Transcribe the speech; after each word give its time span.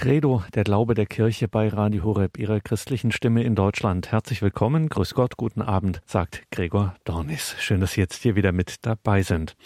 Credo, 0.00 0.42
der 0.54 0.64
Glaube 0.64 0.94
der 0.94 1.04
Kirche 1.04 1.46
bei 1.46 1.68
Radio 1.68 2.04
Horeb, 2.04 2.38
Ihrer 2.38 2.60
christlichen 2.60 3.12
Stimme 3.12 3.42
in 3.42 3.54
Deutschland. 3.54 4.10
Herzlich 4.10 4.40
willkommen, 4.40 4.88
grüß 4.88 5.12
Gott, 5.12 5.36
guten 5.36 5.60
Abend, 5.60 6.00
sagt 6.06 6.44
Gregor 6.50 6.94
Dornis. 7.04 7.54
Schön, 7.58 7.82
dass 7.82 7.92
Sie 7.92 8.00
jetzt 8.00 8.22
hier 8.22 8.34
wieder 8.34 8.50
mit 8.50 8.76
dabei 8.86 9.20
sind. 9.20 9.56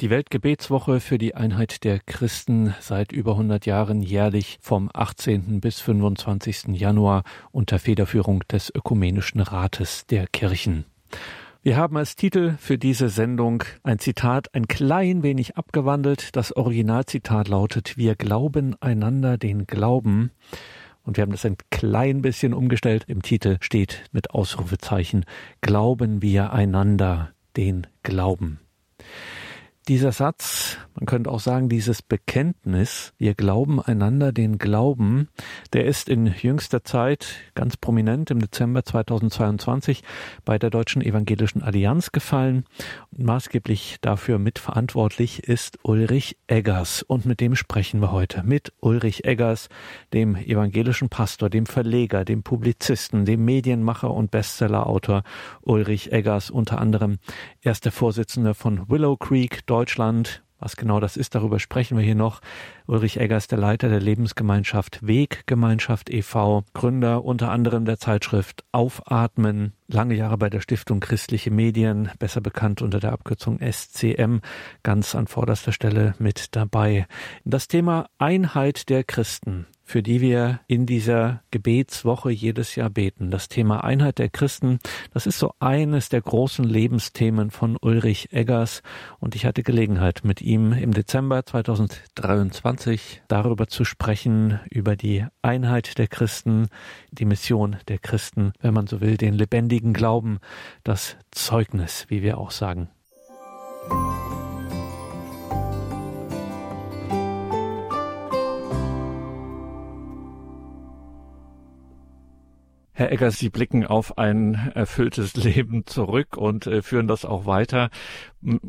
Die 0.00 0.10
Weltgebetswoche 0.10 0.98
für 0.98 1.18
die 1.18 1.36
Einheit 1.36 1.84
der 1.84 2.00
Christen 2.00 2.74
seit 2.80 3.12
über 3.12 3.32
100 3.32 3.64
Jahren 3.64 4.02
jährlich 4.02 4.58
vom 4.60 4.90
18. 4.92 5.60
bis 5.60 5.78
25. 5.78 6.64
Januar 6.70 7.22
unter 7.52 7.78
Federführung 7.78 8.40
des 8.50 8.74
Ökumenischen 8.74 9.40
Rates 9.40 10.04
der 10.06 10.26
Kirchen. 10.26 10.84
Wir 11.66 11.76
haben 11.76 11.96
als 11.96 12.14
Titel 12.14 12.54
für 12.60 12.78
diese 12.78 13.08
Sendung 13.08 13.64
ein 13.82 13.98
Zitat 13.98 14.54
ein 14.54 14.68
klein 14.68 15.24
wenig 15.24 15.56
abgewandelt. 15.56 16.36
Das 16.36 16.54
Originalzitat 16.54 17.48
lautet, 17.48 17.96
wir 17.96 18.14
glauben 18.14 18.80
einander 18.80 19.36
den 19.36 19.66
Glauben. 19.66 20.30
Und 21.02 21.16
wir 21.16 21.22
haben 21.22 21.32
das 21.32 21.44
ein 21.44 21.56
klein 21.72 22.22
bisschen 22.22 22.54
umgestellt. 22.54 23.06
Im 23.08 23.20
Titel 23.20 23.56
steht 23.60 24.04
mit 24.12 24.30
Ausrufezeichen, 24.30 25.24
glauben 25.60 26.22
wir 26.22 26.52
einander 26.52 27.32
den 27.56 27.88
Glauben. 28.04 28.60
Dieser 29.88 30.10
Satz, 30.10 30.78
man 30.96 31.06
könnte 31.06 31.30
auch 31.30 31.38
sagen, 31.38 31.68
dieses 31.68 32.02
Bekenntnis, 32.02 33.12
wir 33.18 33.34
glauben 33.34 33.80
einander 33.80 34.32
den 34.32 34.58
Glauben, 34.58 35.28
der 35.74 35.84
ist 35.84 36.08
in 36.08 36.26
jüngster 36.26 36.82
Zeit 36.82 37.36
ganz 37.54 37.76
prominent 37.76 38.32
im 38.32 38.40
Dezember 38.40 38.84
2022 38.84 40.02
bei 40.44 40.58
der 40.58 40.70
Deutschen 40.70 41.02
Evangelischen 41.02 41.62
Allianz 41.62 42.10
gefallen. 42.10 42.64
Und 43.12 43.26
maßgeblich 43.26 43.98
dafür 44.00 44.40
mitverantwortlich 44.40 45.44
ist 45.44 45.78
Ulrich 45.84 46.36
Eggers. 46.48 47.02
Und 47.02 47.24
mit 47.24 47.38
dem 47.40 47.54
sprechen 47.54 48.00
wir 48.00 48.10
heute. 48.10 48.42
Mit 48.42 48.72
Ulrich 48.80 49.24
Eggers, 49.24 49.68
dem 50.12 50.34
evangelischen 50.34 51.10
Pastor, 51.10 51.48
dem 51.48 51.66
Verleger, 51.66 52.24
dem 52.24 52.42
Publizisten, 52.42 53.24
dem 53.24 53.44
Medienmacher 53.44 54.10
und 54.10 54.32
Bestsellerautor 54.32 55.22
Ulrich 55.62 56.10
Eggers, 56.10 56.50
unter 56.50 56.80
anderem 56.80 57.18
erster 57.60 57.92
Vorsitzender 57.92 58.54
von 58.54 58.88
Willow 58.88 59.16
Creek, 59.16 59.64
Deutschland. 59.76 60.42
Was 60.58 60.76
genau 60.76 61.00
das 61.00 61.18
ist, 61.18 61.34
darüber 61.34 61.60
sprechen 61.60 61.98
wir 61.98 62.04
hier 62.04 62.14
noch. 62.14 62.40
Ulrich 62.86 63.20
Eggers, 63.20 63.46
der 63.46 63.58
Leiter 63.58 63.90
der 63.90 64.00
Lebensgemeinschaft 64.00 65.06
Weggemeinschaft 65.06 66.08
e.V., 66.08 66.64
Gründer 66.72 67.26
unter 67.26 67.50
anderem 67.50 67.84
der 67.84 67.98
Zeitschrift 67.98 68.64
Aufatmen, 68.72 69.74
lange 69.86 70.14
Jahre 70.14 70.38
bei 70.38 70.48
der 70.48 70.62
Stiftung 70.62 71.00
Christliche 71.00 71.50
Medien, 71.50 72.10
besser 72.18 72.40
bekannt 72.40 72.80
unter 72.80 73.00
der 73.00 73.12
Abkürzung 73.12 73.60
SCM, 73.60 74.38
ganz 74.82 75.14
an 75.14 75.26
vorderster 75.26 75.72
Stelle 75.72 76.14
mit 76.18 76.56
dabei. 76.56 77.06
Das 77.44 77.68
Thema 77.68 78.06
Einheit 78.16 78.88
der 78.88 79.04
Christen 79.04 79.66
für 79.86 80.02
die 80.02 80.20
wir 80.20 80.60
in 80.66 80.84
dieser 80.84 81.42
Gebetswoche 81.52 82.30
jedes 82.30 82.74
Jahr 82.74 82.90
beten. 82.90 83.30
Das 83.30 83.48
Thema 83.48 83.84
Einheit 83.84 84.18
der 84.18 84.28
Christen, 84.28 84.80
das 85.14 85.26
ist 85.26 85.38
so 85.38 85.52
eines 85.60 86.08
der 86.08 86.20
großen 86.20 86.64
Lebensthemen 86.64 87.52
von 87.52 87.78
Ulrich 87.80 88.32
Eggers 88.32 88.82
und 89.20 89.36
ich 89.36 89.46
hatte 89.46 89.62
Gelegenheit 89.62 90.22
mit 90.24 90.42
ihm 90.42 90.72
im 90.72 90.92
Dezember 90.92 91.46
2023 91.46 93.22
darüber 93.28 93.68
zu 93.68 93.84
sprechen, 93.84 94.58
über 94.70 94.96
die 94.96 95.24
Einheit 95.40 95.98
der 95.98 96.08
Christen, 96.08 96.66
die 97.12 97.24
Mission 97.24 97.76
der 97.86 97.98
Christen, 97.98 98.52
wenn 98.60 98.74
man 98.74 98.88
so 98.88 99.00
will, 99.00 99.16
den 99.16 99.34
lebendigen 99.34 99.92
Glauben, 99.92 100.40
das 100.82 101.16
Zeugnis, 101.30 102.06
wie 102.08 102.22
wir 102.22 102.38
auch 102.38 102.50
sagen. 102.50 102.88
Herr 112.98 113.12
Eggers, 113.12 113.38
Sie 113.38 113.50
blicken 113.50 113.84
auf 113.84 114.16
ein 114.16 114.72
erfülltes 114.74 115.36
Leben 115.44 115.84
zurück 115.84 116.38
und 116.38 116.66
äh, 116.66 116.80
führen 116.80 117.06
das 117.06 117.26
auch 117.26 117.44
weiter. 117.44 117.90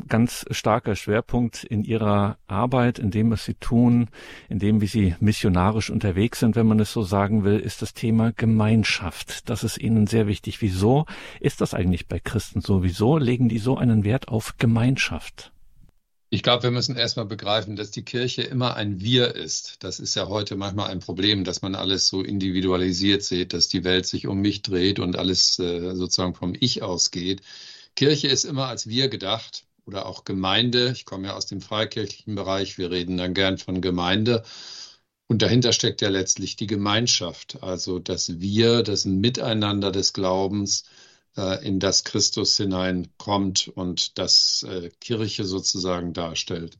Ganz 0.06 0.44
starker 0.50 0.96
Schwerpunkt 0.96 1.64
in 1.64 1.82
Ihrer 1.82 2.36
Arbeit, 2.46 2.98
in 2.98 3.10
dem, 3.10 3.30
was 3.30 3.46
Sie 3.46 3.54
tun, 3.54 4.10
in 4.50 4.58
dem, 4.58 4.82
wie 4.82 4.86
Sie 4.86 5.14
missionarisch 5.18 5.88
unterwegs 5.88 6.40
sind, 6.40 6.56
wenn 6.56 6.66
man 6.66 6.78
es 6.78 6.92
so 6.92 7.02
sagen 7.04 7.42
will, 7.42 7.58
ist 7.58 7.80
das 7.80 7.94
Thema 7.94 8.32
Gemeinschaft. 8.32 9.48
Das 9.48 9.64
ist 9.64 9.78
Ihnen 9.78 10.06
sehr 10.06 10.26
wichtig. 10.26 10.60
Wieso 10.60 11.06
ist 11.40 11.62
das 11.62 11.72
eigentlich 11.72 12.06
bei 12.06 12.18
Christen 12.18 12.60
so? 12.60 12.82
Wieso 12.82 13.16
legen 13.16 13.48
die 13.48 13.56
so 13.56 13.78
einen 13.78 14.04
Wert 14.04 14.28
auf 14.28 14.56
Gemeinschaft? 14.58 15.52
Ich 16.30 16.42
glaube, 16.42 16.64
wir 16.64 16.70
müssen 16.70 16.94
erstmal 16.94 17.24
begreifen, 17.24 17.74
dass 17.74 17.90
die 17.90 18.04
Kirche 18.04 18.42
immer 18.42 18.74
ein 18.76 19.00
Wir 19.00 19.34
ist. 19.34 19.76
Das 19.82 19.98
ist 19.98 20.14
ja 20.14 20.28
heute 20.28 20.56
manchmal 20.56 20.90
ein 20.90 21.00
Problem, 21.00 21.42
dass 21.42 21.62
man 21.62 21.74
alles 21.74 22.06
so 22.06 22.22
individualisiert 22.22 23.22
sieht, 23.22 23.54
dass 23.54 23.68
die 23.68 23.82
Welt 23.82 24.04
sich 24.04 24.26
um 24.26 24.38
mich 24.40 24.60
dreht 24.60 24.98
und 24.98 25.16
alles 25.16 25.58
äh, 25.58 25.94
sozusagen 25.94 26.34
vom 26.34 26.54
Ich 26.58 26.82
ausgeht. 26.82 27.40
Kirche 27.96 28.28
ist 28.28 28.44
immer 28.44 28.66
als 28.66 28.86
Wir 28.86 29.08
gedacht 29.08 29.64
oder 29.86 30.04
auch 30.04 30.24
Gemeinde. 30.24 30.92
Ich 30.92 31.06
komme 31.06 31.28
ja 31.28 31.34
aus 31.34 31.46
dem 31.46 31.62
freikirchlichen 31.62 32.34
Bereich. 32.34 32.76
Wir 32.76 32.90
reden 32.90 33.16
dann 33.16 33.32
gern 33.32 33.56
von 33.56 33.80
Gemeinde. 33.80 34.44
Und 35.28 35.40
dahinter 35.40 35.72
steckt 35.72 36.02
ja 36.02 36.10
letztlich 36.10 36.56
die 36.56 36.66
Gemeinschaft, 36.66 37.62
also 37.62 37.98
das 37.98 38.40
Wir, 38.40 38.82
das 38.82 39.06
Miteinander 39.06 39.92
des 39.92 40.12
Glaubens, 40.12 40.84
in 41.38 41.78
das 41.78 42.04
Christus 42.04 42.56
hineinkommt 42.56 43.68
und 43.68 44.18
das 44.18 44.66
äh, 44.68 44.90
Kirche 45.00 45.44
sozusagen 45.44 46.12
darstellt. 46.12 46.78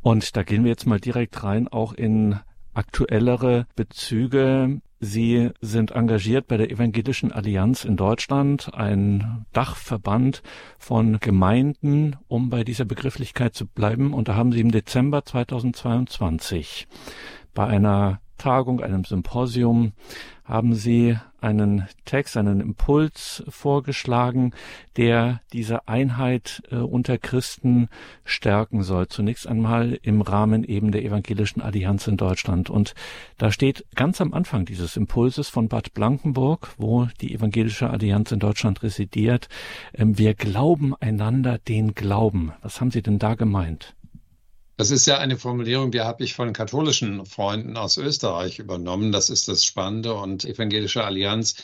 Und 0.00 0.36
da 0.36 0.42
gehen 0.42 0.64
wir 0.64 0.70
jetzt 0.70 0.86
mal 0.86 1.00
direkt 1.00 1.44
rein, 1.44 1.68
auch 1.68 1.92
in 1.92 2.40
aktuellere 2.74 3.66
Bezüge. 3.76 4.80
Sie 4.98 5.50
sind 5.60 5.92
engagiert 5.92 6.46
bei 6.46 6.56
der 6.56 6.70
Evangelischen 6.70 7.32
Allianz 7.32 7.84
in 7.84 7.96
Deutschland, 7.96 8.72
ein 8.74 9.46
Dachverband 9.52 10.42
von 10.78 11.18
Gemeinden, 11.20 12.16
um 12.28 12.50
bei 12.50 12.64
dieser 12.64 12.84
Begrifflichkeit 12.84 13.54
zu 13.54 13.66
bleiben. 13.66 14.14
Und 14.14 14.28
da 14.28 14.34
haben 14.34 14.52
Sie 14.52 14.60
im 14.60 14.70
Dezember 14.70 15.24
2022 15.24 16.86
bei 17.54 17.66
einer 17.66 18.20
Tagung, 18.38 18.80
einem 18.80 19.04
Symposium, 19.04 19.92
haben 20.44 20.74
Sie 20.74 21.16
einen 21.42 21.88
Text, 22.04 22.36
einen 22.36 22.60
Impuls 22.60 23.42
vorgeschlagen, 23.48 24.52
der 24.96 25.40
diese 25.52 25.88
Einheit 25.88 26.62
äh, 26.70 26.76
unter 26.76 27.18
Christen 27.18 27.88
stärken 28.24 28.82
soll. 28.82 29.08
Zunächst 29.08 29.46
einmal 29.46 29.98
im 30.02 30.20
Rahmen 30.20 30.64
eben 30.64 30.92
der 30.92 31.04
Evangelischen 31.04 31.60
Allianz 31.60 32.06
in 32.06 32.16
Deutschland. 32.16 32.70
Und 32.70 32.94
da 33.38 33.50
steht 33.50 33.84
ganz 33.94 34.20
am 34.20 34.32
Anfang 34.32 34.64
dieses 34.64 34.96
Impulses 34.96 35.48
von 35.48 35.68
Bad 35.68 35.94
Blankenburg, 35.94 36.74
wo 36.78 37.08
die 37.20 37.34
Evangelische 37.34 37.90
Allianz 37.90 38.32
in 38.32 38.38
Deutschland 38.38 38.82
residiert, 38.82 39.48
äh, 39.92 40.04
wir 40.06 40.34
glauben 40.34 40.94
einander 41.00 41.58
den 41.58 41.94
Glauben. 41.94 42.52
Was 42.62 42.80
haben 42.80 42.90
Sie 42.90 43.02
denn 43.02 43.18
da 43.18 43.34
gemeint? 43.34 43.94
Das 44.82 44.90
ist 44.90 45.06
ja 45.06 45.18
eine 45.18 45.38
Formulierung, 45.38 45.92
die 45.92 46.00
habe 46.00 46.24
ich 46.24 46.34
von 46.34 46.52
katholischen 46.52 47.24
Freunden 47.24 47.76
aus 47.76 47.98
Österreich 47.98 48.58
übernommen. 48.58 49.12
Das 49.12 49.30
ist 49.30 49.46
das 49.46 49.64
Spannende. 49.64 50.12
Und 50.14 50.44
Evangelische 50.44 51.04
Allianz 51.04 51.54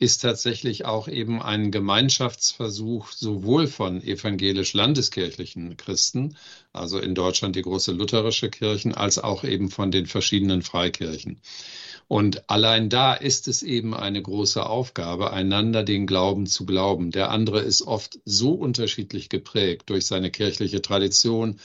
ist 0.00 0.22
tatsächlich 0.22 0.84
auch 0.84 1.06
eben 1.06 1.40
ein 1.40 1.70
Gemeinschaftsversuch 1.70 3.12
sowohl 3.12 3.68
von 3.68 4.02
evangelisch-landeskirchlichen 4.02 5.76
Christen, 5.76 6.36
also 6.72 6.98
in 6.98 7.14
Deutschland 7.14 7.54
die 7.54 7.62
große 7.62 7.92
lutherische 7.92 8.50
Kirchen, 8.50 8.92
als 8.92 9.20
auch 9.20 9.44
eben 9.44 9.70
von 9.70 9.92
den 9.92 10.06
verschiedenen 10.06 10.62
Freikirchen. 10.62 11.40
Und 12.08 12.50
allein 12.50 12.88
da 12.88 13.14
ist 13.14 13.46
es 13.46 13.62
eben 13.62 13.94
eine 13.94 14.20
große 14.20 14.66
Aufgabe, 14.66 15.32
einander 15.32 15.84
den 15.84 16.08
Glauben 16.08 16.46
zu 16.46 16.66
glauben. 16.66 17.12
Der 17.12 17.30
andere 17.30 17.60
ist 17.60 17.82
oft 17.82 18.18
so 18.24 18.50
unterschiedlich 18.50 19.28
geprägt 19.28 19.90
durch 19.90 20.06
seine 20.06 20.32
kirchliche 20.32 20.82
Tradition, 20.82 21.60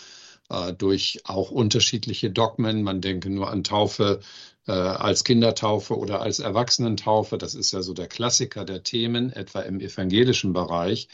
durch 0.73 1.21
auch 1.25 1.51
unterschiedliche 1.51 2.31
Dogmen. 2.31 2.83
Man 2.83 3.01
denke 3.01 3.29
nur 3.29 3.49
an 3.49 3.63
Taufe 3.63 4.19
äh, 4.67 4.71
als 4.71 5.23
Kindertaufe 5.23 5.97
oder 5.97 6.21
als 6.21 6.39
Erwachsenentaufe. 6.39 7.37
Das 7.37 7.55
ist 7.55 7.71
ja 7.71 7.81
so 7.81 7.93
der 7.93 8.07
Klassiker 8.07 8.65
der 8.65 8.83
Themen, 8.83 9.31
etwa 9.31 9.61
im 9.61 9.79
evangelischen 9.79 10.53
Bereich 10.53 11.07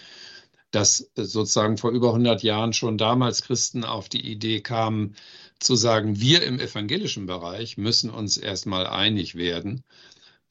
dass 0.75 1.09
sozusagen 1.15 1.77
vor 1.77 1.91
über 1.91 2.09
100 2.09 2.43
Jahren 2.43 2.73
schon 2.73 2.97
damals 2.97 3.43
Christen 3.43 3.85
auf 3.85 4.09
die 4.09 4.29
Idee 4.29 4.59
kamen, 4.59 5.15
zu 5.57 5.75
sagen, 5.75 6.19
wir 6.19 6.43
im 6.43 6.59
evangelischen 6.59 7.27
Bereich 7.27 7.77
müssen 7.77 8.09
uns 8.09 8.37
erstmal 8.37 8.85
einig 8.85 9.35
werden 9.35 9.83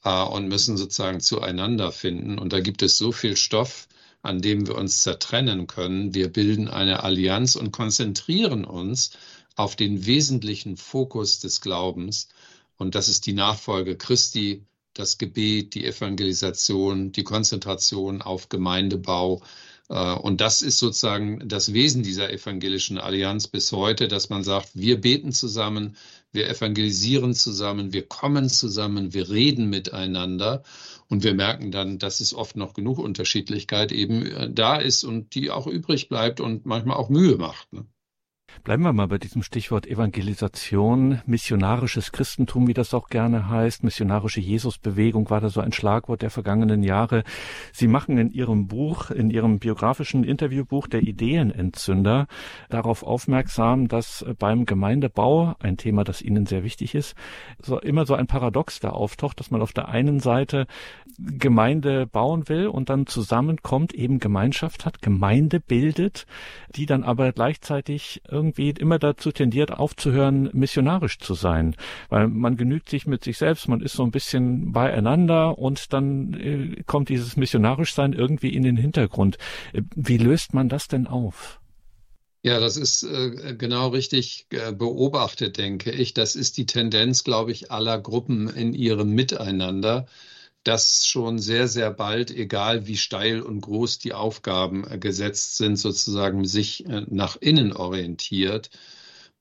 äh, 0.03 0.23
und 0.23 0.47
müssen 0.47 0.77
sozusagen 0.77 1.19
zueinander 1.19 1.91
finden. 1.91 2.39
Und 2.39 2.53
da 2.53 2.59
gibt 2.59 2.81
es 2.81 2.97
so 2.97 3.11
viel 3.11 3.37
Stoff, 3.37 3.87
an 4.25 4.41
dem 4.41 4.67
wir 4.67 4.75
uns 4.75 5.01
zertrennen 5.01 5.67
können. 5.67 6.13
Wir 6.13 6.31
bilden 6.31 6.67
eine 6.67 7.03
Allianz 7.03 7.55
und 7.55 7.71
konzentrieren 7.71 8.65
uns 8.65 9.11
auf 9.55 9.75
den 9.75 10.05
wesentlichen 10.05 10.77
Fokus 10.77 11.39
des 11.39 11.61
Glaubens. 11.61 12.27
Und 12.77 12.95
das 12.95 13.07
ist 13.07 13.25
die 13.25 13.33
Nachfolge 13.33 13.97
Christi, 13.97 14.65
das 14.93 15.17
Gebet, 15.17 15.75
die 15.75 15.85
Evangelisation, 15.85 17.11
die 17.11 17.23
Konzentration 17.23 18.21
auf 18.21 18.49
Gemeindebau 18.49 19.41
und 19.87 20.41
das 20.41 20.63
ist 20.63 20.79
sozusagen 20.79 21.47
das 21.47 21.73
Wesen 21.73 22.01
dieser 22.01 22.31
evangelischen 22.31 22.97
Allianz 22.97 23.47
bis 23.47 23.71
heute, 23.71 24.07
dass 24.07 24.29
man 24.29 24.43
sagt, 24.43 24.71
wir 24.73 24.99
beten 24.99 25.31
zusammen, 25.31 25.95
wir 26.31 26.49
evangelisieren 26.49 27.33
zusammen, 27.33 27.93
wir 27.93 28.07
kommen 28.07 28.49
zusammen, 28.49 29.13
wir 29.13 29.29
reden 29.29 29.69
miteinander 29.69 30.63
und 31.07 31.23
wir 31.23 31.33
merken 31.33 31.71
dann, 31.71 31.99
dass 31.99 32.19
es 32.19 32.33
oft 32.33 32.55
noch 32.55 32.73
genug 32.73 32.97
Unterschiedlichkeit 32.99 33.91
eben 33.91 34.25
äh, 34.25 34.51
da 34.51 34.77
ist 34.77 35.03
und 35.03 35.35
die 35.35 35.51
auch 35.51 35.67
übrig 35.67 36.09
bleibt 36.09 36.39
und 36.39 36.65
manchmal 36.65 36.97
auch 36.97 37.09
Mühe 37.09 37.37
macht. 37.37 37.71
Ne? 37.73 37.85
Bleiben 38.63 38.83
wir 38.83 38.93
mal 38.93 39.07
bei 39.07 39.17
diesem 39.17 39.43
Stichwort 39.43 39.85
Evangelisation, 39.85 41.21
missionarisches 41.25 42.11
Christentum, 42.11 42.67
wie 42.67 42.73
das 42.73 42.93
auch 42.93 43.09
gerne 43.09 43.49
heißt. 43.49 43.83
Missionarische 43.83 44.39
Jesusbewegung 44.39 45.29
war 45.29 45.41
da 45.41 45.49
so 45.49 45.61
ein 45.61 45.71
Schlagwort 45.71 46.21
der 46.21 46.31
vergangenen 46.31 46.81
Jahre. 46.81 47.23
Sie 47.73 47.87
machen 47.87 48.17
in 48.17 48.31
Ihrem 48.31 48.67
Buch, 48.67 49.11
in 49.11 49.29
Ihrem 49.29 49.59
biografischen 49.59 50.23
Interviewbuch 50.23 50.87
der 50.87 51.01
Ideenentzünder 51.01 52.27
darauf 52.69 53.03
aufmerksam, 53.03 53.87
dass 53.87 54.25
beim 54.39 54.65
Gemeindebau, 54.65 55.55
ein 55.59 55.77
Thema, 55.77 56.03
das 56.03 56.21
Ihnen 56.21 56.45
sehr 56.45 56.63
wichtig 56.63 56.95
ist, 56.95 57.15
so 57.59 57.79
immer 57.79 58.05
so 58.05 58.15
ein 58.15 58.27
Paradox 58.27 58.79
da 58.79 58.89
auftaucht, 58.89 59.39
dass 59.39 59.51
man 59.51 59.61
auf 59.61 59.73
der 59.73 59.89
einen 59.89 60.19
Seite 60.19 60.65
Gemeinde 61.19 62.07
bauen 62.07 62.49
will 62.49 62.67
und 62.67 62.89
dann 62.89 63.05
zusammenkommt, 63.05 63.93
eben 63.93 64.19
Gemeinschaft 64.19 64.85
hat, 64.85 65.01
Gemeinde 65.01 65.59
bildet, 65.59 66.25
die 66.75 66.85
dann 66.85 67.03
aber 67.03 67.31
gleichzeitig 67.31 68.21
irgendwie 68.29 68.44
immer 68.53 68.99
dazu 68.99 69.31
tendiert, 69.31 69.71
aufzuhören, 69.71 70.49
missionarisch 70.53 71.19
zu 71.19 71.33
sein. 71.33 71.75
Weil 72.09 72.27
man 72.27 72.57
genügt 72.57 72.89
sich 72.89 73.05
mit 73.05 73.23
sich 73.23 73.37
selbst, 73.37 73.67
man 73.67 73.81
ist 73.81 73.93
so 73.93 74.03
ein 74.03 74.11
bisschen 74.11 74.71
beieinander 74.71 75.57
und 75.57 75.93
dann 75.93 76.33
äh, 76.33 76.83
kommt 76.83 77.09
dieses 77.09 77.37
Missionarischsein 77.37 78.13
irgendwie 78.13 78.53
in 78.53 78.63
den 78.63 78.77
Hintergrund. 78.77 79.37
Äh, 79.73 79.81
wie 79.95 80.17
löst 80.17 80.53
man 80.53 80.69
das 80.69 80.87
denn 80.87 81.07
auf? 81.07 81.59
Ja, 82.45 82.59
das 82.59 82.77
ist 82.77 83.01
äh, 83.01 83.55
genau 83.57 83.87
richtig 83.87 84.45
äh, 84.51 84.71
beobachtet, 84.71 85.57
denke 85.57 85.89
ich. 85.89 86.13
Das 86.13 86.35
ist 86.35 86.57
die 86.57 86.67
Tendenz, 86.67 87.23
glaube 87.23 87.51
ich, 87.51 87.71
aller 87.71 87.99
Gruppen 87.99 88.47
in 88.47 88.75
ihrem 88.75 89.15
Miteinander 89.15 90.05
dass 90.65 91.05
schon 91.05 91.39
sehr, 91.39 91.67
sehr 91.67 91.91
bald, 91.91 92.31
egal 92.31 92.87
wie 92.87 92.97
steil 92.97 93.41
und 93.41 93.61
groß 93.61 93.99
die 93.99 94.13
Aufgaben 94.13 94.85
äh, 94.89 94.97
gesetzt 94.97 95.55
sind, 95.57 95.77
sozusagen 95.77 96.45
sich 96.45 96.85
äh, 96.87 97.05
nach 97.07 97.37
innen 97.37 97.71
orientiert 97.71 98.71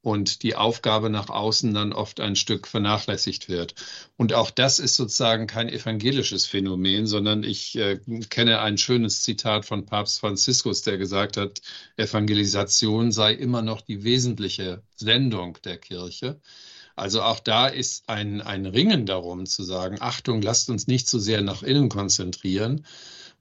und 0.03 0.43
die 0.43 0.55
Aufgabe 0.55 1.09
nach 1.09 1.31
außen 1.31 1.73
dann 1.73 1.95
oft 1.95 2.21
ein 2.21 2.37
Stück 2.37 2.69
vernachlässigt 2.69 3.49
wird. 3.49 3.75
Und 4.19 4.35
auch 4.35 4.51
das 4.51 4.79
ist 4.79 4.97
sozusagen 4.97 5.47
kein 5.47 5.71
evangelisches 5.71 6.45
Phänomen, 6.45 7.07
sondern 7.07 7.43
ich 7.43 7.75
äh, 7.77 7.99
kenne 8.29 8.61
ein 8.61 8.77
schönes 8.77 9.23
Zitat 9.23 9.65
von 9.65 9.87
Papst 9.87 10.21
Franziskus, 10.21 10.83
der 10.83 10.99
gesagt 10.99 11.39
hat, 11.39 11.63
Evangelisation 11.97 13.13
sei 13.13 13.33
immer 13.33 13.63
noch 13.63 13.81
die 13.81 14.05
wesentliche 14.05 14.83
Sendung 14.95 15.57
der 15.65 15.79
Kirche. 15.79 16.39
Also 16.97 17.23
auch 17.23 17.41
da 17.41 17.67
ist 17.67 18.09
ein, 18.09 18.41
ein 18.41 18.67
Ringen 18.67 19.07
darum 19.07 19.47
zu 19.47 19.65
sagen, 19.65 19.97
Achtung, 20.01 20.43
lasst 20.43 20.71
uns 20.71 20.87
nicht 20.87 21.09
zu 21.09 21.19
sehr 21.19 21.43
nach 21.43 21.63
innen 21.63 21.89
konzentrieren, 21.89 22.87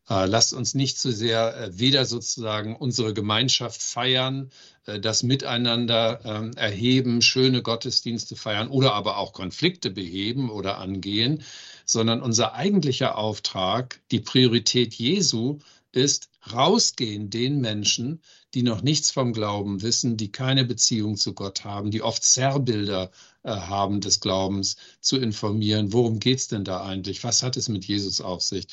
äh, 0.09 0.25
lasst 0.25 0.53
uns 0.53 0.73
nicht 0.73 0.99
zu 0.99 1.11
sehr 1.11 1.55
äh, 1.55 1.79
weder 1.79 2.05
sozusagen 2.05 2.75
unsere 2.75 3.13
Gemeinschaft 3.13 3.81
feiern, 3.81 4.49
äh, 4.85 4.99
das 4.99 5.23
Miteinander 5.23 6.19
ähm, 6.25 6.51
erheben, 6.55 7.21
schöne 7.21 7.61
Gottesdienste 7.61 8.35
feiern 8.35 8.69
oder 8.69 8.93
aber 8.93 9.17
auch 9.17 9.33
Konflikte 9.33 9.91
beheben 9.91 10.49
oder 10.49 10.79
angehen, 10.79 11.43
sondern 11.85 12.21
unser 12.21 12.53
eigentlicher 12.53 13.17
Auftrag, 13.17 14.01
die 14.11 14.19
Priorität 14.19 14.93
Jesu 14.95 15.59
ist, 15.91 16.29
rausgehen 16.51 17.29
den 17.29 17.61
Menschen, 17.61 18.21
die 18.53 18.63
noch 18.63 18.81
nichts 18.81 19.11
vom 19.11 19.33
Glauben 19.33 19.81
wissen, 19.81 20.17
die 20.17 20.31
keine 20.31 20.65
Beziehung 20.65 21.17
zu 21.17 21.33
Gott 21.33 21.63
haben, 21.63 21.91
die 21.91 22.01
oft 22.01 22.23
Zerrbilder 22.23 23.11
äh, 23.43 23.49
haben 23.51 24.01
des 24.01 24.19
Glaubens, 24.19 24.77
zu 25.01 25.17
informieren, 25.17 25.93
worum 25.93 26.19
geht 26.19 26.39
es 26.39 26.47
denn 26.47 26.63
da 26.63 26.83
eigentlich, 26.83 27.23
was 27.23 27.43
hat 27.43 27.57
es 27.57 27.69
mit 27.69 27.85
Jesus 27.85 28.21
auf 28.21 28.41
sich. 28.41 28.67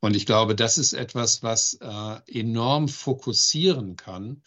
Und 0.00 0.16
ich 0.16 0.26
glaube, 0.26 0.54
das 0.54 0.78
ist 0.78 0.92
etwas, 0.92 1.42
was 1.42 1.74
äh, 1.74 2.38
enorm 2.38 2.88
fokussieren 2.88 3.96
kann. 3.96 4.42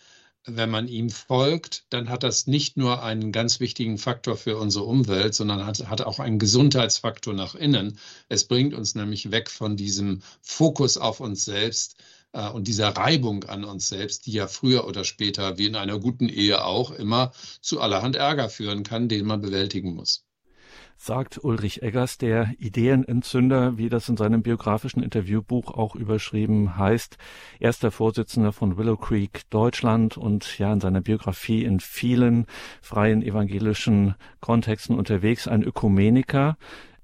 Wenn 0.45 0.71
man 0.71 0.87
ihm 0.87 1.11
folgt, 1.11 1.85
dann 1.89 2.09
hat 2.09 2.23
das 2.23 2.47
nicht 2.47 2.75
nur 2.75 3.03
einen 3.03 3.31
ganz 3.31 3.59
wichtigen 3.59 3.99
Faktor 3.99 4.37
für 4.37 4.57
unsere 4.57 4.85
Umwelt, 4.85 5.35
sondern 5.35 5.65
hat, 5.67 5.87
hat 5.87 6.01
auch 6.01 6.19
einen 6.19 6.39
Gesundheitsfaktor 6.39 7.35
nach 7.35 7.53
innen. 7.53 7.99
Es 8.27 8.45
bringt 8.45 8.73
uns 8.73 8.95
nämlich 8.95 9.29
weg 9.29 9.51
von 9.51 9.77
diesem 9.77 10.23
Fokus 10.41 10.97
auf 10.97 11.19
uns 11.19 11.45
selbst, 11.45 11.97
und 12.33 12.67
dieser 12.67 12.89
Reibung 12.89 13.43
an 13.45 13.65
uns 13.65 13.89
selbst, 13.89 14.25
die 14.25 14.31
ja 14.31 14.47
früher 14.47 14.87
oder 14.87 15.03
später, 15.03 15.57
wie 15.57 15.67
in 15.67 15.75
einer 15.75 15.99
guten 15.99 16.29
Ehe 16.29 16.63
auch, 16.63 16.91
immer 16.91 17.33
zu 17.61 17.81
allerhand 17.81 18.15
Ärger 18.15 18.49
führen 18.49 18.83
kann, 18.83 19.09
den 19.09 19.25
man 19.25 19.41
bewältigen 19.41 19.93
muss. 19.93 20.25
Sagt 21.03 21.43
Ulrich 21.43 21.81
Eggers, 21.81 22.19
der 22.19 22.53
Ideenentzünder, 22.59 23.75
wie 23.75 23.89
das 23.89 24.07
in 24.07 24.17
seinem 24.17 24.43
biografischen 24.43 25.01
Interviewbuch 25.01 25.71
auch 25.71 25.95
überschrieben 25.95 26.77
heißt, 26.77 27.17
erster 27.59 27.89
Vorsitzender 27.89 28.53
von 28.53 28.77
Willow 28.77 28.97
Creek 28.97 29.49
Deutschland 29.49 30.15
und 30.15 30.59
ja 30.59 30.71
in 30.71 30.79
seiner 30.79 31.01
Biografie 31.01 31.63
in 31.63 31.79
vielen 31.79 32.45
freien 32.83 33.23
evangelischen 33.23 34.13
Kontexten 34.41 34.95
unterwegs, 34.95 35.47
ein 35.47 35.63
Ökumeniker, 35.63 36.55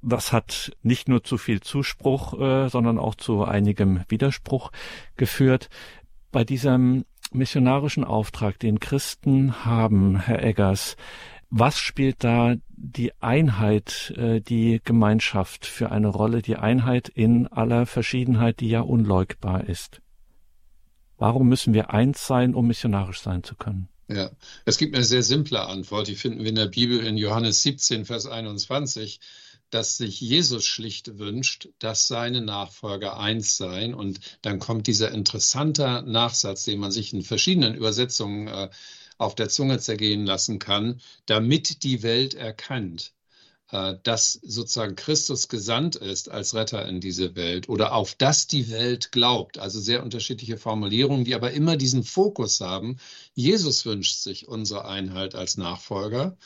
das 0.07 0.31
hat 0.31 0.71
nicht 0.83 1.09
nur 1.09 1.23
zu 1.23 1.37
viel 1.37 1.61
Zuspruch, 1.61 2.39
äh, 2.39 2.69
sondern 2.69 2.97
auch 2.97 3.15
zu 3.15 3.43
einigem 3.43 4.03
Widerspruch 4.07 4.71
geführt. 5.15 5.69
Bei 6.31 6.43
diesem 6.43 7.05
missionarischen 7.31 8.03
Auftrag, 8.03 8.59
den 8.59 8.79
Christen 8.79 9.65
haben, 9.65 10.19
Herr 10.19 10.43
Eggers, 10.43 10.95
was 11.49 11.77
spielt 11.77 12.23
da 12.23 12.55
die 12.67 13.11
Einheit, 13.21 14.13
äh, 14.17 14.41
die 14.41 14.81
Gemeinschaft 14.83 15.65
für 15.65 15.91
eine 15.91 16.07
Rolle, 16.07 16.41
die 16.41 16.57
Einheit 16.57 17.09
in 17.09 17.47
aller 17.47 17.85
Verschiedenheit, 17.85 18.59
die 18.59 18.69
ja 18.69 18.81
unleugbar 18.81 19.65
ist? 19.65 20.01
Warum 21.17 21.47
müssen 21.47 21.73
wir 21.73 21.91
eins 21.91 22.27
sein, 22.27 22.53
um 22.53 22.67
missionarisch 22.67 23.21
sein 23.21 23.43
zu 23.43 23.55
können? 23.55 23.89
Ja, 24.09 24.29
es 24.63 24.77
gibt 24.77 24.95
eine 24.95 25.03
sehr 25.03 25.23
simple 25.23 25.61
Antwort, 25.67 26.07
die 26.07 26.15
finden 26.15 26.39
wir 26.39 26.49
in 26.49 26.55
der 26.55 26.67
Bibel 26.67 26.99
in 26.99 27.17
Johannes 27.17 27.61
17, 27.63 28.05
Vers 28.05 28.25
21 28.25 29.19
dass 29.69 29.97
sich 29.97 30.21
Jesus 30.21 30.65
schlicht 30.65 31.17
wünscht, 31.17 31.69
dass 31.79 32.07
seine 32.07 32.41
Nachfolger 32.41 33.17
eins 33.17 33.57
seien. 33.57 33.93
Und 33.93 34.19
dann 34.41 34.59
kommt 34.59 34.87
dieser 34.87 35.11
interessante 35.11 36.03
Nachsatz, 36.05 36.63
den 36.63 36.79
man 36.79 36.91
sich 36.91 37.13
in 37.13 37.23
verschiedenen 37.23 37.75
Übersetzungen 37.75 38.47
äh, 38.47 38.69
auf 39.17 39.35
der 39.35 39.49
Zunge 39.49 39.79
zergehen 39.79 40.25
lassen 40.25 40.59
kann, 40.59 41.01
damit 41.25 41.83
die 41.83 42.03
Welt 42.03 42.33
erkennt, 42.33 43.13
äh, 43.71 43.95
dass 44.03 44.33
sozusagen 44.33 44.95
Christus 44.95 45.49
gesandt 45.49 45.95
ist 45.95 46.29
als 46.29 46.53
Retter 46.53 46.87
in 46.87 47.01
diese 47.01 47.35
Welt 47.35 47.67
oder 47.67 47.93
auf 47.93 48.15
das 48.15 48.47
die 48.47 48.69
Welt 48.69 49.11
glaubt. 49.11 49.57
Also 49.57 49.79
sehr 49.79 50.03
unterschiedliche 50.03 50.57
Formulierungen, 50.57 51.25
die 51.25 51.35
aber 51.35 51.51
immer 51.51 51.75
diesen 51.77 52.03
Fokus 52.03 52.61
haben. 52.61 52.97
Jesus 53.33 53.85
wünscht 53.85 54.17
sich 54.17 54.47
unsere 54.47 54.85
Einheit 54.85 55.35
als 55.35 55.57
Nachfolger. 55.57 56.37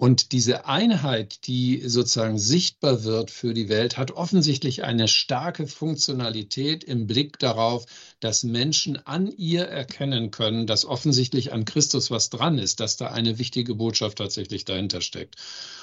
Und 0.00 0.32
diese 0.32 0.64
Einheit, 0.64 1.46
die 1.46 1.82
sozusagen 1.86 2.38
sichtbar 2.38 3.04
wird 3.04 3.30
für 3.30 3.52
die 3.52 3.68
Welt, 3.68 3.98
hat 3.98 4.12
offensichtlich 4.12 4.82
eine 4.82 5.08
starke 5.08 5.66
Funktionalität 5.66 6.82
im 6.84 7.06
Blick 7.06 7.38
darauf, 7.38 7.84
dass 8.18 8.42
Menschen 8.42 8.96
an 9.06 9.30
ihr 9.30 9.66
erkennen 9.66 10.30
können, 10.30 10.66
dass 10.66 10.86
offensichtlich 10.86 11.52
an 11.52 11.66
Christus 11.66 12.10
was 12.10 12.30
dran 12.30 12.56
ist, 12.56 12.80
dass 12.80 12.96
da 12.96 13.08
eine 13.08 13.38
wichtige 13.38 13.74
Botschaft 13.74 14.16
tatsächlich 14.16 14.64
dahinter 14.64 15.02
steckt. 15.02 15.36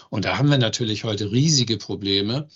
Und 0.10 0.26
da 0.26 0.40
haben 0.40 0.50
wir 0.50 0.58
natürlich 0.58 1.04
heute 1.04 1.32
riesige 1.32 1.78
Probleme 1.78 2.50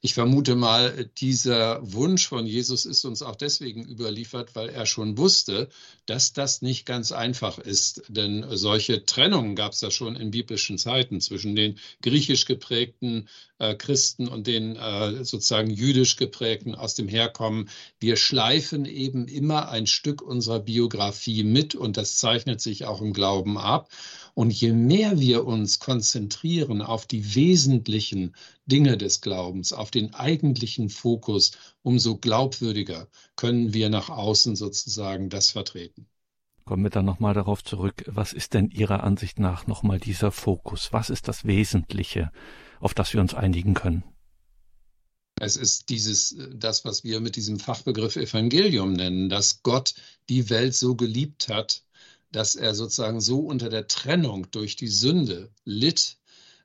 ich 0.00 0.14
vermute 0.14 0.54
mal, 0.54 1.10
dieser 1.18 1.80
Wunsch 1.82 2.28
von 2.28 2.46
Jesus 2.46 2.86
ist 2.86 3.04
uns 3.04 3.20
auch 3.20 3.34
deswegen 3.34 3.84
überliefert, 3.84 4.54
weil 4.54 4.68
er 4.68 4.86
schon 4.86 5.18
wusste, 5.18 5.68
dass 6.06 6.32
das 6.32 6.62
nicht 6.62 6.86
ganz 6.86 7.10
einfach 7.10 7.58
ist. 7.58 8.02
Denn 8.08 8.46
solche 8.50 9.04
Trennungen 9.04 9.56
gab 9.56 9.72
es 9.72 9.80
ja 9.80 9.90
schon 9.90 10.14
in 10.14 10.30
biblischen 10.30 10.78
Zeiten 10.78 11.20
zwischen 11.20 11.56
den 11.56 11.80
griechisch 12.00 12.44
geprägten 12.44 13.28
äh, 13.58 13.74
Christen 13.74 14.28
und 14.28 14.46
den 14.46 14.76
äh, 14.76 15.24
sozusagen 15.24 15.70
jüdisch 15.70 16.14
geprägten 16.14 16.76
aus 16.76 16.94
dem 16.94 17.08
Herkommen. 17.08 17.68
Wir 17.98 18.16
schleifen 18.16 18.84
eben 18.84 19.26
immer 19.26 19.68
ein 19.68 19.88
Stück 19.88 20.22
unserer 20.22 20.60
Biografie 20.60 21.42
mit 21.42 21.74
und 21.74 21.96
das 21.96 22.18
zeichnet 22.18 22.60
sich 22.60 22.84
auch 22.84 23.00
im 23.00 23.12
Glauben 23.12 23.58
ab. 23.58 23.90
Und 24.38 24.52
je 24.52 24.72
mehr 24.72 25.18
wir 25.18 25.46
uns 25.46 25.80
konzentrieren 25.80 26.80
auf 26.80 27.06
die 27.06 27.34
wesentlichen 27.34 28.36
Dinge 28.66 28.96
des 28.96 29.20
Glaubens, 29.20 29.72
auf 29.72 29.90
den 29.90 30.14
eigentlichen 30.14 30.90
Fokus, 30.90 31.50
umso 31.82 32.18
glaubwürdiger 32.18 33.08
können 33.34 33.74
wir 33.74 33.88
nach 33.90 34.10
außen 34.10 34.54
sozusagen 34.54 35.28
das 35.28 35.50
vertreten. 35.50 36.06
Kommen 36.64 36.84
wir 36.84 36.90
dann 36.90 37.04
nochmal 37.04 37.34
darauf 37.34 37.64
zurück. 37.64 38.04
Was 38.06 38.32
ist 38.32 38.54
denn 38.54 38.70
Ihrer 38.70 39.02
Ansicht 39.02 39.40
nach 39.40 39.66
nochmal 39.66 39.98
dieser 39.98 40.30
Fokus? 40.30 40.92
Was 40.92 41.10
ist 41.10 41.26
das 41.26 41.44
Wesentliche, 41.44 42.30
auf 42.78 42.94
das 42.94 43.12
wir 43.12 43.20
uns 43.20 43.34
einigen 43.34 43.74
können? 43.74 44.04
Es 45.40 45.56
ist 45.56 45.88
dieses, 45.88 46.36
das, 46.54 46.84
was 46.84 47.02
wir 47.02 47.18
mit 47.18 47.34
diesem 47.34 47.58
Fachbegriff 47.58 48.14
Evangelium 48.14 48.92
nennen, 48.92 49.28
dass 49.30 49.64
Gott 49.64 49.96
die 50.28 50.48
Welt 50.48 50.76
so 50.76 50.94
geliebt 50.94 51.48
hat, 51.48 51.82
dass 52.32 52.54
er 52.54 52.74
sozusagen 52.74 53.20
so 53.20 53.40
unter 53.40 53.68
der 53.68 53.88
Trennung 53.88 54.50
durch 54.50 54.76
die 54.76 54.88
Sünde 54.88 55.50
litt, 55.64 56.18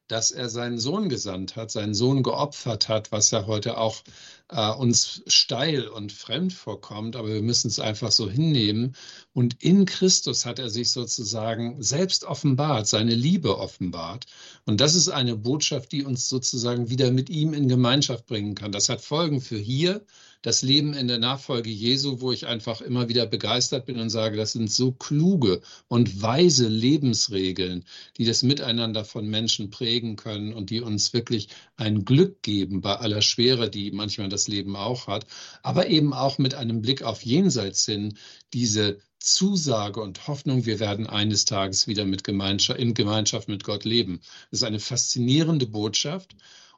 dass 0.08 0.32
er 0.32 0.50
seinen 0.50 0.77
Sohn 0.77 1.08
gesandt 1.08 1.55
hat, 1.55 1.72
seinen 1.72 1.93
Sohn 1.93 2.24
geopfert 2.24 2.89
hat, 2.89 3.12
was 3.12 3.32
ja 3.32 3.48
heute 3.48 3.77
auch 3.77 4.03
äh, 4.50 4.70
uns 4.70 5.24
steil 5.27 5.88
und 5.88 6.12
fremd 6.12 6.51
vorkommt, 6.51 7.15
aber 7.15 7.29
wir 7.29 7.41
müssen 7.41 7.70
es 7.70 7.79
einfach 7.79 8.12
so 8.12 8.29
hinnehmen. 8.29 8.96
Und 9.34 9.63
in 9.63 9.86
Christus 9.86 10.46
hat 10.46 10.60
er 10.60 10.70
sich 10.70 10.91
sozusagen 10.91 11.82
selbst 11.82 12.25
offenbart, 12.25 12.88
seine 12.88 13.15
Liebe 13.15 13.58
offenbart. 13.58 14.25
Und 14.65 14.82
das 14.82 14.93
ist 14.93 15.10
eine 15.10 15.38
Botschaft, 15.38 15.91
die 15.93 16.03
uns 16.03 16.27
sozusagen 16.27 16.89
wieder 16.89 17.10
mit 17.12 17.29
ihm 17.29 17.53
in 17.53 17.70
Gemeinschaft 17.70 18.25
bringen 18.25 18.55
kann. 18.55 18.74
Das 18.74 18.89
hat 18.89 19.01
Folgen 19.01 19.39
für 19.39 19.58
hier 19.58 20.05
das 20.44 20.62
Leben 20.62 20.94
in 20.94 21.08
der 21.08 21.18
Nachfolge 21.18 21.70
Jesu, 21.70 22.22
wo 22.22 22.32
ich 22.32 22.46
einfach 22.46 22.82
immer 22.82 23.10
wieder 23.10 23.26
begeistert 23.26 23.86
bin 23.86 23.98
und 23.98 24.10
sage, 24.10 24.38
das 24.38 24.52
sind 24.52 24.70
so 24.70 24.92
kluge 24.92 25.62
und 25.88 26.22
weise 26.22 26.68
Lebensregeln, 26.68 27.86
die 28.18 28.26
das 28.26 28.44
Miteinander 28.44 29.06
von 29.06 29.26
Menschen 29.26 29.72
prägen 29.72 30.18
können 30.18 30.54
und 30.54 30.70
die 30.70 30.82
uns 30.82 31.14
wirklich 31.14 31.48
ein 31.78 32.04
Glück 32.04 32.44
geben 32.44 32.82
bei 32.82 32.96
aller 32.98 33.22
Schwere, 33.22 33.70
die 33.70 33.92
manchmal 33.92 34.30
das 34.30 34.48
Leben 34.50 34.76
auch 34.76 35.08
hat, 35.08 35.26
aber 35.64 35.88
eben 35.88 36.14
auch 36.14 36.38
mit 36.38 36.54
einem 36.56 36.82
Blick 36.82 37.04
auf 37.04 37.24
Jenseits 37.24 37.86
hin, 37.86 38.18
diese 38.54 39.00
Zusage 39.20 40.02
und 40.02 40.28
Hoffnung, 40.28 40.66
wir 40.66 40.82
werden 40.82 41.08
eines 41.08 41.46
Tages 41.46 41.88
wieder 41.88 42.04
mit 42.04 42.26
Gemeinschaft, 42.26 42.78
in 42.78 42.94
Gemeinschaft 42.94 43.48
mit 43.48 43.64
Gott 43.64 43.86
leben. 43.86 44.20
Das 44.52 44.60
ist 44.60 44.64
eine 44.66 44.82
faszinierende 44.82 45.68
Botschaft. 45.68 46.36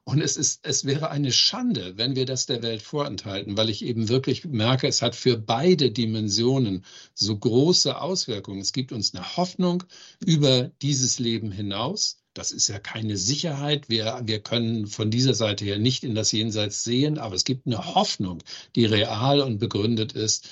Und 0.08 0.22
es 0.22 0.38
ist, 0.38 0.60
es 0.62 0.86
wäre 0.86 1.10
eine 1.10 1.32
Schande, 1.32 1.98
wenn 1.98 2.16
wir 2.16 2.28
das 2.28 2.46
der 2.46 2.62
Welt 2.62 2.84
vorenthalten, 2.84 3.58
weil 3.58 3.72
ich 3.72 3.84
eben 3.84 4.08
wirklich 4.08 4.46
merke, 4.46 4.88
es 4.88 5.02
hat 5.02 5.16
für 5.16 5.36
beide 5.36 5.90
Dimensionen 5.90 6.86
so 7.16 7.36
große 7.36 8.00
Auswirkungen. 8.00 8.62
Es 8.62 8.72
gibt 8.72 8.92
uns 8.92 9.16
eine 9.16 9.36
Hoffnung 9.36 9.84
über 10.24 10.70
dieses 10.84 11.18
Leben 11.18 11.52
hinaus. 11.52 12.20
Das 12.36 12.52
ist 12.52 12.68
ja 12.68 12.78
keine 12.78 13.18
Sicherheit. 13.18 13.90
Wir, 13.90 14.22
wir 14.26 14.42
können 14.42 14.86
von 14.86 15.10
dieser 15.10 15.34
Seite 15.34 15.66
her 15.66 15.80
nicht 15.80 16.04
in 16.04 16.14
das 16.14 16.32
Jenseits 16.32 16.84
sehen, 16.84 17.18
aber 17.18 17.34
es 17.34 17.44
gibt 17.44 17.66
eine 17.66 17.96
Hoffnung, 17.96 18.44
die 18.76 18.86
real 18.86 19.42
und 19.42 19.58
begründet 19.58 20.14
ist. 20.14 20.48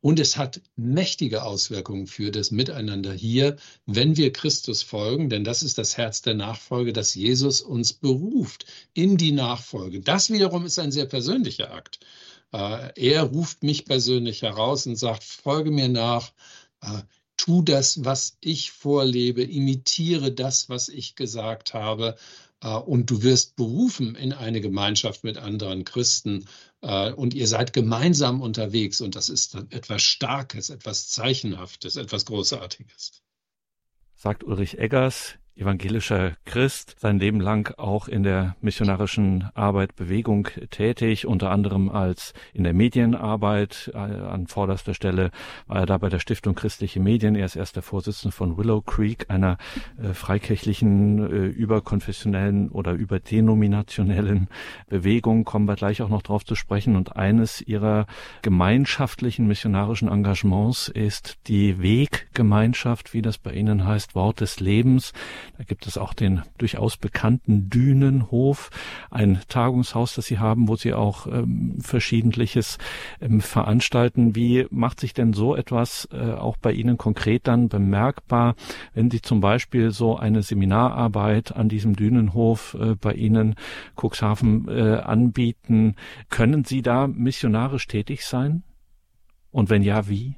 Und 0.00 0.20
es 0.20 0.36
hat 0.36 0.60
mächtige 0.76 1.42
Auswirkungen 1.42 2.06
für 2.06 2.30
das 2.30 2.52
Miteinander 2.52 3.12
hier, 3.12 3.56
wenn 3.84 4.16
wir 4.16 4.32
Christus 4.32 4.82
folgen, 4.82 5.28
denn 5.28 5.42
das 5.42 5.62
ist 5.62 5.76
das 5.76 5.96
Herz 5.96 6.22
der 6.22 6.34
Nachfolge, 6.34 6.92
dass 6.92 7.14
Jesus 7.14 7.60
uns 7.60 7.92
beruft 7.92 8.64
in 8.94 9.16
die 9.16 9.32
Nachfolge. 9.32 10.00
Das 10.00 10.30
wiederum 10.30 10.64
ist 10.64 10.78
ein 10.78 10.92
sehr 10.92 11.06
persönlicher 11.06 11.72
Akt. 11.72 11.98
Äh, 12.52 12.92
er 12.94 13.24
ruft 13.24 13.64
mich 13.64 13.86
persönlich 13.86 14.42
heraus 14.42 14.86
und 14.86 14.96
sagt, 14.96 15.24
folge 15.24 15.72
mir 15.72 15.88
nach, 15.88 16.32
äh, 16.80 17.02
tu 17.36 17.62
das, 17.62 18.04
was 18.04 18.36
ich 18.40 18.70
vorlebe, 18.70 19.42
imitiere 19.42 20.30
das, 20.32 20.68
was 20.68 20.88
ich 20.88 21.16
gesagt 21.16 21.74
habe 21.74 22.16
und 22.66 23.10
du 23.10 23.22
wirst 23.22 23.56
berufen 23.56 24.14
in 24.14 24.32
eine 24.32 24.60
Gemeinschaft 24.60 25.24
mit 25.24 25.38
anderen 25.38 25.84
Christen 25.84 26.46
äh, 26.80 27.12
und 27.12 27.34
ihr 27.34 27.46
seid 27.46 27.72
gemeinsam 27.72 28.40
unterwegs 28.40 29.00
und 29.00 29.14
das 29.14 29.28
ist 29.28 29.54
etwas 29.70 30.02
Starkes, 30.02 30.70
etwas 30.70 31.08
Zeichenhaftes, 31.08 31.96
etwas 31.96 32.24
Großartiges. 32.24 33.22
Sagt 34.14 34.42
Ulrich 34.42 34.78
Eggers, 34.78 35.34
evangelischer 35.58 36.32
Christ, 36.44 36.96
sein 36.98 37.18
Leben 37.18 37.40
lang 37.40 37.74
auch 37.78 38.08
in 38.08 38.22
der 38.22 38.56
missionarischen 38.60 39.48
Arbeit 39.54 39.96
Bewegung 39.96 40.48
tätig, 40.70 41.26
unter 41.26 41.50
anderem 41.50 41.88
als 41.88 42.32
in 42.54 42.64
der 42.64 42.72
Medienarbeit 42.72 43.90
äh, 43.94 43.98
an 43.98 44.46
vorderster 44.46 44.94
Stelle 44.94 45.30
war 45.66 45.78
er 45.78 45.86
da 45.86 45.98
bei 45.98 46.08
der 46.08 46.20
Stiftung 46.20 46.54
Christliche 46.54 47.00
Medien. 47.00 47.34
Er 47.34 47.46
ist 47.46 47.56
erst 47.56 47.76
der 47.76 47.82
Vorsitzende 47.82 48.34
von 48.34 48.56
Willow 48.56 48.80
Creek, 48.82 49.26
einer 49.28 49.58
äh, 50.02 50.14
freikirchlichen, 50.14 51.18
äh, 51.18 51.46
überkonfessionellen 51.46 52.70
oder 52.70 52.92
überdenominationellen 52.92 54.48
Bewegung. 54.88 55.44
Kommen 55.44 55.66
wir 55.66 55.76
gleich 55.76 56.02
auch 56.02 56.08
noch 56.08 56.22
drauf 56.22 56.44
zu 56.44 56.54
sprechen. 56.54 56.96
Und 56.96 57.16
eines 57.16 57.60
ihrer 57.60 58.06
gemeinschaftlichen 58.42 59.46
missionarischen 59.46 60.08
Engagements 60.08 60.88
ist 60.88 61.38
die 61.46 61.82
Weggemeinschaft, 61.82 63.14
wie 63.14 63.22
das 63.22 63.38
bei 63.38 63.52
Ihnen 63.52 63.86
heißt, 63.86 64.14
Wort 64.14 64.40
des 64.40 64.60
Lebens. 64.60 65.12
Da 65.56 65.64
gibt 65.64 65.86
es 65.86 65.98
auch 65.98 66.14
den 66.14 66.42
durchaus 66.58 66.96
bekannten 66.96 67.70
Dünenhof, 67.70 68.70
ein 69.10 69.40
Tagungshaus, 69.48 70.14
das 70.14 70.26
Sie 70.26 70.38
haben, 70.38 70.68
wo 70.68 70.76
Sie 70.76 70.94
auch 70.94 71.26
ähm, 71.26 71.78
verschiedentliches 71.80 72.78
ähm, 73.20 73.40
veranstalten. 73.40 74.34
Wie 74.36 74.66
macht 74.70 75.00
sich 75.00 75.14
denn 75.14 75.32
so 75.32 75.56
etwas 75.56 76.08
äh, 76.12 76.32
auch 76.32 76.56
bei 76.56 76.72
Ihnen 76.72 76.98
konkret 76.98 77.46
dann 77.46 77.68
bemerkbar, 77.68 78.54
wenn 78.94 79.10
Sie 79.10 79.22
zum 79.22 79.40
Beispiel 79.40 79.90
so 79.90 80.16
eine 80.16 80.42
Seminararbeit 80.42 81.56
an 81.56 81.68
diesem 81.68 81.96
Dünenhof 81.96 82.76
äh, 82.80 82.94
bei 82.94 83.14
Ihnen 83.14 83.54
Cuxhaven 83.96 84.68
äh, 84.68 84.98
anbieten? 84.98 85.96
Können 86.28 86.64
Sie 86.64 86.82
da 86.82 87.06
missionarisch 87.06 87.86
tätig 87.86 88.24
sein? 88.24 88.62
Und 89.50 89.70
wenn 89.70 89.82
ja, 89.82 90.08
wie? 90.08 90.36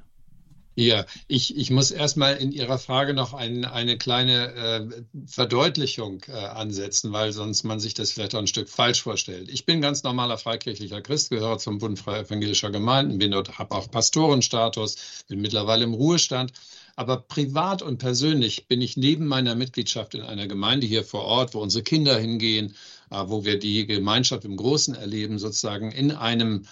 Ja, 0.77 1.05
ich, 1.27 1.57
ich 1.57 1.71
muss 1.71 1.91
erstmal 1.91 2.37
in 2.37 2.53
Ihrer 2.53 2.79
Frage 2.79 3.13
noch 3.13 3.35
ein, 3.35 3.65
eine 3.65 3.99
kleine 3.99 4.55
äh, 4.55 5.03
Verdeutlichung 5.27 6.23
äh, 6.29 6.33
ansetzen, 6.33 7.13
weil 7.13 7.33
sonst 7.33 7.65
man 7.65 7.81
sich 7.81 7.93
das 7.95 8.13
vielleicht 8.13 8.35
auch 8.35 8.39
ein 8.39 8.47
Stück 8.47 8.69
falsch 8.69 9.03
vorstellt. 9.03 9.51
Ich 9.51 9.67
bin 9.67 9.81
ganz 9.81 10.05
normaler 10.05 10.39
freikirchlicher 10.39 11.03
Christ, 11.03 11.31
gehöre 11.31 11.59
zum 11.59 11.79
Bund 11.79 11.99
Freier 11.99 12.21
Evangelischer 12.21 12.71
Gemeinden, 12.71 13.19
bin 13.19 13.33
dort, 13.33 13.59
habe 13.59 13.75
auch 13.75 13.91
Pastorenstatus, 13.91 15.25
bin 15.29 15.41
mittlerweile 15.41 15.85
im 15.85 15.93
Ruhestand. 15.93 16.53
Aber 16.95 17.17
privat 17.17 17.83
und 17.83 17.99
persönlich 17.99 18.67
bin 18.67 18.81
ich 18.81 18.97
neben 18.97 19.27
meiner 19.27 19.57
Mitgliedschaft 19.57 20.15
in 20.15 20.23
einer 20.23 20.47
Gemeinde 20.47 20.87
hier 20.87 21.03
vor 21.05 21.25
Ort, 21.25 21.55
wo 21.55 21.61
unsere 21.61 21.83
Kinder 21.83 22.17
hingehen, 22.19 22.77
äh, 23.11 23.25
wo 23.27 23.45
wir 23.45 23.59
die 23.59 23.87
Gemeinschaft 23.87 24.45
im 24.45 24.57
Großen 24.57 24.95
erleben, 24.95 25.39
sozusagen 25.39 25.91
in 25.91 26.13
einem 26.13 26.65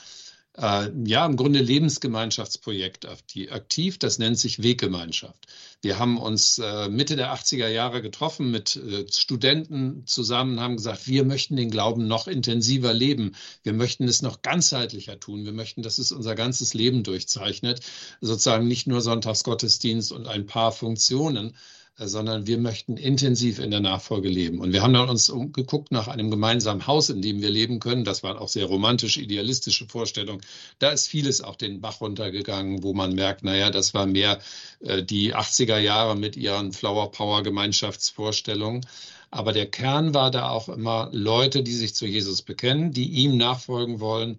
äh, 0.58 0.90
ja, 1.04 1.24
im 1.24 1.36
Grunde 1.36 1.60
Lebensgemeinschaftsprojekt 1.60 3.06
aktiv. 3.06 3.98
Das 3.98 4.18
nennt 4.18 4.38
sich 4.38 4.62
Weggemeinschaft. 4.62 5.46
Wir 5.80 5.98
haben 5.98 6.18
uns 6.18 6.58
äh, 6.58 6.88
Mitte 6.88 7.14
der 7.14 7.32
80er 7.32 7.68
Jahre 7.68 8.02
getroffen 8.02 8.50
mit 8.50 8.76
äh, 8.76 9.06
Studenten 9.10 10.04
zusammen, 10.06 10.58
haben 10.58 10.76
gesagt, 10.76 11.06
wir 11.06 11.24
möchten 11.24 11.54
den 11.54 11.70
Glauben 11.70 12.08
noch 12.08 12.26
intensiver 12.26 12.92
leben. 12.92 13.36
Wir 13.62 13.72
möchten 13.72 14.08
es 14.08 14.20
noch 14.20 14.42
ganzheitlicher 14.42 15.20
tun. 15.20 15.44
Wir 15.44 15.52
möchten, 15.52 15.82
dass 15.82 15.98
es 15.98 16.10
unser 16.10 16.34
ganzes 16.34 16.74
Leben 16.74 17.04
durchzeichnet. 17.04 17.80
Sozusagen 18.20 18.66
nicht 18.66 18.88
nur 18.88 19.00
Sonntagsgottesdienst 19.00 20.10
und 20.10 20.26
ein 20.26 20.46
paar 20.46 20.72
Funktionen, 20.72 21.54
sondern 21.98 22.46
wir 22.46 22.58
möchten 22.58 22.96
intensiv 22.96 23.58
in 23.58 23.72
der 23.72 23.80
Nachfolge 23.80 24.28
leben. 24.28 24.60
Und 24.60 24.72
wir 24.72 24.82
haben 24.82 24.92
dann 24.92 25.08
uns 25.08 25.28
umgeguckt 25.30 25.90
nach 25.90 26.06
einem 26.06 26.30
gemeinsamen 26.30 26.86
Haus, 26.86 27.10
in 27.10 27.22
dem 27.22 27.42
wir 27.42 27.50
leben 27.50 27.80
können. 27.80 28.04
Das 28.04 28.22
waren 28.22 28.36
auch 28.36 28.48
sehr 28.48 28.66
romantische, 28.66 29.20
idealistische 29.20 29.86
Vorstellungen. 29.86 30.40
Da 30.78 30.90
ist 30.90 31.08
vieles 31.08 31.40
auch 31.42 31.56
den 31.56 31.80
Bach 31.80 32.00
runtergegangen, 32.00 32.84
wo 32.84 32.94
man 32.94 33.14
merkt, 33.14 33.42
naja, 33.42 33.70
das 33.70 33.94
war 33.94 34.06
mehr 34.06 34.38
äh, 34.80 35.02
die 35.02 35.34
80er 35.34 35.78
Jahre 35.78 36.16
mit 36.16 36.36
ihren 36.36 36.72
Flower 36.72 37.10
Power 37.10 37.42
Gemeinschaftsvorstellungen. 37.42 38.86
Aber 39.30 39.52
der 39.52 39.66
Kern 39.66 40.14
war 40.14 40.30
da 40.30 40.48
auch 40.50 40.68
immer 40.68 41.08
Leute, 41.12 41.62
die 41.62 41.74
sich 41.74 41.94
zu 41.94 42.06
Jesus 42.06 42.42
bekennen, 42.42 42.92
die 42.92 43.08
ihm 43.08 43.36
nachfolgen 43.36 44.00
wollen. 44.00 44.38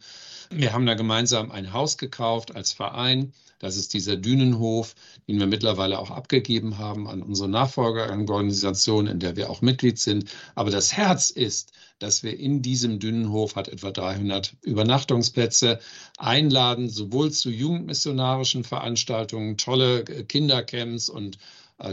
Wir 0.50 0.74
haben 0.74 0.86
da 0.86 0.96
gemeinsam 0.96 1.52
ein 1.52 1.74
Haus 1.74 1.98
gekauft 1.98 2.56
als 2.56 2.74
Verein 2.74 3.34
das 3.60 3.76
ist 3.76 3.94
dieser 3.94 4.16
Dünenhof, 4.16 4.96
den 5.28 5.38
wir 5.38 5.46
mittlerweile 5.46 6.00
auch 6.00 6.12
abgegeben 6.12 6.78
haben 6.78 7.10
an 7.10 7.22
unsere 7.22 7.50
Nachfolgeorganisation, 7.50 9.08
in 9.08 9.20
der 9.20 9.36
wir 9.36 9.50
auch 9.50 9.62
Mitglied 9.62 10.00
sind. 10.00 10.32
Aber 10.56 10.72
das 10.72 10.94
Herz 10.94 11.30
ist, 11.30 11.74
dass 12.00 12.24
wir 12.24 12.40
in 12.40 12.62
diesem 12.62 13.00
Dünenhof 13.00 13.58
hat 13.58 13.68
etwa 13.68 13.92
300 13.92 14.56
Übernachtungsplätze 14.62 15.80
einladen, 16.18 16.90
sowohl 16.90 17.32
zu 17.32 17.50
jugendmissionarischen 17.50 18.64
Veranstaltungen, 18.64 19.58
tolle 19.58 20.06
Kindercamps 20.06 21.10
und 21.10 21.38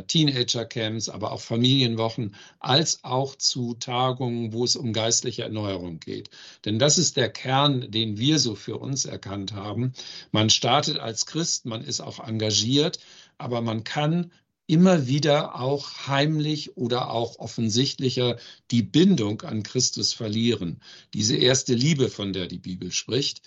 Teenager-Camps, 0.06 1.08
aber 1.08 1.32
auch 1.32 1.40
Familienwochen, 1.40 2.34
als 2.58 3.04
auch 3.04 3.36
zu 3.36 3.74
Tagungen, 3.74 4.52
wo 4.52 4.64
es 4.64 4.76
um 4.76 4.92
geistliche 4.92 5.44
Erneuerung 5.44 6.00
geht. 6.00 6.30
Denn 6.64 6.78
das 6.78 6.98
ist 6.98 7.16
der 7.16 7.28
Kern, 7.28 7.90
den 7.90 8.18
wir 8.18 8.38
so 8.38 8.54
für 8.54 8.78
uns 8.78 9.04
erkannt 9.04 9.52
haben. 9.52 9.92
Man 10.32 10.50
startet 10.50 10.98
als 10.98 11.26
Christ, 11.26 11.66
man 11.66 11.82
ist 11.82 12.00
auch 12.00 12.18
engagiert, 12.18 12.98
aber 13.38 13.60
man 13.60 13.84
kann 13.84 14.32
immer 14.66 15.06
wieder 15.06 15.60
auch 15.60 16.08
heimlich 16.08 16.76
oder 16.76 17.10
auch 17.10 17.38
offensichtlicher 17.38 18.36
die 18.70 18.82
Bindung 18.82 19.42
an 19.42 19.62
Christus 19.62 20.12
verlieren. 20.12 20.80
Diese 21.14 21.36
erste 21.36 21.74
Liebe, 21.74 22.08
von 22.08 22.32
der 22.32 22.46
die 22.46 22.58
Bibel 22.58 22.90
spricht. 22.90 23.42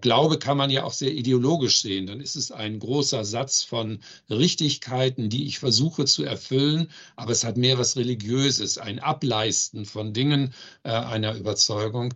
Glaube 0.00 0.38
kann 0.38 0.56
man 0.56 0.70
ja 0.70 0.84
auch 0.84 0.92
sehr 0.92 1.12
ideologisch 1.12 1.82
sehen. 1.82 2.06
Dann 2.06 2.20
ist 2.20 2.36
es 2.36 2.50
ein 2.50 2.78
großer 2.78 3.24
Satz 3.24 3.62
von 3.62 3.98
Richtigkeiten, 4.30 5.28
die 5.28 5.46
ich 5.46 5.58
versuche 5.58 6.06
zu 6.06 6.24
erfüllen, 6.24 6.90
aber 7.16 7.32
es 7.32 7.44
hat 7.44 7.58
mehr 7.58 7.78
was 7.78 7.96
Religiöses, 7.96 8.78
ein 8.78 8.98
Ableisten 8.98 9.84
von 9.84 10.14
Dingen 10.14 10.54
äh, 10.84 10.90
einer 10.90 11.34
Überzeugung. 11.36 12.14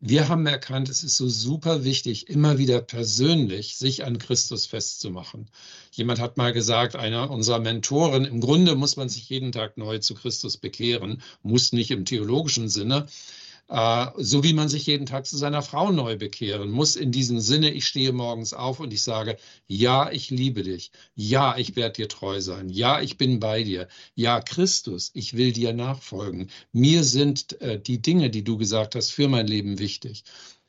Wir 0.00 0.28
haben 0.28 0.46
erkannt, 0.46 0.88
es 0.88 1.02
ist 1.02 1.16
so 1.16 1.28
super 1.28 1.82
wichtig, 1.82 2.28
immer 2.28 2.56
wieder 2.56 2.80
persönlich 2.80 3.76
sich 3.76 4.04
an 4.04 4.18
Christus 4.18 4.66
festzumachen. 4.66 5.50
Jemand 5.90 6.20
hat 6.20 6.36
mal 6.36 6.52
gesagt, 6.52 6.94
einer 6.94 7.32
unserer 7.32 7.58
Mentoren, 7.58 8.24
im 8.26 8.40
Grunde 8.40 8.76
muss 8.76 8.96
man 8.96 9.08
sich 9.08 9.28
jeden 9.28 9.50
Tag 9.50 9.76
neu 9.76 9.98
zu 9.98 10.14
Christus 10.14 10.56
bekehren, 10.56 11.20
muss 11.42 11.72
nicht 11.72 11.90
im 11.90 12.04
theologischen 12.04 12.68
Sinne, 12.68 13.06
äh, 13.06 13.47
so 13.68 14.44
wie 14.44 14.54
man 14.54 14.68
sich 14.70 14.86
jeden 14.86 15.04
Tag 15.04 15.26
zu 15.26 15.36
seiner 15.36 15.60
Frau 15.62 15.92
neu 15.92 16.16
bekehren 16.16 16.70
muss. 16.70 16.96
In 16.96 17.12
diesem 17.12 17.38
Sinne, 17.38 17.70
ich 17.70 17.86
stehe 17.86 18.12
morgens 18.12 18.54
auf 18.54 18.80
und 18.80 18.94
ich 18.94 19.02
sage, 19.02 19.36
ja, 19.66 20.10
ich 20.10 20.30
liebe 20.30 20.62
dich. 20.62 20.90
Ja, 21.14 21.56
ich 21.58 21.76
werde 21.76 21.94
dir 21.94 22.08
treu 22.08 22.40
sein. 22.40 22.70
Ja, 22.70 23.02
ich 23.02 23.18
bin 23.18 23.40
bei 23.40 23.62
dir. 23.62 23.88
Ja, 24.14 24.40
Christus, 24.40 25.10
ich 25.12 25.36
will 25.36 25.52
dir 25.52 25.74
nachfolgen. 25.74 26.50
Mir 26.72 27.04
sind 27.04 27.60
äh, 27.60 27.78
die 27.78 28.00
Dinge, 28.00 28.30
die 28.30 28.42
du 28.42 28.56
gesagt 28.56 28.94
hast, 28.94 29.10
für 29.10 29.28
mein 29.28 29.46
Leben 29.46 29.78
wichtig. 29.78 30.24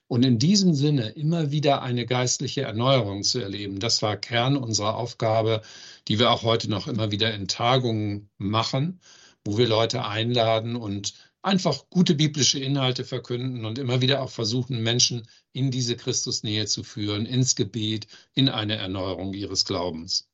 Und 0.07 0.25
in 0.25 0.39
diesem 0.39 0.73
Sinne 0.73 1.09
immer 1.09 1.51
wieder 1.51 1.83
eine 1.83 2.05
geistliche 2.05 2.63
Erneuerung 2.63 3.23
zu 3.23 3.39
erleben, 3.39 3.79
das 3.79 4.01
war 4.01 4.17
Kern 4.17 4.57
unserer 4.57 4.97
Aufgabe, 4.97 5.61
die 6.07 6.19
wir 6.19 6.31
auch 6.31 6.43
heute 6.43 6.69
noch 6.69 6.87
immer 6.87 7.11
wieder 7.11 7.33
in 7.33 7.47
Tagungen 7.47 8.29
machen, 8.39 8.99
wo 9.45 9.57
wir 9.57 9.67
Leute 9.67 10.05
einladen 10.05 10.75
und 10.75 11.13
einfach 11.41 11.89
gute 11.89 12.15
biblische 12.15 12.59
Inhalte 12.59 13.05
verkünden 13.05 13.65
und 13.65 13.77
immer 13.77 14.01
wieder 14.01 14.21
auch 14.21 14.29
versuchen, 14.29 14.83
Menschen 14.83 15.27
in 15.53 15.71
diese 15.71 15.95
Christusnähe 15.95 16.65
zu 16.65 16.83
führen, 16.83 17.25
ins 17.25 17.55
Gebet, 17.55 18.07
in 18.33 18.49
eine 18.49 18.75
Erneuerung 18.75 19.33
ihres 19.33 19.65
Glaubens. 19.65 20.27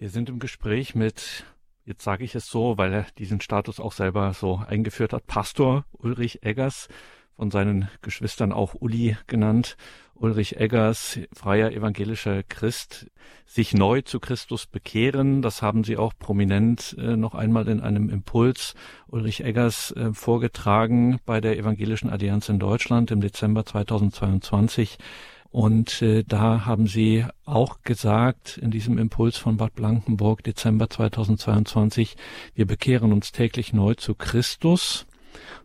Wir 0.00 0.10
sind 0.10 0.28
im 0.28 0.38
Gespräch 0.38 0.94
mit, 0.94 1.44
jetzt 1.84 2.04
sage 2.04 2.24
ich 2.24 2.34
es 2.34 2.46
so, 2.46 2.78
weil 2.78 2.92
er 2.94 3.06
diesen 3.18 3.40
Status 3.40 3.80
auch 3.80 3.92
selber 3.92 4.32
so 4.32 4.56
eingeführt 4.56 5.12
hat, 5.12 5.26
Pastor 5.26 5.84
Ulrich 5.92 6.42
Eggers, 6.44 6.88
von 7.38 7.52
seinen 7.52 7.88
Geschwistern 8.02 8.52
auch 8.52 8.74
Uli 8.74 9.16
genannt. 9.28 9.76
Ulrich 10.16 10.56
Eggers, 10.56 11.20
freier 11.32 11.70
evangelischer 11.70 12.42
Christ, 12.42 13.08
sich 13.46 13.74
neu 13.74 14.02
zu 14.02 14.18
Christus 14.18 14.66
bekehren. 14.66 15.40
Das 15.40 15.62
haben 15.62 15.84
Sie 15.84 15.96
auch 15.96 16.12
prominent 16.18 16.96
äh, 16.98 17.16
noch 17.16 17.36
einmal 17.36 17.68
in 17.68 17.80
einem 17.80 18.10
Impuls 18.10 18.74
Ulrich 19.06 19.44
Eggers 19.44 19.92
äh, 19.92 20.12
vorgetragen 20.12 21.20
bei 21.24 21.40
der 21.40 21.56
Evangelischen 21.56 22.10
Allianz 22.10 22.48
in 22.48 22.58
Deutschland 22.58 23.12
im 23.12 23.20
Dezember 23.20 23.64
2022. 23.64 24.98
Und 25.50 26.02
äh, 26.02 26.24
da 26.26 26.66
haben 26.66 26.88
Sie 26.88 27.24
auch 27.44 27.82
gesagt, 27.82 28.58
in 28.58 28.72
diesem 28.72 28.98
Impuls 28.98 29.36
von 29.36 29.56
Bad 29.56 29.76
Blankenburg, 29.76 30.42
Dezember 30.42 30.90
2022, 30.90 32.16
wir 32.56 32.66
bekehren 32.66 33.12
uns 33.12 33.30
täglich 33.30 33.72
neu 33.72 33.94
zu 33.94 34.16
Christus 34.16 35.06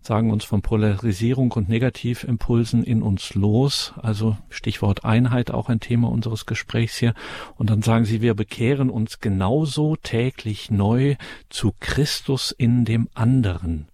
sagen 0.06 0.32
uns 0.32 0.44
von 0.44 0.62
Polarisierung 0.62 1.52
und 1.54 1.70
Negativimpulsen 1.70 2.84
in 2.84 3.02
uns 3.02 3.34
los. 3.36 3.94
Also 4.02 4.38
Stichwort 4.50 5.06
Einheit, 5.06 5.52
auch 5.52 5.70
ein 5.70 5.80
Thema 5.80 6.10
unseres 6.10 6.46
Gesprächs 6.46 6.98
hier. 6.98 7.14
Und 7.56 7.70
dann 7.70 7.82
sagen 7.82 8.06
sie, 8.06 8.22
wir 8.22 8.34
bekehren 8.34 8.90
uns 8.90 9.20
genauso 9.20 9.96
täglich 9.96 10.70
neu 10.70 11.16
zu 11.50 11.74
Christus 11.80 12.52
in 12.52 12.86
dem 12.86 13.08
anderen. 13.14 13.88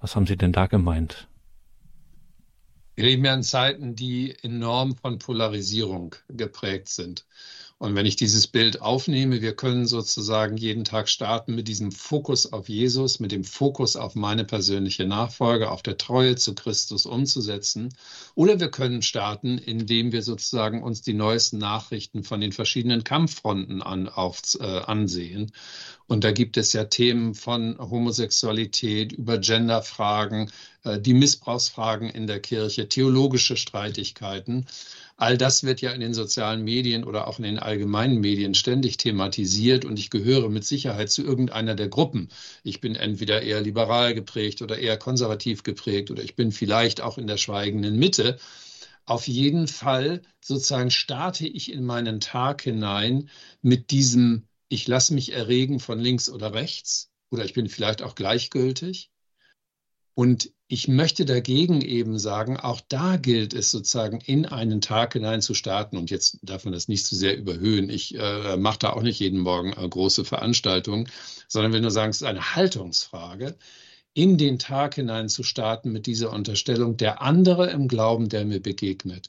Was 0.00 0.14
haben 0.14 0.26
Sie 0.26 0.36
denn 0.36 0.52
da 0.52 0.66
gemeint? 0.66 1.28
Wir 2.94 3.04
leben 3.04 3.24
ja 3.24 3.34
in 3.34 3.42
Zeiten, 3.42 3.94
die 3.94 4.34
enorm 4.42 4.96
von 4.96 5.18
Polarisierung 5.18 6.14
geprägt 6.28 6.88
sind. 6.88 7.26
Und 7.78 7.94
wenn 7.94 8.06
ich 8.06 8.16
dieses 8.16 8.46
Bild 8.46 8.80
aufnehme, 8.80 9.42
wir 9.42 9.54
können 9.54 9.86
sozusagen 9.86 10.56
jeden 10.56 10.84
Tag 10.84 11.10
starten 11.10 11.54
mit 11.54 11.68
diesem 11.68 11.92
Fokus 11.92 12.50
auf 12.50 12.70
Jesus, 12.70 13.20
mit 13.20 13.32
dem 13.32 13.44
Fokus 13.44 13.96
auf 13.96 14.14
meine 14.14 14.44
persönliche 14.44 15.04
Nachfolge, 15.04 15.70
auf 15.70 15.82
der 15.82 15.98
Treue 15.98 16.36
zu 16.36 16.54
Christus 16.54 17.04
umzusetzen. 17.04 17.94
Oder 18.34 18.60
wir 18.60 18.70
können 18.70 19.02
starten, 19.02 19.58
indem 19.58 20.10
wir 20.12 20.22
sozusagen 20.22 20.82
uns 20.82 21.02
die 21.02 21.12
neuesten 21.12 21.58
Nachrichten 21.58 22.24
von 22.24 22.40
den 22.40 22.52
verschiedenen 22.52 23.04
Kampffronten 23.04 23.82
an, 23.82 24.08
auf, 24.08 24.40
äh, 24.58 24.64
ansehen. 24.64 25.52
Und 26.06 26.24
da 26.24 26.32
gibt 26.32 26.56
es 26.56 26.72
ja 26.72 26.84
Themen 26.84 27.34
von 27.34 27.76
Homosexualität 27.78 29.12
über 29.12 29.36
Genderfragen, 29.36 30.50
die 30.86 31.14
Missbrauchsfragen 31.14 32.08
in 32.08 32.26
der 32.26 32.40
Kirche, 32.40 32.88
theologische 32.88 33.56
Streitigkeiten. 33.56 34.66
All 35.16 35.38
das 35.38 35.64
wird 35.64 35.80
ja 35.80 35.92
in 35.92 36.00
den 36.00 36.14
sozialen 36.14 36.62
Medien 36.62 37.04
oder 37.04 37.26
auch 37.26 37.38
in 37.38 37.44
den 37.44 37.58
allgemeinen 37.58 38.20
Medien 38.20 38.54
ständig 38.54 38.96
thematisiert 38.98 39.84
und 39.84 39.98
ich 39.98 40.10
gehöre 40.10 40.50
mit 40.50 40.64
Sicherheit 40.64 41.10
zu 41.10 41.22
irgendeiner 41.22 41.74
der 41.74 41.88
Gruppen. 41.88 42.28
Ich 42.62 42.80
bin 42.80 42.94
entweder 42.94 43.42
eher 43.42 43.62
liberal 43.62 44.14
geprägt 44.14 44.62
oder 44.62 44.78
eher 44.78 44.98
konservativ 44.98 45.62
geprägt 45.62 46.10
oder 46.10 46.22
ich 46.22 46.36
bin 46.36 46.52
vielleicht 46.52 47.00
auch 47.00 47.18
in 47.18 47.26
der 47.26 47.38
schweigenden 47.38 47.96
Mitte. 47.96 48.38
Auf 49.06 49.26
jeden 49.26 49.68
Fall 49.68 50.22
sozusagen 50.40 50.90
starte 50.90 51.46
ich 51.46 51.72
in 51.72 51.84
meinen 51.84 52.20
Tag 52.20 52.62
hinein 52.62 53.30
mit 53.62 53.90
diesem, 53.90 54.46
ich 54.68 54.86
lasse 54.86 55.14
mich 55.14 55.32
erregen 55.32 55.80
von 55.80 55.98
links 55.98 56.28
oder 56.28 56.52
rechts 56.52 57.10
oder 57.30 57.44
ich 57.44 57.54
bin 57.54 57.68
vielleicht 57.68 58.02
auch 58.02 58.14
gleichgültig. 58.14 59.10
Und 60.14 60.50
ich 60.68 60.88
möchte 60.88 61.24
dagegen 61.24 61.80
eben 61.80 62.18
sagen, 62.18 62.56
auch 62.56 62.80
da 62.88 63.16
gilt 63.16 63.54
es 63.54 63.70
sozusagen 63.70 64.20
in 64.20 64.46
einen 64.46 64.80
Tag 64.80 65.12
hinein 65.12 65.40
zu 65.40 65.54
starten. 65.54 65.96
Und 65.96 66.10
jetzt 66.10 66.38
darf 66.42 66.64
man 66.64 66.72
das 66.72 66.88
nicht 66.88 67.06
zu 67.06 67.14
sehr 67.14 67.36
überhöhen. 67.36 67.88
Ich 67.88 68.16
äh, 68.18 68.56
mache 68.56 68.80
da 68.80 68.90
auch 68.90 69.02
nicht 69.02 69.20
jeden 69.20 69.40
Morgen 69.40 69.72
äh, 69.72 69.88
große 69.88 70.24
Veranstaltungen, 70.24 71.08
sondern 71.46 71.72
will 71.72 71.82
nur 71.82 71.92
sagen, 71.92 72.10
es 72.10 72.16
ist 72.16 72.26
eine 72.26 72.56
Haltungsfrage, 72.56 73.56
in 74.12 74.38
den 74.38 74.58
Tag 74.58 74.96
hinein 74.96 75.28
zu 75.28 75.44
starten 75.44 75.92
mit 75.92 76.06
dieser 76.06 76.32
Unterstellung, 76.32 76.96
der 76.96 77.22
andere 77.22 77.70
im 77.70 77.86
Glauben, 77.86 78.28
der 78.28 78.44
mir 78.44 78.60
begegnet. 78.60 79.28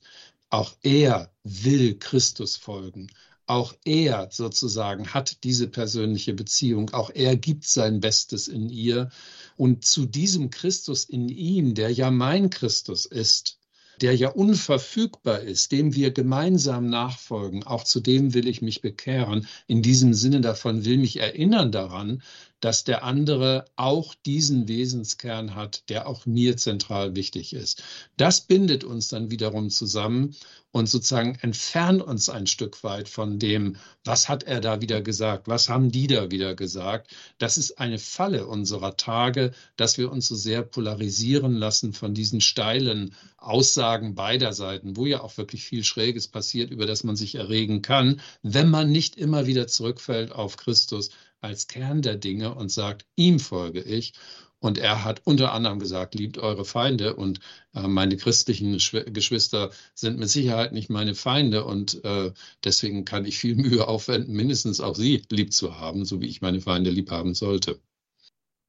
Auch 0.50 0.76
er 0.82 1.32
will 1.44 2.00
Christus 2.00 2.56
folgen. 2.56 3.10
Auch 3.46 3.74
er 3.86 4.30
sozusagen 4.32 5.14
hat 5.14 5.44
diese 5.44 5.68
persönliche 5.68 6.34
Beziehung. 6.34 6.90
Auch 6.92 7.12
er 7.14 7.36
gibt 7.38 7.66
sein 7.66 8.00
Bestes 8.00 8.48
in 8.48 8.70
ihr. 8.70 9.10
Und 9.58 9.84
zu 9.84 10.06
diesem 10.06 10.50
Christus 10.50 11.04
in 11.04 11.30
ihm, 11.30 11.74
der 11.74 11.92
ja 11.92 12.12
mein 12.12 12.50
Christus 12.50 13.06
ist, 13.06 13.58
der 14.02 14.16
ja 14.16 14.30
unverfügbar 14.30 15.42
ist, 15.42 15.72
dem 15.72 15.96
wir 15.96 16.12
gemeinsam 16.12 16.88
nachfolgen, 16.88 17.64
auch 17.64 17.84
zu 17.84 18.00
dem 18.00 18.36
will 18.36 18.48
ich 18.48 18.62
mich 18.62 18.82
bekehren. 18.82 19.48
In 19.66 19.82
diesem 19.82 20.14
Sinne 20.14 20.42
davon 20.42 20.86
will 20.86 20.98
mich 20.98 21.20
erinnern 21.20 21.72
daran, 21.72 22.22
dass 22.60 22.84
der 22.84 23.04
andere 23.04 23.66
auch 23.76 24.16
diesen 24.26 24.68
Wesenskern 24.68 25.56
hat, 25.56 25.84
der 25.90 26.08
auch 26.08 26.26
mir 26.26 26.58
zentral 26.58 27.16
wichtig 27.16 27.54
ist. 27.54 27.84
Das 28.18 28.42
bindet 28.42 28.84
uns 28.84 29.10
dann 29.10 29.30
wiederum 29.30 29.70
zusammen 29.70 30.36
und 30.72 30.88
sozusagen 30.88 31.38
entfernt 31.42 32.02
uns 32.02 32.30
ein 32.30 32.46
Stück 32.46 32.84
weit 32.84 33.10
von 33.10 33.40
dem, 33.40 33.78
was 34.04 34.30
hat 34.30 34.44
er 34.44 34.62
da 34.62 34.82
wieder 34.82 35.02
gesagt, 35.02 35.48
was 35.48 35.70
haben 35.70 35.92
die 35.92 36.08
da 36.08 36.30
wieder 36.30 36.56
gesagt. 36.56 37.12
Das 37.38 37.58
ist 37.58 37.80
eine 37.80 38.00
Falle 38.00 38.48
unserer 38.48 38.98
Tage, 38.98 39.54
dass 39.76 39.98
wir 39.98 40.12
uns 40.12 40.28
so 40.28 40.36
sehr 40.36 40.62
polarisieren 40.62 41.56
lassen 41.56 41.94
von 41.94 42.14
diesen 42.14 42.42
steilen 42.42 43.16
Aussagen 43.38 44.14
beider 44.14 44.54
Seiten, 44.54 44.98
wo 44.98 45.06
ja 45.06 45.22
auch 45.22 45.38
wirklich 45.38 45.64
viel 45.64 45.84
Schräges 45.84 46.28
passiert, 46.28 46.70
über 46.70 46.86
das 46.86 47.04
man 47.04 47.16
sich 47.16 47.36
erregen 47.36 47.82
kann, 47.82 48.20
wenn 48.42 48.70
man 48.70 48.92
nicht 48.92 49.16
immer 49.16 49.48
wieder 49.48 49.68
zurückfällt 49.68 50.32
auf 50.32 50.58
Christus, 50.58 51.10
als 51.48 51.68
Kern 51.68 52.02
der 52.02 52.16
Dinge 52.16 52.54
und 52.54 52.70
sagt, 52.70 53.06
ihm 53.16 53.40
folge 53.40 53.82
ich. 53.82 54.14
Und 54.60 54.78
er 54.78 55.06
hat 55.06 55.22
unter 55.24 55.54
anderem 55.54 55.80
gesagt, 55.80 56.16
liebt 56.16 56.40
eure 56.40 56.66
Feinde. 56.66 57.16
Und 57.16 57.40
äh, 57.74 57.88
meine 57.88 58.18
christlichen 58.18 58.80
Schw 58.80 59.04
Geschwister 59.12 59.72
sind 59.94 60.20
mit 60.20 60.30
Sicherheit 60.30 60.74
nicht 60.74 60.90
meine 60.90 61.16
Feinde. 61.16 61.64
Und 61.64 62.04
äh, 62.04 62.32
deswegen 62.64 63.06
kann 63.06 63.26
ich 63.26 63.38
viel 63.38 63.56
Mühe 63.56 63.88
aufwenden, 63.88 64.36
mindestens 64.36 64.82
auch 64.82 64.96
sie 64.96 65.22
lieb 65.32 65.54
zu 65.54 65.80
haben, 65.80 66.06
so 66.06 66.22
wie 66.22 66.28
ich 66.28 66.42
meine 66.42 66.60
Feinde 66.60 66.90
lieb 66.90 67.12
haben 67.12 67.34
sollte. 67.34 67.80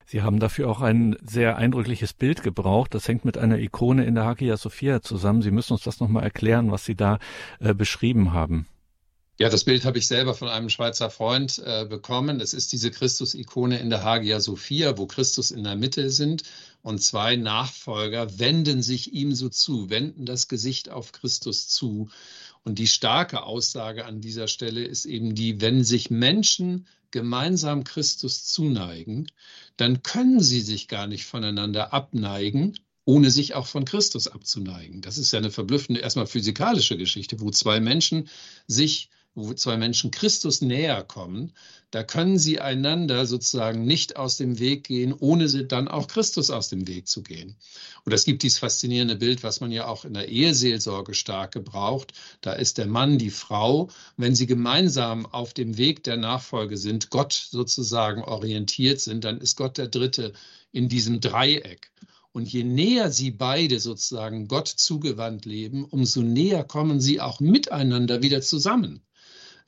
Sie 0.05 0.23
haben 0.23 0.39
dafür 0.41 0.71
auch 0.71 0.81
ein 0.81 1.17
sehr 1.23 1.57
eindrückliches 1.57 2.13
Bild 2.13 2.43
gebraucht. 2.43 2.95
Das 2.95 3.09
hängt 3.09 3.25
mit 3.25 3.37
einer 3.37 3.59
Ikone 3.59 4.05
in 4.05 4.15
der 4.15 4.25
Hagia 4.25 4.57
Sophia 4.57 5.03
zusammen. 5.03 5.43
Sie 5.43 5.51
müssen 5.51 5.73
uns 5.73 5.83
das 5.83 6.01
nochmal 6.01 6.23
erklären, 6.23 6.71
was 6.71 6.85
Sie 6.85 6.95
da 6.95 7.19
äh, 7.61 7.75
beschrieben 7.75 8.33
haben. 8.33 8.67
Ja, 9.41 9.49
das 9.49 9.63
Bild 9.63 9.85
habe 9.85 9.99
ich 9.99 10.09
selber 10.09 10.35
von 10.35 10.49
einem 10.49 10.69
Schweizer 10.69 11.11
Freund 11.11 11.63
äh, 11.65 11.87
bekommen. 11.89 12.41
Es 12.41 12.55
ist 12.55 12.73
diese 12.73 12.91
Christus-Ikone 12.91 13.79
in 13.79 13.89
der 13.89 14.03
Hagia 14.03 14.41
Sophia, 14.41 14.99
wo 14.99 15.07
Christus 15.07 15.53
in 15.53 15.63
der 15.63 15.77
Mitte 15.77 16.11
sind 16.11 16.43
und 16.83 17.01
zwei 17.01 17.37
Nachfolger 17.37 18.41
wenden 18.41 18.83
sich 18.83 19.13
ihm 19.13 19.33
so 19.37 19.49
zu, 19.49 19.91
wenden 19.91 20.27
das 20.27 20.49
Gesicht 20.49 20.89
auf 20.89 21.13
Christus 21.13 21.69
zu. 21.69 22.09
Und 22.65 22.81
die 22.81 22.89
starke 22.89 23.45
Aussage 23.45 24.07
an 24.07 24.21
dieser 24.21 24.49
Stelle 24.49 24.83
ist 24.83 25.05
eben 25.05 25.37
die, 25.37 25.61
wenn 25.61 25.85
sich 25.85 26.11
Menschen 26.11 26.89
gemeinsam 27.13 27.85
Christus 27.85 28.45
zuneigen, 28.45 29.29
dann 29.77 30.03
können 30.03 30.41
sie 30.41 30.63
sich 30.63 30.89
gar 30.89 31.07
nicht 31.07 31.27
voneinander 31.27 31.93
abneigen, 31.93 32.77
ohne 33.05 33.31
sich 33.31 33.55
auch 33.55 33.69
von 33.69 33.85
Christus 33.85 34.27
abzuneigen. 34.27 35.01
Das 35.01 35.17
ist 35.17 35.33
ja 35.33 35.39
eine 35.39 35.53
verblüffende, 35.53 36.01
erstmal 36.01 36.27
physikalische 36.27 36.99
Geschichte, 36.99 37.39
wo 37.41 37.53
zwei 37.53 37.79
Menschen 37.79 38.29
sich 38.67 39.11
wo 39.47 39.55
zwei 39.55 39.77
Menschen 39.77 40.11
Christus 40.11 40.61
näher 40.61 41.05
kommen, 41.05 41.53
da 41.91 42.03
können 42.03 42.39
sie 42.39 42.61
einander 42.61 43.25
sozusagen 43.25 43.85
nicht 43.85 44.17
aus 44.17 44.37
dem 44.37 44.59
Weg 44.59 44.85
gehen, 44.85 45.15
ohne 45.15 45.49
sie 45.49 45.67
dann 45.67 45.89
auch 45.89 46.07
Christus 46.07 46.51
aus 46.51 46.69
dem 46.69 46.87
Weg 46.87 47.09
zu 47.09 47.23
gehen. 47.23 47.57
Und 48.05 48.13
es 48.13 48.25
gibt 48.25 48.43
dieses 48.43 48.59
faszinierende 48.59 49.17
Bild, 49.17 49.43
was 49.43 49.61
man 49.61 49.73
ja 49.73 49.87
auch 49.87 50.05
in 50.05 50.15
der 50.15 50.29
Eheseelsorge 50.29 51.15
stark 51.15 51.53
gebraucht. 51.53 52.13
Da 52.41 52.53
ist 52.53 52.77
der 52.79 52.87
Mann, 52.87 53.17
die 53.17 53.31
Frau, 53.31 53.89
wenn 54.17 54.35
sie 54.35 54.47
gemeinsam 54.47 55.25
auf 55.25 55.55
dem 55.55 55.79
Weg 55.79 56.05
der 56.05 56.17
Nachfolge 56.17 56.77
sind, 56.77 57.11
Gott 57.11 57.33
sozusagen 57.33 58.23
orientiert 58.23 59.01
sind, 59.01 59.25
dann 59.25 59.39
ist 59.39 59.57
Gott 59.57 59.79
der 59.79 59.89
Dritte 59.89 60.35
in 60.73 60.89
diesem 60.89 61.21
Dreieck. 61.21 61.91
Und 62.33 62.53
je 62.53 62.65
näher 62.65 63.11
sie 63.11 63.31
beide 63.31 63.81
sozusagen 63.81 64.47
Gott 64.49 64.69
zugewandt 64.69 65.47
leben, 65.47 65.85
umso 65.85 66.21
näher 66.21 66.65
kommen 66.65 67.01
sie 67.01 67.21
auch 67.21 67.41
miteinander 67.41 68.23
wieder 68.23 68.43
zusammen. 68.43 69.03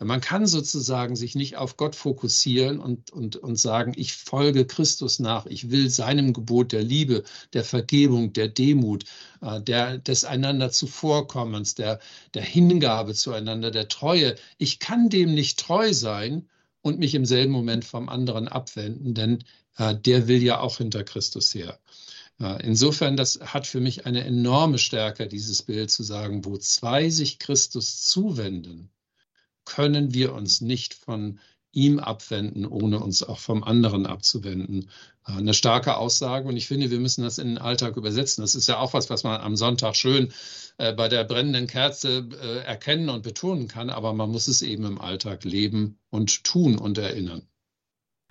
Man 0.02 0.22
kann 0.22 0.46
sozusagen 0.46 1.14
sich 1.14 1.34
nicht 1.34 1.56
auf 1.58 1.76
Gott 1.76 1.94
fokussieren 1.94 2.78
und, 2.80 3.10
und, 3.10 3.36
und 3.36 3.56
sagen, 3.56 3.92
ich 3.96 4.14
folge 4.14 4.66
Christus 4.66 5.18
nach, 5.18 5.44
ich 5.44 5.70
will 5.70 5.90
seinem 5.90 6.32
Gebot 6.32 6.72
der 6.72 6.82
Liebe, 6.82 7.22
der 7.52 7.64
Vergebung, 7.64 8.32
der 8.32 8.48
Demut, 8.48 9.04
äh, 9.42 9.60
der, 9.60 9.98
des 9.98 10.24
einander 10.24 10.70
zuvorkommens, 10.70 11.74
der, 11.74 12.00
der 12.32 12.42
Hingabe 12.42 13.12
zueinander, 13.12 13.70
der 13.70 13.88
Treue. 13.88 14.36
Ich 14.56 14.78
kann 14.78 15.10
dem 15.10 15.34
nicht 15.34 15.58
treu 15.58 15.92
sein 15.92 16.48
und 16.80 16.98
mich 16.98 17.14
im 17.14 17.26
selben 17.26 17.52
Moment 17.52 17.84
vom 17.84 18.08
anderen 18.08 18.48
abwenden, 18.48 19.12
denn 19.12 19.44
äh, 19.76 19.94
der 19.94 20.28
will 20.28 20.42
ja 20.42 20.60
auch 20.60 20.78
hinter 20.78 21.04
Christus 21.04 21.54
her. 21.54 21.78
Insofern, 22.62 23.18
das 23.18 23.38
hat 23.42 23.66
für 23.66 23.80
mich 23.80 24.06
eine 24.06 24.24
enorme 24.24 24.78
Stärke, 24.78 25.28
dieses 25.28 25.60
Bild 25.60 25.90
zu 25.90 26.02
sagen, 26.02 26.42
wo 26.46 26.56
zwei 26.56 27.10
sich 27.10 27.38
Christus 27.38 28.08
zuwenden, 28.08 28.90
können 29.70 30.12
wir 30.12 30.35
uns 30.35 30.61
nicht 30.61 30.94
von 30.94 31.38
ihm 31.72 32.00
abwenden, 32.00 32.66
ohne 32.66 32.98
uns 32.98 33.22
auch 33.22 33.38
vom 33.38 33.62
anderen 33.62 34.04
abzuwenden. 34.04 34.90
Äh, 35.26 35.33
eine 35.33 35.54
starke 35.54 35.96
Aussage 35.96 36.48
und 36.48 36.56
ich 36.56 36.66
finde, 36.66 36.90
wir 36.90 36.98
müssen 36.98 37.22
das 37.22 37.38
in 37.38 37.46
den 37.46 37.59
Alltag 37.59 37.96
übersetzen. 37.96 38.42
Das 38.42 38.56
ist 38.56 38.68
ja 38.68 38.78
auch 38.78 38.92
was, 38.94 39.11
was 39.11 39.22
man 39.22 39.40
am 39.40 39.54
Sonntag 39.56 39.94
schön 39.94 40.33
äh, 40.78 40.92
bei 40.92 41.09
der 41.09 41.22
brennenden 41.22 41.68
Kerze 41.68 42.28
äh, 42.42 42.64
erkennen 42.64 43.09
und 43.09 43.22
betonen 43.22 43.68
kann, 43.68 43.90
aber 43.90 44.12
man 44.12 44.30
muss 44.30 44.48
es 44.48 44.62
eben 44.62 44.85
im 44.85 45.00
Alltag 45.00 45.44
leben 45.44 45.98
und 46.11 46.42
tun 46.42 46.76
und 46.76 46.98
erinnern. 46.98 47.42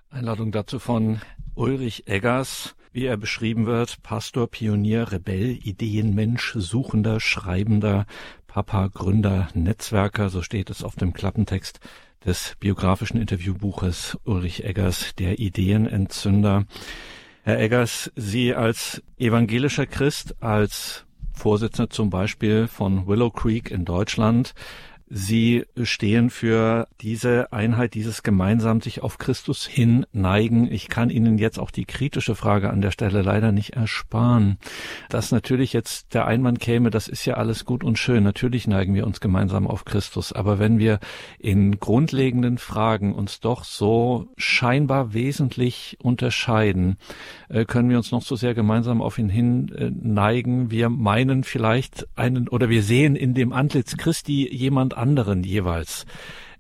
Einladung 0.10 0.52
dazu 0.52 0.80
von 0.80 1.22
Ulrich 1.56 2.08
Eggers, 2.08 2.76
wie 2.92 3.06
er 3.06 3.16
beschrieben 3.16 3.68
wird, 3.68 4.02
Pastor, 4.02 4.48
Pionier, 4.48 5.12
Rebell, 5.12 5.60
Ideenmensch, 5.64 6.56
Suchender, 6.58 7.20
Schreibender, 7.20 8.06
Papa, 8.50 8.88
Gründer, 8.88 9.48
Netzwerker, 9.54 10.30
so 10.30 10.42
steht 10.42 10.72
es 10.72 10.84
auf 10.84 10.96
dem 10.96 11.14
Klappentext 11.14 11.80
des 12.26 12.56
biografischen 12.60 13.22
Interviewbuches 13.22 14.18
Ulrich 14.26 14.64
Eggers, 14.64 15.14
der 15.20 15.38
Ideenentzünder. 15.38 16.66
Herr 17.44 17.60
Eggers, 17.60 18.12
Sie 18.16 18.56
als 18.56 19.04
evangelischer 19.20 19.86
Christ, 19.86 20.36
als 20.42 21.06
Vorsitzender 21.32 21.92
zum 21.92 22.10
Beispiel 22.10 22.68
von 22.68 23.06
Willow 23.06 23.30
Creek 23.30 23.70
in 23.70 23.86
Deutschland, 23.86 24.56
Sie 25.12 25.66
stehen 25.82 26.30
für 26.30 26.88
diese 27.02 27.52
Einheit, 27.52 27.96
dieses 27.96 28.22
gemeinsam 28.22 28.80
sich 28.80 29.02
auf 29.02 29.18
Christus 29.18 29.66
hin 29.66 30.06
neigen. 30.14 30.72
Ich 30.72 30.88
kann 30.88 31.10
Ihnen 31.10 31.40
jetzt 31.40 31.58
auch 31.58 31.72
die 31.72 31.86
kritische 31.86 32.36
Frage 32.36 32.70
an 32.70 32.82
der 32.82 32.92
Stelle 32.92 33.24
leider 33.24 33.52
nicht 33.52 33.72
ersparen. 33.72 34.60
Dass 35.10 35.32
natürlich 35.32 35.74
jetzt 35.74 36.14
der 36.14 36.28
Einwand 36.28 36.60
käme, 36.60 36.92
das 36.92 37.08
ist 37.08 37.26
ja 37.26 37.36
alles 37.36 37.66
gut 37.66 37.84
und 37.84 37.98
schön. 37.98 38.24
Natürlich 38.24 38.68
neigen 38.68 38.94
wir 38.94 39.08
uns 39.08 39.20
gemeinsam 39.20 39.66
auf 39.66 39.84
Christus. 39.84 40.32
Aber 40.32 40.60
wenn 40.60 40.78
wir 40.78 41.00
in 41.40 41.80
grundlegenden 41.80 42.60
Fragen 42.60 43.16
uns 43.16 43.40
doch 43.40 43.64
so 43.64 44.28
scheinbar 44.38 45.16
wesentlich 45.16 45.98
unterscheiden, 46.04 46.98
äh, 47.50 47.66
können 47.66 47.90
wir 47.90 47.98
uns 47.98 48.12
noch 48.12 48.22
so 48.22 48.36
sehr 48.36 48.54
gemeinsam 48.54 49.02
auf 49.02 49.18
ihn 49.18 49.30
hin 49.30 49.74
äh, 49.76 49.90
neigen. 49.90 50.70
Wir 50.70 50.90
meinen 50.90 51.44
vielleicht 51.44 52.08
einen 52.16 52.48
oder 52.48 52.70
wir 52.70 52.84
sehen 52.84 53.16
in 53.16 53.34
dem 53.34 53.54
Antlitz 53.54 53.98
Christi 53.98 54.48
jemand 54.56 54.99
anderen 55.00 55.44
jeweils 55.44 56.06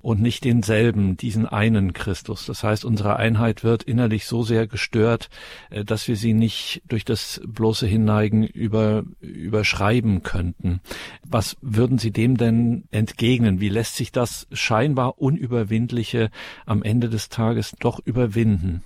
und 0.02 0.21
nicht 0.21 0.45
denselben, 0.45 1.17
diesen 1.17 1.45
einen 1.45 1.93
Christus. 1.93 2.45
Das 2.45 2.63
heißt, 2.63 2.86
unsere 2.86 3.17
Einheit 3.17 3.63
wird 3.63 3.84
innerlich 3.84 4.25
so 4.25 4.43
sehr 4.43 4.65
gestört, 4.65 5.30
äh, 5.69 5.84
dass 5.84 6.08
wir 6.08 6.15
sie 6.15 6.34
nicht 6.34 6.82
durch 6.88 7.06
das 7.06 7.41
bloße 7.45 7.86
Hinneigen 7.86 8.43
über, 8.43 9.04
überschreiben 9.19 10.23
könnten. 10.23 10.82
Was 11.28 11.58
würden 11.62 11.97
Sie 11.97 12.12
dem 12.12 12.38
denn 12.38 12.86
entgegnen? 12.91 13.60
Wie 13.60 13.69
lässt 13.69 13.95
sich 13.95 14.12
das 14.12 14.47
scheinbar 14.52 15.19
Unüberwindliche 15.19 16.32
am 16.65 16.82
Ende 16.82 17.10
des 17.10 17.30
Tages 17.30 17.75
doch 17.80 17.99
überwinden? 17.99 18.84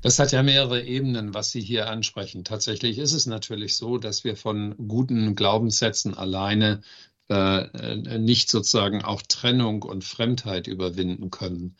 Das 0.00 0.18
hat 0.18 0.32
ja 0.32 0.42
mehrere 0.42 0.82
Ebenen, 0.82 1.32
was 1.32 1.50
Sie 1.50 1.62
hier 1.62 1.88
ansprechen. 1.88 2.44
Tatsächlich 2.44 2.98
ist 2.98 3.14
es 3.14 3.26
natürlich 3.26 3.76
so, 3.76 3.96
dass 3.96 4.22
wir 4.22 4.36
von 4.36 4.74
guten 4.88 5.34
Glaubenssätzen 5.34 6.14
alleine 6.14 6.82
nicht 7.28 8.50
sozusagen 8.50 9.02
auch 9.02 9.22
Trennung 9.22 9.82
und 9.82 10.04
Fremdheit 10.04 10.66
überwinden 10.66 11.30
können. 11.30 11.76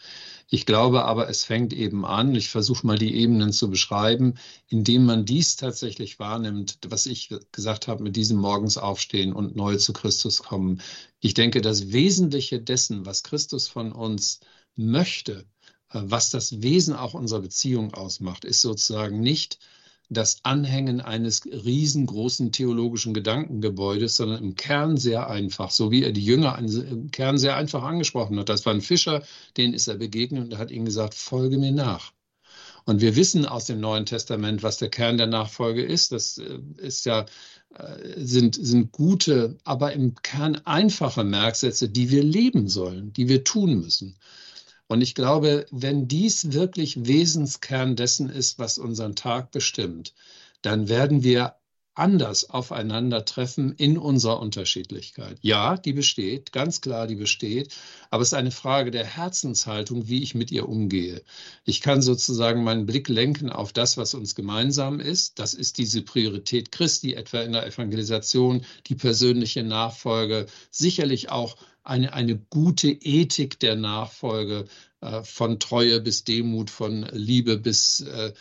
Ich 0.49 0.65
glaube 0.65 1.05
aber, 1.05 1.29
es 1.29 1.45
fängt 1.45 1.73
eben 1.73 2.07
an, 2.07 2.35
ich 2.35 2.49
versuche 2.49 2.87
mal 2.87 2.99
die 2.99 3.15
Ebenen 3.15 3.53
zu 3.53 3.69
beschreiben, 3.69 4.35
indem 4.69 5.05
man 5.05 5.27
dies 5.27 5.57
tatsächlich 5.57 6.19
wahrnimmt, 6.19 6.79
was 6.87 7.07
ich 7.07 7.35
gesagt 7.53 7.89
habe 7.89 8.03
mit 8.03 8.17
diesem 8.17 8.39
Morgens 8.39 8.79
aufstehen 8.79 9.33
und 9.33 9.57
neu 9.57 9.77
zu 9.77 9.93
Christus 9.93 10.43
kommen. 10.43 10.81
Ich 11.21 11.35
denke, 11.35 11.61
das 11.61 11.93
Wesentliche 11.93 12.61
dessen, 12.61 13.05
was 13.05 13.23
Christus 13.23 13.69
von 13.69 13.93
uns 13.93 14.41
möchte, 14.77 15.47
äh, 15.91 16.01
was 16.05 16.31
das 16.31 16.63
Wesen 16.63 16.95
auch 16.95 17.15
unserer 17.15 17.41
Beziehung 17.41 17.95
ausmacht, 17.95 18.45
ist 18.45 18.61
sozusagen 18.61 19.21
nicht 19.21 19.59
das 20.11 20.39
Anhängen 20.43 21.01
eines 21.01 21.45
riesengroßen 21.47 22.53
theologischen 22.53 23.15
Gedankengebäudes, 23.15 24.17
sondern 24.17 24.43
im 24.43 24.55
Kern 24.55 24.97
sehr 24.97 25.29
einfach, 25.29 25.71
so 25.71 25.91
wie 25.91 26.03
er 26.03 26.13
die 26.13 26.25
Jünger 26.25 26.59
im 26.59 27.11
Kern 27.11 27.39
sehr 27.39 27.57
einfach 27.57 27.83
angesprochen 27.83 28.39
hat. 28.39 28.49
Das 28.49 28.67
war 28.67 28.75
ein 28.75 28.81
Fischer, 28.81 29.23
den 29.57 29.73
ist 29.75 29.89
er 29.89 29.97
begegnet 29.97 30.53
und 30.53 30.59
hat 30.59 30.71
ihnen 30.71 30.85
gesagt, 30.85 31.15
folge 31.15 31.59
mir 31.59 31.73
nach. 31.73 32.13
Und 32.85 33.01
wir 33.01 33.17
wissen 33.17 33.47
aus 33.47 33.65
dem 33.65 33.81
Neuen 33.81 34.05
Testament, 34.05 34.63
was 34.63 34.77
der 34.77 34.91
Kern 34.91 35.17
der 35.17 35.27
Nachfolge 35.27 35.83
ist. 35.83 36.13
Das 36.13 36.39
äh, 36.39 36.59
ist 36.77 37.07
ja, 37.07 37.25
äh, 37.75 38.21
sind, 38.21 38.57
sind 38.57 38.93
gute, 38.93 39.57
aber 39.65 39.93
im 39.95 40.15
Kern 40.17 40.61
einfache 40.65 41.25
Merksätze, 41.25 41.89
die 41.89 42.11
wir 42.11 42.23
leben 42.23 42.69
sollen, 42.69 43.13
die 43.13 43.29
wir 43.29 43.43
tun 43.43 43.81
müssen. 43.81 44.17
Und 44.87 45.01
ich 45.01 45.15
glaube, 45.15 45.67
wenn 45.71 46.09
dies 46.09 46.53
wirklich 46.53 47.07
Wesenskern 47.07 47.97
dessen 47.97 48.29
ist, 48.29 48.59
was 48.59 48.79
unseren 48.79 49.17
Tag 49.17 49.51
bestimmt, 49.51 50.15
dann 50.63 50.89
werden 50.89 51.23
wir 51.23 51.57
anders 51.95 52.51
aufeinandertreffen 52.51 53.75
in 53.77 53.99
unserer 53.99 54.41
Unterschiedlichkeit. 54.41 55.39
Ja, 55.41 55.77
die 55.77 55.93
besteht, 55.93 56.53
ganz 56.53 56.81
klar, 56.81 57.07
die 57.07 57.15
besteht, 57.15 57.75
aber 58.11 58.23
es 58.23 58.29
ist 58.29 58.35
eine 58.35 58.51
Frage 58.51 58.91
der 58.91 59.05
Herzenshaltung, 59.05 60.09
wie 60.09 60.23
ich 60.23 60.35
mit 60.35 60.51
ihr 60.51 60.69
umgehe. 60.69 61.23
Ich 61.65 61.81
kann 61.81 62.03
sozusagen 62.03 62.65
meinen 62.65 62.87
Blick 62.87 63.09
lenken 63.09 63.51
auf 63.51 63.73
das, 63.73 63.97
was 63.97 64.15
uns 64.15 64.35
gemeinsam 64.35 65.01
ist. 65.01 65.39
Das 65.39 65.55
ist 65.55 65.79
diese 65.79 66.03
Priorität 66.03 66.73
Christi, 66.73 67.15
etwa 67.15 67.41
in 67.41 67.53
der 67.53 67.67
Evangelisation, 67.67 68.65
die 68.87 68.97
persönliche 68.97 69.63
Nachfolge, 69.63 70.47
sicherlich 70.71 71.31
auch 71.31 71.57
eine, 71.85 72.13
eine 72.15 72.37
gute 72.37 72.89
Ethik 72.89 73.61
der 73.61 73.77
Nachfolge, 73.77 74.67
äh, 75.05 75.23
von 75.23 75.61
Treue 75.61 76.01
bis 76.01 76.25
Demut, 76.25 76.71
von 76.71 77.07
Liebe 77.13 77.59
bis 77.59 78.01
äh, 78.01 78.33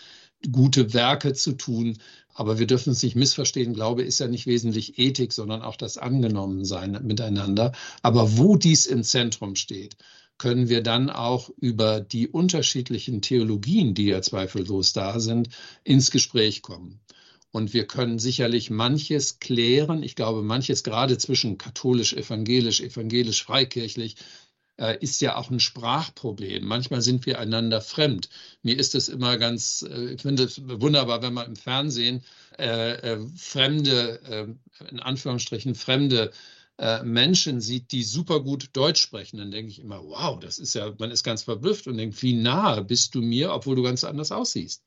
gute 0.52 0.94
Werke 0.94 1.34
zu 1.34 1.54
tun. 1.54 1.98
Aber 2.34 2.60
wir 2.60 2.68
dürfen 2.68 2.92
es 2.92 3.04
nicht 3.04 3.16
missverstehen. 3.16 3.74
Glaube 3.74 4.04
ist 4.04 4.20
ja 4.20 4.28
nicht 4.28 4.48
wesentlich 4.48 4.98
Ethik, 4.98 5.34
sondern 5.34 5.62
auch 5.62 5.76
das 5.76 5.98
Angenommensein 5.98 7.00
miteinander. 7.04 7.74
Aber 8.02 8.38
wo 8.38 8.56
dies 8.56 8.86
im 8.86 9.04
Zentrum 9.04 9.56
steht, 9.56 9.98
können 10.38 10.68
wir 10.68 10.82
dann 10.82 11.10
auch 11.10 11.50
über 11.58 12.00
die 12.02 12.28
unterschiedlichen 12.28 13.22
Theologien, 13.22 13.94
die 13.94 14.06
ja 14.06 14.22
zweifellos 14.22 14.94
da 14.94 15.20
sind, 15.20 15.50
ins 15.84 16.12
Gespräch 16.12 16.62
kommen. 16.62 17.00
Und 17.52 17.74
wir 17.74 17.86
können 17.86 18.18
sicherlich 18.18 18.72
manches 18.72 19.40
klären. 19.40 20.02
Ich 20.02 20.16
glaube, 20.16 20.42
manches 20.42 20.84
gerade 20.84 21.20
zwischen 21.20 21.60
katholisch, 21.60 22.14
evangelisch, 22.14 22.82
evangelisch, 22.82 23.44
freikirchlich 23.44 24.16
ist 25.00 25.22
ja 25.22 25.36
auch 25.36 25.52
ein 25.52 25.60
Sprachproblem. 25.60 26.66
Manchmal 26.66 27.02
sind 27.02 27.26
wir 27.26 27.40
einander 27.40 27.80
fremd. 27.80 28.30
Mir 28.64 28.78
ist 28.80 28.96
es 28.96 29.08
immer 29.08 29.38
ganz, 29.38 29.86
äh, 29.88 30.14
ich 30.14 30.22
finde 30.22 30.44
es 30.44 30.62
wunderbar, 30.66 31.22
wenn 31.22 31.34
man 31.34 31.46
im 31.46 31.56
Fernsehen 31.56 32.24
äh, 32.58 32.94
äh 32.94 33.20
fremde, 33.38 34.20
äh, 34.24 34.88
in 34.90 35.00
Anführungsstrichen 35.00 35.76
fremde 35.76 36.32
äh, 36.80 37.04
Menschen 37.04 37.62
sieht, 37.62 37.92
die 37.92 38.04
super 38.04 38.40
gut 38.40 38.70
Deutsch 38.74 39.02
sprechen, 39.02 39.38
dann 39.38 39.52
denke 39.52 39.70
ich 39.70 39.80
immer, 39.80 40.04
wow, 40.04 40.40
das 40.40 40.58
ist 40.58 40.74
ja, 40.74 40.92
man 40.98 41.12
ist 41.12 41.24
ganz 41.24 41.44
verblüfft 41.44 41.88
und 41.88 41.98
denkt, 41.98 42.22
wie 42.24 42.34
nahe 42.34 42.84
bist 42.84 43.14
du 43.14 43.22
mir, 43.22 43.54
obwohl 43.54 43.76
du 43.76 43.84
ganz 43.84 44.04
anders 44.04 44.32
aussiehst. 44.32 44.84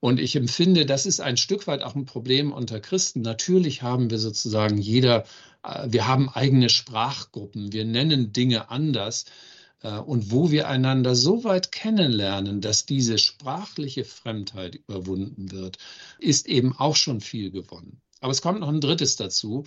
Und 0.00 0.20
ich 0.20 0.36
empfinde, 0.36 0.84
das 0.84 1.06
ist 1.06 1.20
ein 1.20 1.36
Stück 1.36 1.66
weit 1.66 1.82
auch 1.82 1.94
ein 1.94 2.04
Problem 2.04 2.52
unter 2.52 2.80
Christen. 2.80 3.22
Natürlich 3.22 3.82
haben 3.82 4.10
wir 4.10 4.18
sozusagen 4.18 4.76
jeder 4.76 5.22
äh, 5.22 5.24
wir 5.86 6.06
haben 6.06 6.28
eigene 6.28 6.68
Sprachgruppen, 6.68 7.72
wir 7.72 7.84
nennen 7.84 8.32
Dinge 8.32 8.70
anders. 8.70 9.24
Äh, 9.84 9.98
und 9.98 10.32
wo 10.32 10.50
wir 10.50 10.66
einander 10.68 11.14
so 11.14 11.44
weit 11.44 11.70
kennenlernen, 11.70 12.60
dass 12.60 12.86
diese 12.86 13.18
sprachliche 13.18 14.04
Fremdheit 14.04 14.74
überwunden 14.74 15.52
wird, 15.52 15.78
ist 16.18 16.48
eben 16.48 16.76
auch 16.76 16.96
schon 16.96 17.20
viel 17.20 17.52
gewonnen. 17.52 18.00
Aber 18.20 18.32
es 18.32 18.42
kommt 18.42 18.58
noch 18.60 18.68
ein 18.68 18.80
drittes 18.80 19.16
dazu. 19.16 19.64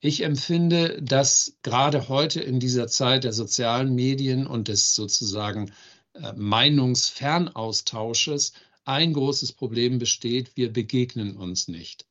Ich 0.00 0.24
empfinde, 0.24 1.00
dass 1.00 1.56
gerade 1.62 2.08
heute 2.08 2.40
in 2.40 2.58
dieser 2.58 2.88
Zeit 2.88 3.22
der 3.24 3.32
sozialen 3.32 3.94
Medien 3.94 4.48
und 4.48 4.66
des 4.68 4.94
sozusagen 4.96 5.72
äh, 6.14 6.32
Meinungsfernaustausches 6.34 8.52
ein 8.84 9.12
großes 9.12 9.52
Problem 9.52 10.00
besteht. 10.00 10.56
Wir 10.56 10.72
begegnen 10.72 11.36
uns 11.36 11.68
nicht. 11.68 12.04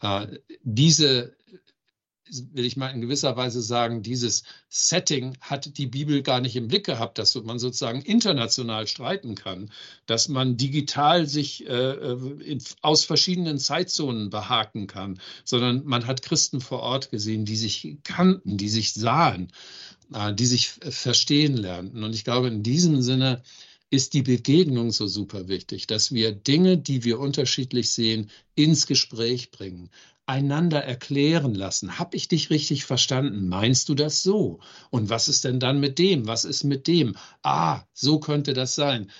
Äh, 0.00 0.28
diese 0.62 1.34
will 2.52 2.64
ich 2.64 2.76
mal 2.76 2.88
in 2.88 3.00
gewisser 3.00 3.36
Weise 3.36 3.60
sagen, 3.60 4.02
dieses 4.02 4.44
Setting 4.68 5.36
hat 5.40 5.76
die 5.78 5.86
Bibel 5.86 6.22
gar 6.22 6.40
nicht 6.40 6.56
im 6.56 6.68
Blick 6.68 6.86
gehabt, 6.86 7.18
dass 7.18 7.34
man 7.34 7.58
sozusagen 7.58 8.02
international 8.02 8.86
streiten 8.86 9.34
kann, 9.34 9.70
dass 10.06 10.28
man 10.28 10.56
digital 10.56 11.26
sich 11.26 11.66
äh, 11.68 12.12
in, 12.44 12.62
aus 12.82 13.04
verschiedenen 13.04 13.58
Zeitzonen 13.58 14.30
behaken 14.30 14.86
kann, 14.86 15.20
sondern 15.44 15.84
man 15.84 16.06
hat 16.06 16.22
Christen 16.22 16.60
vor 16.60 16.80
Ort 16.80 17.10
gesehen, 17.10 17.44
die 17.44 17.56
sich 17.56 17.98
kannten, 18.04 18.56
die 18.56 18.68
sich 18.68 18.94
sahen, 18.94 19.52
äh, 20.12 20.32
die 20.32 20.46
sich 20.46 20.70
verstehen 20.70 21.56
lernten. 21.56 22.02
Und 22.04 22.14
ich 22.14 22.24
glaube, 22.24 22.48
in 22.48 22.62
diesem 22.62 23.02
Sinne 23.02 23.42
ist 23.90 24.14
die 24.14 24.22
Begegnung 24.22 24.90
so 24.90 25.06
super 25.06 25.46
wichtig, 25.46 25.86
dass 25.86 26.10
wir 26.10 26.32
Dinge, 26.32 26.78
die 26.78 27.04
wir 27.04 27.20
unterschiedlich 27.20 27.90
sehen, 27.90 28.30
ins 28.56 28.86
Gespräch 28.86 29.52
bringen, 29.52 29.88
einander 30.26 30.82
erklären 30.82 31.54
lassen. 31.54 31.98
Hab 31.98 32.14
ich 32.14 32.28
dich 32.28 32.50
richtig 32.50 32.84
verstanden? 32.84 33.48
Meinst 33.48 33.88
du 33.88 33.94
das 33.94 34.22
so? 34.22 34.60
Und 34.90 35.10
was 35.10 35.28
ist 35.28 35.44
denn 35.44 35.60
dann 35.60 35.80
mit 35.80 35.98
dem? 35.98 36.26
Was 36.26 36.44
ist 36.44 36.64
mit 36.64 36.86
dem? 36.86 37.16
Ah, 37.42 37.82
so 37.92 38.20
könnte 38.20 38.54
das 38.54 38.74
sein. 38.74 39.10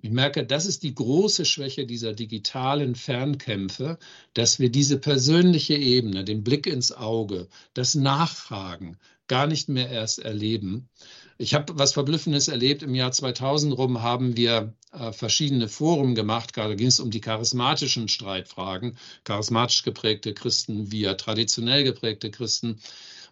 Ich 0.00 0.10
merke, 0.10 0.44
das 0.44 0.66
ist 0.66 0.82
die 0.82 0.94
große 0.94 1.46
Schwäche 1.46 1.86
dieser 1.86 2.12
digitalen 2.12 2.94
Fernkämpfe, 2.94 3.98
dass 4.34 4.58
wir 4.58 4.70
diese 4.70 4.98
persönliche 4.98 5.76
Ebene, 5.76 6.24
den 6.24 6.44
Blick 6.44 6.66
ins 6.66 6.92
Auge, 6.92 7.48
das 7.72 7.94
Nachfragen 7.94 8.98
gar 9.26 9.46
nicht 9.46 9.68
mehr 9.68 9.88
erst 9.88 10.18
erleben. 10.18 10.88
Ich 11.38 11.54
habe 11.54 11.78
was 11.78 11.92
Verblüffendes 11.92 12.48
erlebt. 12.48 12.82
Im 12.82 12.94
Jahr 12.94 13.10
2000 13.10 13.76
rum 13.76 14.02
haben 14.02 14.36
wir 14.36 14.74
äh, 14.92 15.12
verschiedene 15.12 15.68
Foren 15.68 16.14
gemacht. 16.14 16.52
Gerade 16.52 16.76
ging 16.76 16.86
es 16.86 17.00
um 17.00 17.10
die 17.10 17.20
charismatischen 17.20 18.08
Streitfragen. 18.08 18.96
Charismatisch 19.24 19.82
geprägte 19.82 20.34
Christen 20.34 20.92
via 20.92 21.14
traditionell 21.14 21.84
geprägte 21.84 22.30
Christen. 22.30 22.78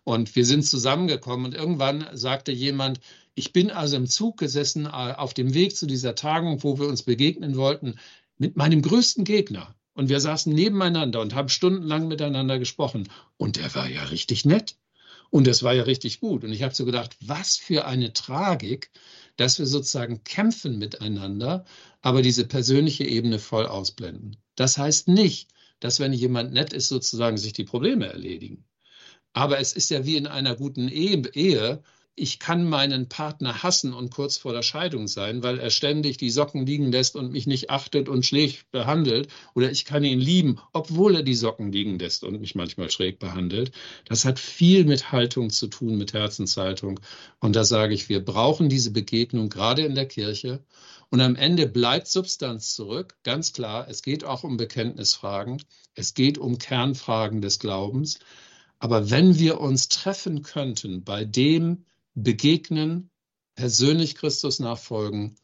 Und 0.05 0.35
wir 0.35 0.45
sind 0.45 0.65
zusammengekommen 0.65 1.47
und 1.47 1.55
irgendwann 1.55 2.07
sagte 2.13 2.51
jemand, 2.51 2.99
ich 3.35 3.53
bin 3.53 3.71
also 3.71 3.97
im 3.97 4.07
Zug 4.07 4.37
gesessen 4.39 4.87
äh, 4.87 4.89
auf 4.89 5.33
dem 5.33 5.55
Weg 5.55 5.77
zu 5.77 5.87
dieser 5.87 6.15
Tagung, 6.15 6.63
wo 6.63 6.79
wir 6.79 6.89
uns 6.89 7.03
begegnen 7.03 7.57
wollten, 7.57 7.99
mit 8.37 8.57
meinem 8.57 8.83
größten 8.83 9.25
Gegner. 9.25 9.75
Und 9.95 10.09
wir 10.09 10.21
saßen 10.21 10.53
nebeneinander 10.53 11.21
und 11.21 11.35
haben 11.35 11.49
stundenlang 11.49 12.09
miteinander 12.09 12.59
gesprochen. 12.59 13.09
Und 13.37 13.57
der 13.57 13.75
war 13.75 13.89
ja 13.89 14.05
richtig 14.05 14.45
nett. 14.45 14.77
Und 15.33 15.47
das 15.47 15.63
war 15.63 15.73
ja 15.73 15.85
richtig 15.85 16.21
gut. 16.21 16.45
Und 16.45 16.53
ich 16.53 16.63
habe 16.63 16.75
so 16.75 16.85
gedacht, 16.85 17.17
was 17.21 17.57
für 17.57 17.87
eine 17.87 18.13
Tragik, 18.13 18.91
dass 19.39 19.59
wir 19.59 19.65
sozusagen 19.65 20.25
kämpfen 20.25 20.79
miteinander, 20.79 21.65
aber 22.03 22.21
diese 22.21 22.47
persönliche 22.47 23.05
Ebene 23.05 23.39
voll 23.39 23.65
ausblenden. 23.67 24.37
Das 24.57 24.77
heißt 24.77 25.09
nicht, 25.09 25.49
dass 25.81 26.01
wenn 26.01 26.13
jemand 26.13 26.53
nett 26.53 26.75
ist, 26.75 26.89
sozusagen 26.89 27.39
sich 27.39 27.55
die 27.55 27.65
Probleme 27.65 28.13
erledigen. 28.13 28.67
Aber 29.33 29.59
es 29.59 29.73
ist 29.73 29.89
ja 29.91 30.05
wie 30.05 30.17
in 30.17 30.27
einer 30.27 30.55
guten 30.55 30.89
Ehe, 30.91 31.83
ich 32.15 32.39
kann 32.39 32.69
meinen 32.69 33.09
Partner 33.09 33.63
hassen 33.63 33.95
und 33.95 34.11
kurz 34.11 34.37
vor 34.37 34.53
der 34.53 34.63
Scheidung 34.63 35.09
sein, 35.09 35.43
weil 35.43 35.59
er 35.59 35.71
ständig 35.71 36.19
die 36.19 36.29
Socken 36.29 36.67
liegen 36.67 36.93
lässt 36.93 37.17
und 37.17 37.33
mich 37.33 37.47
nicht 37.47 37.71
achtet 37.71 38.09
und 38.09 38.27
schlecht 38.27 38.71
behandelt. 38.71 39.29
Oder 39.55 39.71
ich 39.71 39.87
kann 39.87 40.05
ihn 40.05 40.21
lieben, 40.21 40.61
obwohl 40.75 41.17
er 41.17 41.23
die 41.23 41.35
Socken 41.35 41.73
liegen 41.73 41.99
lässt 41.99 42.23
und 42.23 42.39
mich 42.39 42.55
manchmal 42.55 42.91
schräg 42.91 43.19
behandelt. 43.19 43.73
Das 44.05 44.27
hat 44.27 44.39
viel 44.39 44.85
mit 44.85 45.11
Haltung 45.11 45.49
zu 45.49 45.69
tun, 45.69 45.97
mit 45.97 46.13
Herzenshaltung. 46.13 47.01
Und 47.41 47.57
da 47.57 47.65
sage 47.65 47.95
ich, 47.95 48.11
wir 48.11 48.23
brauchen 48.23 48.69
diese 48.69 48.91
Begegnung 48.91 49.49
gerade 49.49 49.83
in 49.83 49.95
der 49.95 50.07
Kirche. 50.07 50.63
Und 51.09 51.23
am 51.23 51.35
Ende 51.35 51.67
bleibt 51.67 52.09
Substanz 52.09 52.75
zurück. 52.75 53.17
Ganz 53.23 53.55
klar, 53.55 53.89
es 53.89 54.03
geht 54.03 54.23
auch 54.25 54.45
um 54.45 54.59
Bekenntnisfragen. 54.59 55.63
Es 55.95 56.13
geht 56.13 56.37
um 56.37 56.59
Kernfragen 56.59 57.41
des 57.41 57.59
Glaubens. 57.59 58.19
Aber 58.79 59.11
wenn 59.11 59.39
wir 59.39 59.61
uns 59.61 59.89
treffen 59.89 60.43
könnten 60.43 61.05
bei 61.05 61.25
dem, 61.25 61.85
begegnen, 62.15 63.11
persönlich 63.55 64.15
Christus 64.15 64.59
nachfolgen 64.59 65.37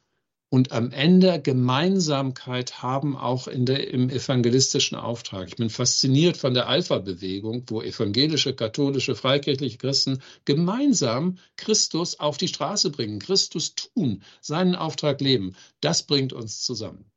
und 0.50 0.72
am 0.72 0.92
Ende 0.92 1.42
Gemeinsamkeit 1.42 2.83
haben 2.83 3.16
auch 3.16 3.48
in 3.48 3.66
der, 3.66 3.88
im 3.88 4.09
evangelistischen 4.09 4.96
Auftrag. 4.96 5.48
Ich 5.48 5.57
bin 5.57 5.68
fasziniert 5.68 6.38
von 6.38 6.54
der 6.54 6.68
Alpha-Bewegung, 6.68 7.64
wo 7.68 7.83
evangelische, 7.83 8.54
katholische, 8.54 9.14
freikirchliche 9.14 9.76
Christen 9.76 10.22
gemeinsam 10.46 11.38
Christus 11.57 12.18
auf 12.18 12.38
die 12.38 12.48
Straße 12.48 12.90
bringen, 12.90 13.18
Christus 13.18 13.74
tun, 13.74 14.22
seinen 14.40 14.74
Auftrag 14.74 15.20
leben. 15.20 15.54
Das 15.81 16.04
bringt 16.04 16.33
uns 16.33 16.62
zusammen. 16.62 17.11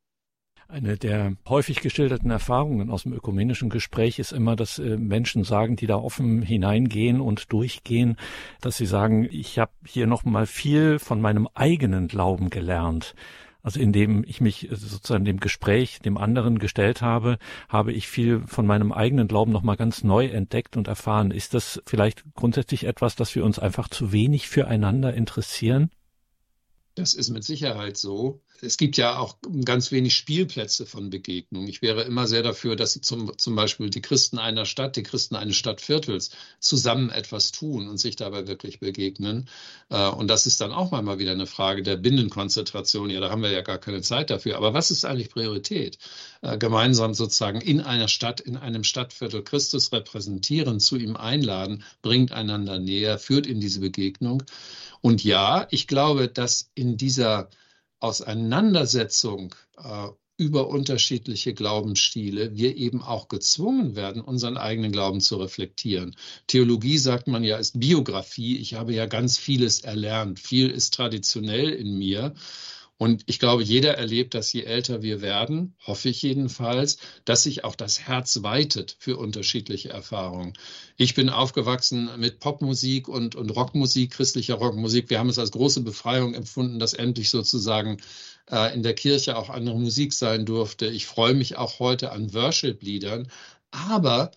Eine 0.72 0.96
der 0.96 1.36
häufig 1.50 1.82
geschilderten 1.82 2.32
Erfahrungen 2.32 2.92
aus 2.92 3.04
dem 3.04 3.12
ökumenischen 3.12 3.70
Gespräch 3.70 4.20
ist 4.20 4.32
immer, 4.32 4.56
dass 4.56 4.80
äh, 4.80 4.96
Menschen 4.96 5.44
sagen, 5.44 5.76
die 5.76 5.86
da 5.86 5.98
offen 5.98 6.42
hineingehen 6.42 7.20
und 7.20 7.52
durchgehen, 7.52 8.16
dass 8.62 8.78
sie 8.78 8.86
sagen, 8.86 9.28
ich 9.30 9.60
habe 9.60 9.74
hier 9.86 10.08
noch 10.08 10.24
mal 10.24 10.46
viel 10.46 10.98
von 10.98 11.20
meinem 11.20 11.50
eigenen 11.56 12.08
Glauben 12.08 12.50
gelernt. 12.50 13.16
Also 13.62 13.82
indem 13.82 14.24
ich 14.26 14.40
mich 14.40 14.70
sozusagen 14.72 15.26
dem 15.26 15.42
Gespräch 15.42 16.00
dem 16.00 16.18
anderen 16.18 16.58
gestellt 16.58 17.02
habe, 17.02 17.38
habe 17.68 17.92
ich 17.92 18.08
viel 18.08 18.40
von 18.48 18.66
meinem 18.66 18.94
eigenen 18.94 19.28
Glauben 19.28 19.52
noch 19.52 19.64
mal 19.64 19.76
ganz 19.76 20.06
neu 20.06 20.28
entdeckt 20.28 20.78
und 20.78 20.88
erfahren. 20.88 21.32
Ist 21.32 21.54
das 21.54 21.82
vielleicht 21.86 22.24
grundsätzlich 22.34 22.86
etwas, 22.86 23.18
dass 23.18 23.36
wir 23.36 23.44
uns 23.44 23.60
einfach 23.60 23.90
zu 23.90 24.14
wenig 24.14 24.48
füreinander 24.48 25.14
interessieren? 25.14 25.92
Das 26.96 27.14
ist 27.14 27.30
mit 27.30 27.44
Sicherheit 27.44 27.98
so. 27.98 28.42
Es 28.64 28.78
gibt 28.78 28.98
ja 28.98 29.18
auch 29.18 29.38
ganz 29.66 29.92
wenig 29.92 30.16
Spielplätze 30.16 30.86
von 30.86 31.10
Begegnungen. 31.10 31.68
Ich 31.68 31.82
wäre 31.82 32.04
immer 32.04 32.28
sehr 32.28 32.44
dafür, 32.44 32.76
dass 32.76 32.94
zum, 33.02 33.38
zum 33.38 33.56
Beispiel 33.56 33.90
die 33.90 34.02
Christen 34.02 34.38
einer 34.38 34.66
Stadt, 34.66 34.96
die 34.96 35.04
Christen 35.04 35.36
eines 35.36 35.56
Stadtviertels 35.56 36.30
zusammen 36.60 37.10
etwas 37.10 37.52
tun 37.52 37.88
und 37.88 37.98
sich 37.98 38.16
dabei 38.16 38.48
wirklich 38.48 38.80
begegnen. 38.80 39.50
Äh, 39.90 40.08
und 40.10 40.28
das 40.28 40.46
ist 40.46 40.62
dann 40.62 40.72
auch 40.72 40.92
mal 40.92 41.18
wieder 41.18 41.32
eine 41.32 41.48
Frage 41.48 41.82
der 41.82 41.98
Binnenkonzentration. 41.98 43.10
Ja, 43.10 43.20
da 43.20 43.32
haben 43.32 43.42
wir 43.42 43.52
ja 43.52 43.62
gar 43.62 43.80
keine 43.80 44.02
Zeit 44.02 44.30
dafür. 44.30 44.58
Aber 44.58 44.74
was 44.74 44.92
ist 44.92 45.06
eigentlich 45.06 45.30
Priorität? 45.30 45.98
Äh, 46.42 46.58
gemeinsam 46.58 47.16
sozusagen 47.16 47.62
in 47.62 47.82
einer 47.82 48.08
Stadt, 48.08 48.42
in 48.42 48.58
einem 48.58 48.84
Stadtviertel 48.84 49.44
Christus 49.44 49.92
repräsentieren, 49.92 50.80
zu 50.80 50.98
ihm 50.98 51.16
einladen, 51.16 51.84
bringt 52.04 52.32
einander 52.32 52.78
näher, 52.78 53.18
führt 53.18 53.48
in 53.48 53.60
diese 53.60 53.80
Begegnung. 53.80 54.44
Und 55.02 55.24
ja, 55.24 55.68
ich 55.72 55.88
glaube, 55.88 56.28
dass 56.28 56.70
in 56.76 56.96
dieser 56.96 57.50
Auseinandersetzung 58.02 59.56
äh, 59.78 60.10
über 60.42 60.70
unterschiedliche 60.70 61.54
Glaubensstile 61.54 62.56
wir 62.58 62.76
eben 62.76 63.04
auch 63.04 63.28
gezwungen 63.28 63.96
werden, 63.96 64.24
unseren 64.24 64.58
eigenen 64.58 64.92
Glauben 64.92 65.22
zu 65.22 65.38
reflektieren. 65.38 66.16
Theologie, 66.48 66.98
sagt 66.98 67.28
man 67.28 67.44
ja, 67.44 67.58
ist 67.58 67.80
Biografie. 67.80 68.58
Ich 68.58 68.74
habe 68.74 68.94
ja 68.94 69.06
ganz 69.06 69.38
vieles 69.38 69.82
erlernt. 69.82 70.40
Viel 70.40 70.72
ist 70.72 70.96
traditionell 70.96 71.70
in 71.70 71.96
mir. 71.96 72.34
Und 73.02 73.24
ich 73.26 73.40
glaube, 73.40 73.64
jeder 73.64 73.98
erlebt, 73.98 74.36
dass 74.36 74.54
je 74.54 74.62
älter 74.62 75.02
wir 75.02 75.24
werden, 75.24 75.74
hoffe 75.88 76.10
ich 76.10 76.22
jedenfalls, 76.22 77.00
dass 77.26 77.42
sich 77.42 77.64
auch 77.64 77.76
das 77.76 78.02
Herz 78.02 78.44
weitet 78.44 78.96
für 79.00 79.18
unterschiedliche 79.18 79.90
Erfahrungen. 79.90 80.54
Ich 80.98 81.16
bin 81.16 81.32
aufgewachsen 81.32 82.12
mit 82.20 82.40
Popmusik 82.40 83.08
und, 83.08 83.34
und 83.34 83.50
Rockmusik, 83.50 84.12
christlicher 84.12 84.54
Rockmusik. 84.54 85.10
Wir 85.10 85.18
haben 85.18 85.30
es 85.30 85.40
als 85.40 85.50
große 85.50 85.82
Befreiung 85.82 86.36
empfunden, 86.36 86.78
dass 86.78 86.94
endlich 86.94 87.32
sozusagen 87.32 87.98
äh, 88.52 88.72
in 88.76 88.84
der 88.84 88.94
Kirche 88.94 89.36
auch 89.36 89.50
andere 89.50 89.80
Musik 89.80 90.14
sein 90.14 90.46
durfte. 90.46 90.86
Ich 90.86 91.08
freue 91.08 91.34
mich 91.34 91.58
auch 91.58 91.80
heute 91.80 92.12
an 92.12 92.32
Worship-Liedern. 92.36 93.32
Aber 93.72 94.30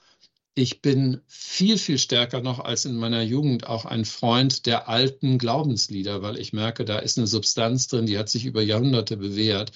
ich 0.55 0.83
bin 0.83 1.21
viel, 1.27 1.79
viel 1.79 1.99
stärker 1.99 2.41
noch 2.41 2.61
als 2.61 2.85
in 2.85 2.97
meiner 2.97 3.23
Jugend 3.23 3.67
auch 3.67 3.85
ein 3.85 4.05
Freund 4.05 4.67
der 4.67 4.89
alten 4.89 5.39
Glaubenslieder, 5.39 6.23
weil 6.23 6.39
ich 6.39 6.53
merke, 6.53 6.85
da 6.85 6.99
ist 6.99 7.19
eine 7.19 7.27
Substanz 7.27 7.89
drin, 7.89 8.07
die 8.07 8.19
hat 8.19 8.29
sich 8.29 8.45
über 8.45 8.63
Jahrhunderte 8.63 9.17
bewährt. 9.17 9.73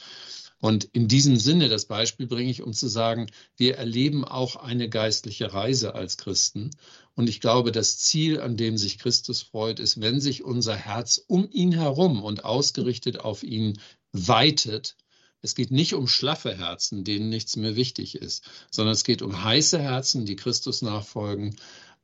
Und 0.60 0.84
in 0.92 1.06
diesem 1.08 1.36
Sinne, 1.36 1.68
das 1.68 1.86
Beispiel 1.86 2.26
bringe 2.26 2.50
ich, 2.50 2.62
um 2.62 2.72
zu 2.72 2.88
sagen, 2.88 3.26
wir 3.56 3.76
erleben 3.76 4.24
auch 4.24 4.56
eine 4.56 4.88
geistliche 4.88 5.52
Reise 5.52 5.94
als 5.94 6.16
Christen. 6.16 6.70
Und 7.14 7.28
ich 7.28 7.40
glaube, 7.40 7.72
das 7.72 7.98
Ziel, 7.98 8.40
an 8.40 8.56
dem 8.56 8.76
sich 8.76 8.98
Christus 8.98 9.42
freut, 9.42 9.80
ist, 9.80 10.00
wenn 10.00 10.20
sich 10.20 10.44
unser 10.44 10.76
Herz 10.76 11.22
um 11.26 11.48
ihn 11.50 11.72
herum 11.72 12.22
und 12.22 12.44
ausgerichtet 12.44 13.20
auf 13.20 13.42
ihn 13.42 13.80
weitet, 14.12 14.96
es 15.40 15.54
geht 15.54 15.70
nicht 15.70 15.94
um 15.94 16.08
schlaffe 16.08 16.56
Herzen, 16.56 17.04
denen 17.04 17.28
nichts 17.28 17.56
mehr 17.56 17.76
wichtig 17.76 18.16
ist, 18.16 18.48
sondern 18.70 18.92
es 18.92 19.04
geht 19.04 19.22
um 19.22 19.44
heiße 19.44 19.78
Herzen, 19.78 20.26
die 20.26 20.36
Christus 20.36 20.82
nachfolgen, 20.82 21.56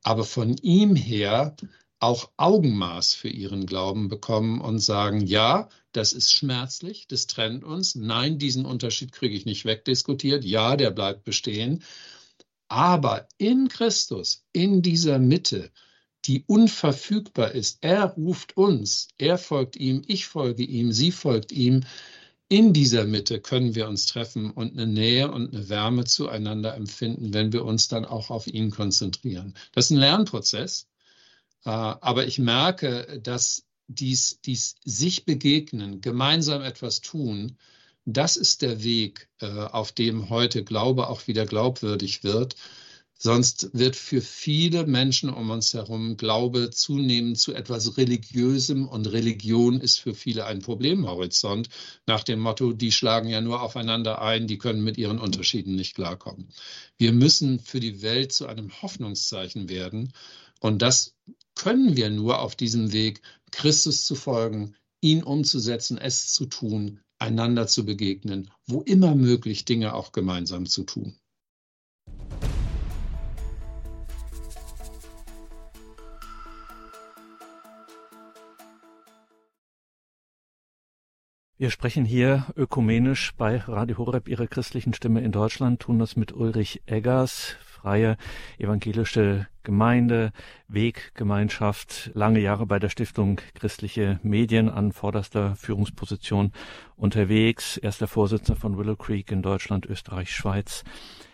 aber 0.03 0.23
von 0.23 0.57
ihm 0.57 0.95
her 0.95 1.55
auch 1.99 2.29
Augenmaß 2.37 3.13
für 3.13 3.29
ihren 3.29 3.65
Glauben 3.65 4.09
bekommen 4.09 4.61
und 4.61 4.79
sagen, 4.79 5.25
ja, 5.25 5.69
das 5.91 6.13
ist 6.13 6.31
schmerzlich, 6.31 7.07
das 7.07 7.25
trennt 7.27 7.63
uns. 7.63 7.95
Nein, 7.95 8.37
diesen 8.37 8.65
Unterschied 8.65 9.11
kriege 9.11 9.35
ich 9.35 9.45
nicht 9.45 9.65
wegdiskutiert. 9.65 10.43
Ja, 10.43 10.75
der 10.75 10.91
bleibt 10.91 11.23
bestehen. 11.23 11.83
Aber 12.67 13.27
in 13.37 13.69
Christus, 13.69 14.43
in 14.51 14.81
dieser 14.81 15.19
Mitte, 15.19 15.71
die 16.25 16.43
unverfügbar 16.47 17.51
ist, 17.51 17.77
er 17.81 18.05
ruft 18.05 18.57
uns, 18.57 19.07
er 19.17 19.37
folgt 19.37 19.75
ihm, 19.75 20.01
ich 20.07 20.25
folge 20.25 20.63
ihm, 20.63 20.91
sie 20.91 21.11
folgt 21.11 21.51
ihm. 21.51 21.85
In 22.55 22.71
dieser 22.71 23.03
Mitte 23.03 23.41
können 23.41 23.75
wir 23.75 23.85
uns 23.85 24.05
treffen 24.05 24.49
und 24.49 24.71
eine 24.71 24.87
Nähe 24.87 25.29
und 25.29 25.53
eine 25.53 25.67
Wärme 25.67 26.05
zueinander 26.05 26.73
empfinden, 26.73 27.33
wenn 27.33 27.51
wir 27.51 27.65
uns 27.65 27.89
dann 27.89 28.05
auch 28.05 28.29
auf 28.29 28.47
ihn 28.47 28.71
konzentrieren. 28.71 29.55
Das 29.73 29.87
ist 29.87 29.91
ein 29.91 29.97
Lernprozess. 29.97 30.87
Äh, 31.65 31.69
aber 31.69 32.25
ich 32.27 32.39
merke, 32.39 33.19
dass 33.21 33.65
dies, 33.87 34.39
dies 34.45 34.77
sich 34.85 35.25
begegnen, 35.25 35.99
gemeinsam 35.99 36.61
etwas 36.61 37.01
tun, 37.01 37.57
das 38.05 38.37
ist 38.37 38.61
der 38.61 38.85
Weg, 38.85 39.27
äh, 39.41 39.47
auf 39.47 39.91
dem 39.91 40.29
heute 40.29 40.63
Glaube 40.63 41.09
auch 41.09 41.27
wieder 41.27 41.45
glaubwürdig 41.45 42.23
wird. 42.23 42.55
Sonst 43.17 43.69
wird 43.71 43.95
für 43.95 44.21
viele 44.21 44.85
Menschen 44.85 45.29
um 45.29 45.49
uns 45.49 45.73
herum 45.73 46.17
Glaube 46.17 46.69
zunehmend 46.69 47.39
zu 47.39 47.53
etwas 47.53 47.95
Religiösem 47.97 48.87
und 48.87 49.07
Religion 49.07 49.79
ist 49.79 49.99
für 49.99 50.13
viele 50.13 50.45
ein 50.45 50.59
Problemhorizont 50.59 51.69
nach 52.05 52.23
dem 52.23 52.41
Motto, 52.41 52.73
die 52.73 52.91
schlagen 52.91 53.29
ja 53.29 53.39
nur 53.39 53.61
aufeinander 53.61 54.21
ein, 54.21 54.47
die 54.47 54.57
können 54.57 54.83
mit 54.83 54.97
ihren 54.97 55.19
Unterschieden 55.19 55.75
nicht 55.75 55.95
klarkommen. 55.95 56.49
Wir 56.97 57.13
müssen 57.13 57.59
für 57.59 57.79
die 57.79 58.01
Welt 58.01 58.33
zu 58.33 58.47
einem 58.47 58.81
Hoffnungszeichen 58.81 59.69
werden 59.69 60.11
und 60.59 60.81
das 60.81 61.15
können 61.55 61.95
wir 61.95 62.09
nur 62.09 62.39
auf 62.39 62.57
diesem 62.57 62.91
Weg, 62.91 63.21
Christus 63.51 64.05
zu 64.05 64.15
folgen, 64.15 64.75
ihn 64.99 65.23
umzusetzen, 65.23 65.97
es 65.97 66.33
zu 66.33 66.47
tun, 66.47 66.99
einander 67.17 67.65
zu 67.67 67.85
begegnen, 67.85 68.51
wo 68.67 68.81
immer 68.81 69.15
möglich 69.15 69.63
Dinge 69.63 69.93
auch 69.93 70.11
gemeinsam 70.11 70.65
zu 70.65 70.83
tun. 70.83 71.17
Wir 81.65 81.71
sprechen 81.71 82.05
hier 82.05 82.45
ökumenisch 82.55 83.31
bei 83.39 83.57
Radio 83.57 83.97
Horeb, 83.97 84.27
Ihrer 84.27 84.45
christlichen 84.45 84.93
Stimme 84.93 85.21
in 85.21 85.31
Deutschland, 85.31 85.79
tun 85.79 85.97
das 85.97 86.15
mit 86.15 86.31
Ulrich 86.31 86.83
Eggers, 86.85 87.55
freie 87.59 88.17
evangelische 88.59 89.47
Gemeinde, 89.63 90.31
Weggemeinschaft, 90.67 92.11
lange 92.13 92.39
Jahre 92.39 92.67
bei 92.67 92.77
der 92.77 92.89
Stiftung 92.89 93.41
Christliche 93.55 94.19
Medien 94.21 94.69
an 94.69 94.91
vorderster 94.91 95.55
Führungsposition 95.55 96.51
unterwegs, 96.97 97.77
erster 97.77 98.07
Vorsitzender 98.07 98.61
von 98.61 98.77
Willow 98.77 98.95
Creek 98.95 99.31
in 99.31 99.41
Deutschland, 99.41 99.87
Österreich, 99.87 100.29
Schweiz. 100.29 100.83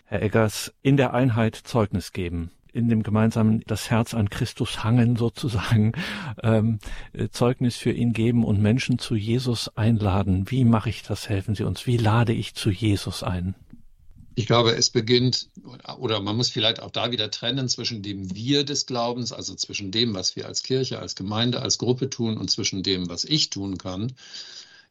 Herr 0.06 0.22
Eggers, 0.22 0.72
in 0.80 0.96
der 0.96 1.12
Einheit 1.12 1.56
Zeugnis 1.56 2.14
geben 2.14 2.52
in 2.72 2.88
dem 2.88 3.02
gemeinsamen 3.02 3.62
das 3.66 3.90
Herz 3.90 4.14
an 4.14 4.30
Christus 4.30 4.82
hangen 4.82 5.16
sozusagen, 5.16 5.92
ähm, 6.42 6.78
äh, 7.12 7.28
Zeugnis 7.28 7.76
für 7.76 7.92
ihn 7.92 8.12
geben 8.12 8.44
und 8.44 8.60
Menschen 8.60 8.98
zu 8.98 9.14
Jesus 9.14 9.76
einladen. 9.76 10.50
Wie 10.50 10.64
mache 10.64 10.90
ich 10.90 11.02
das? 11.02 11.28
Helfen 11.28 11.54
Sie 11.54 11.64
uns. 11.64 11.86
Wie 11.86 11.96
lade 11.96 12.32
ich 12.32 12.54
zu 12.54 12.70
Jesus 12.70 13.22
ein? 13.22 13.54
Ich 14.34 14.46
glaube, 14.46 14.74
es 14.74 14.88
beginnt, 14.88 15.48
oder 15.98 16.20
man 16.20 16.36
muss 16.36 16.48
vielleicht 16.48 16.80
auch 16.80 16.90
da 16.90 17.10
wieder 17.10 17.30
trennen 17.30 17.68
zwischen 17.68 18.02
dem 18.02 18.34
Wir 18.34 18.64
des 18.64 18.86
Glaubens, 18.86 19.32
also 19.32 19.54
zwischen 19.54 19.90
dem, 19.90 20.14
was 20.14 20.36
wir 20.36 20.46
als 20.46 20.62
Kirche, 20.62 21.00
als 21.00 21.14
Gemeinde, 21.14 21.60
als 21.60 21.76
Gruppe 21.76 22.08
tun 22.08 22.38
und 22.38 22.50
zwischen 22.50 22.82
dem, 22.82 23.10
was 23.10 23.24
ich 23.24 23.50
tun 23.50 23.76
kann. 23.76 24.14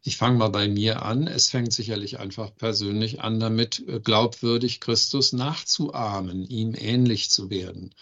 Ich 0.04 0.18
fange 0.18 0.38
mal 0.38 0.50
bei 0.50 0.68
mir 0.68 1.04
an. 1.04 1.28
Es 1.28 1.50
fängt 1.50 1.74
sicherlich 1.74 2.20
einfach 2.20 2.56
persönlich 2.56 3.22
an, 3.22 3.40
damit 3.40 3.84
äh, 3.88 4.00
glaubwürdig 4.00 4.80
Christus 4.80 5.32
nachzuahmen, 5.32 6.46
ihm 6.48 6.74
ähnlich 6.76 7.30
zu 7.30 7.50
werden. 7.50 7.94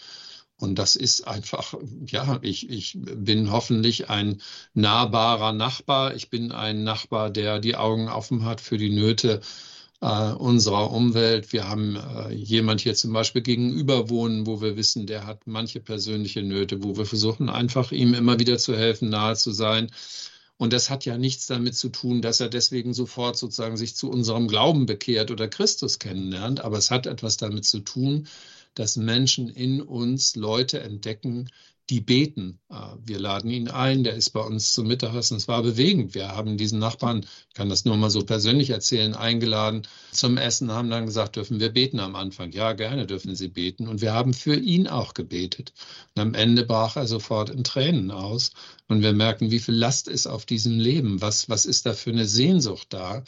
Und 0.56 0.78
das 0.78 0.96
ist 0.96 1.26
einfach, 1.26 1.74
ja, 2.06 2.38
ich, 2.42 2.68
ich 2.70 2.98
bin 3.00 3.50
hoffentlich 3.50 4.10
ein 4.10 4.40
nahbarer 4.74 5.52
Nachbar. 5.52 6.14
Ich 6.14 6.30
bin 6.30 6.52
ein 6.52 6.84
Nachbar, 6.84 7.30
der 7.30 7.60
die 7.60 7.76
Augen 7.76 8.08
offen 8.08 8.44
hat 8.44 8.60
für 8.60 8.76
die 8.78 8.90
Nöte 8.90 9.40
äh, 10.00 10.32
unserer 10.32 10.90
Umwelt. 10.92 11.52
Wir 11.52 11.68
haben 11.68 11.96
äh, 11.96 12.32
jemand 12.32 12.80
hier 12.82 12.94
zum 12.94 13.12
Beispiel 13.12 13.42
gegenüber 13.42 14.10
wohnen, 14.10 14.46
wo 14.46 14.60
wir 14.60 14.76
wissen, 14.76 15.06
der 15.06 15.26
hat 15.26 15.46
manche 15.46 15.80
persönliche 15.80 16.42
Nöte, 16.42 16.82
wo 16.82 16.96
wir 16.96 17.06
versuchen 17.06 17.48
einfach 17.48 17.92
ihm 17.92 18.14
immer 18.14 18.38
wieder 18.38 18.58
zu 18.58 18.76
helfen, 18.76 19.10
nahe 19.10 19.36
zu 19.36 19.52
sein. 19.52 19.90
Und 20.60 20.74
das 20.74 20.90
hat 20.90 21.06
ja 21.06 21.16
nichts 21.16 21.46
damit 21.46 21.74
zu 21.74 21.88
tun, 21.88 22.20
dass 22.20 22.38
er 22.38 22.50
deswegen 22.50 22.92
sofort 22.92 23.38
sozusagen 23.38 23.78
sich 23.78 23.96
zu 23.96 24.10
unserem 24.10 24.46
Glauben 24.46 24.84
bekehrt 24.84 25.30
oder 25.30 25.48
Christus 25.48 25.98
kennenlernt. 25.98 26.60
Aber 26.60 26.76
es 26.76 26.90
hat 26.90 27.06
etwas 27.06 27.38
damit 27.38 27.64
zu 27.64 27.80
tun, 27.80 28.28
dass 28.74 28.96
Menschen 28.98 29.48
in 29.48 29.80
uns 29.80 30.36
Leute 30.36 30.80
entdecken, 30.80 31.48
die 31.90 32.00
beten. 32.00 32.60
Äh, 32.70 32.74
wir 33.04 33.18
laden 33.18 33.50
ihn 33.50 33.68
ein, 33.68 34.04
der 34.04 34.14
ist 34.14 34.30
bei 34.30 34.40
uns 34.40 34.72
zum 34.72 34.86
Mittagessen. 34.86 35.36
Es 35.36 35.48
war 35.48 35.62
bewegend. 35.62 36.14
Wir 36.14 36.28
haben 36.28 36.56
diesen 36.56 36.78
Nachbarn, 36.78 37.26
ich 37.48 37.54
kann 37.54 37.68
das 37.68 37.84
nur 37.84 37.96
mal 37.96 38.10
so 38.10 38.24
persönlich 38.24 38.70
erzählen, 38.70 39.14
eingeladen 39.14 39.82
zum 40.12 40.36
Essen, 40.36 40.70
haben 40.70 40.90
dann 40.90 41.06
gesagt, 41.06 41.36
dürfen 41.36 41.60
wir 41.60 41.70
beten 41.70 42.00
am 42.00 42.14
Anfang? 42.14 42.52
Ja, 42.52 42.72
gerne 42.72 43.06
dürfen 43.06 43.34
Sie 43.34 43.48
beten. 43.48 43.88
Und 43.88 44.00
wir 44.00 44.14
haben 44.14 44.32
für 44.32 44.54
ihn 44.54 44.86
auch 44.86 45.14
gebetet. 45.14 45.72
Und 46.14 46.22
am 46.22 46.34
Ende 46.34 46.64
brach 46.64 46.96
er 46.96 47.06
sofort 47.06 47.50
in 47.50 47.64
Tränen 47.64 48.10
aus. 48.10 48.52
Und 48.88 49.02
wir 49.02 49.12
merken, 49.12 49.50
wie 49.50 49.60
viel 49.60 49.74
Last 49.74 50.08
ist 50.08 50.26
auf 50.26 50.46
diesem 50.46 50.78
Leben. 50.78 51.20
Was, 51.20 51.48
was 51.48 51.66
ist 51.66 51.86
da 51.86 51.92
für 51.92 52.10
eine 52.10 52.26
Sehnsucht 52.26 52.88
da? 52.90 53.24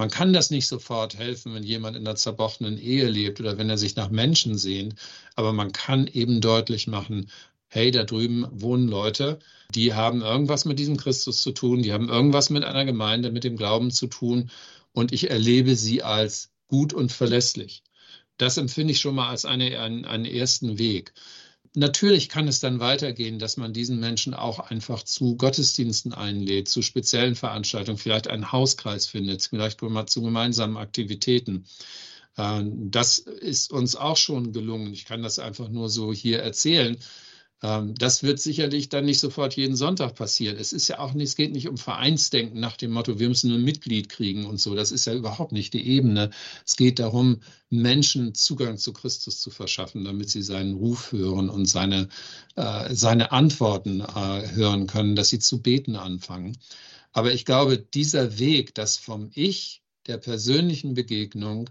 Man 0.00 0.08
kann 0.08 0.32
das 0.32 0.48
nicht 0.48 0.66
sofort 0.66 1.18
helfen, 1.18 1.52
wenn 1.52 1.62
jemand 1.62 1.94
in 1.94 2.06
einer 2.06 2.16
zerbrochenen 2.16 2.78
Ehe 2.78 3.06
lebt 3.06 3.38
oder 3.38 3.58
wenn 3.58 3.68
er 3.68 3.76
sich 3.76 3.96
nach 3.96 4.08
Menschen 4.08 4.56
sehnt, 4.56 4.94
aber 5.36 5.52
man 5.52 5.72
kann 5.72 6.06
eben 6.06 6.40
deutlich 6.40 6.86
machen, 6.86 7.28
hey, 7.70 7.92
da 7.92 8.04
drüben 8.04 8.46
wohnen 8.50 8.88
Leute, 8.88 9.38
die 9.74 9.94
haben 9.94 10.22
irgendwas 10.22 10.64
mit 10.64 10.78
diesem 10.80 10.96
Christus 10.96 11.40
zu 11.40 11.52
tun, 11.52 11.82
die 11.82 11.92
haben 11.92 12.08
irgendwas 12.08 12.50
mit 12.50 12.64
einer 12.64 12.84
Gemeinde, 12.84 13.30
mit 13.30 13.44
dem 13.44 13.56
Glauben 13.56 13.92
zu 13.92 14.08
tun 14.08 14.50
und 14.92 15.12
ich 15.12 15.30
erlebe 15.30 15.76
sie 15.76 16.02
als 16.02 16.50
gut 16.66 16.92
und 16.92 17.12
verlässlich. 17.12 17.84
Das 18.38 18.56
empfinde 18.56 18.92
ich 18.92 19.00
schon 19.00 19.14
mal 19.14 19.28
als 19.28 19.44
eine, 19.44 19.78
einen, 19.78 20.04
einen 20.04 20.24
ersten 20.24 20.78
Weg. 20.78 21.12
Natürlich 21.74 22.28
kann 22.28 22.48
es 22.48 22.58
dann 22.58 22.80
weitergehen, 22.80 23.38
dass 23.38 23.56
man 23.56 23.72
diesen 23.72 24.00
Menschen 24.00 24.34
auch 24.34 24.58
einfach 24.58 25.04
zu 25.04 25.36
Gottesdiensten 25.36 26.12
einlädt, 26.12 26.68
zu 26.68 26.82
speziellen 26.82 27.36
Veranstaltungen, 27.36 27.98
vielleicht 27.98 28.26
einen 28.26 28.50
Hauskreis 28.50 29.06
findet, 29.06 29.44
vielleicht 29.44 29.78
zu 29.78 30.22
gemeinsamen 30.22 30.76
Aktivitäten. 30.76 31.66
Ähm, 32.36 32.90
das 32.90 33.18
ist 33.18 33.72
uns 33.72 33.94
auch 33.94 34.16
schon 34.16 34.52
gelungen. 34.52 34.92
Ich 34.92 35.04
kann 35.04 35.22
das 35.22 35.38
einfach 35.38 35.68
nur 35.68 35.88
so 35.88 36.12
hier 36.12 36.40
erzählen. 36.40 36.96
Ähm, 37.62 37.94
das 37.94 38.22
wird 38.22 38.40
sicherlich 38.40 38.88
dann 38.88 39.04
nicht 39.04 39.20
sofort 39.20 39.54
jeden 39.56 39.76
Sonntag 39.76 40.14
passieren. 40.14 40.56
Es 40.56 40.72
ist 40.72 40.88
ja 40.88 40.98
auch 40.98 41.12
nicht, 41.12 41.28
es 41.28 41.36
geht 41.36 41.52
nicht 41.52 41.68
um 41.68 41.76
Vereinsdenken 41.76 42.58
nach 42.58 42.76
dem 42.76 42.92
Motto, 42.92 43.18
wir 43.18 43.28
müssen 43.28 43.52
ein 43.52 43.64
Mitglied 43.64 44.08
kriegen 44.08 44.46
und 44.46 44.60
so. 44.60 44.74
Das 44.74 44.92
ist 44.92 45.06
ja 45.06 45.14
überhaupt 45.14 45.52
nicht 45.52 45.74
die 45.74 45.86
Ebene. 45.86 46.30
Es 46.64 46.76
geht 46.76 46.98
darum, 46.98 47.40
Menschen 47.68 48.34
Zugang 48.34 48.78
zu 48.78 48.92
Christus 48.92 49.40
zu 49.40 49.50
verschaffen, 49.50 50.04
damit 50.04 50.30
sie 50.30 50.42
seinen 50.42 50.74
Ruf 50.74 51.12
hören 51.12 51.50
und 51.50 51.66
seine, 51.66 52.08
äh, 52.56 52.94
seine 52.94 53.32
Antworten 53.32 54.00
äh, 54.00 54.52
hören 54.52 54.86
können, 54.86 55.16
dass 55.16 55.28
sie 55.28 55.38
zu 55.38 55.62
beten 55.62 55.96
anfangen. 55.96 56.56
Aber 57.12 57.32
ich 57.32 57.44
glaube, 57.44 57.78
dieser 57.78 58.38
Weg, 58.38 58.74
das 58.74 58.96
vom 58.96 59.30
Ich, 59.34 59.82
der 60.06 60.16
persönlichen 60.16 60.94
Begegnung, 60.94 61.68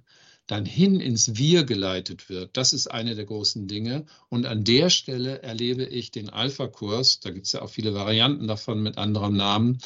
dann 0.50 0.66
hin 0.66 1.00
ins 1.00 1.38
Wir 1.38 1.64
geleitet 1.64 2.28
wird. 2.28 2.58
Das 2.58 2.74
ist 2.74 2.88
eine 2.88 3.14
der 3.14 3.26
großen 3.26 3.68
Dinge. 3.68 4.06
Und 4.30 4.48
an 4.48 4.64
der 4.64 4.90
Stelle 4.90 5.44
erlebe 5.44 5.86
ich 5.86 6.10
den 6.10 6.32
Alpha-Kurs, 6.32 7.20
da 7.20 7.30
gibt 7.30 7.46
es 7.46 7.52
ja 7.52 7.62
auch 7.62 7.70
viele 7.70 7.94
Varianten 7.94 8.48
davon 8.48 8.82
mit 8.82 8.98
anderem 8.98 9.36
Namen, 9.36 9.78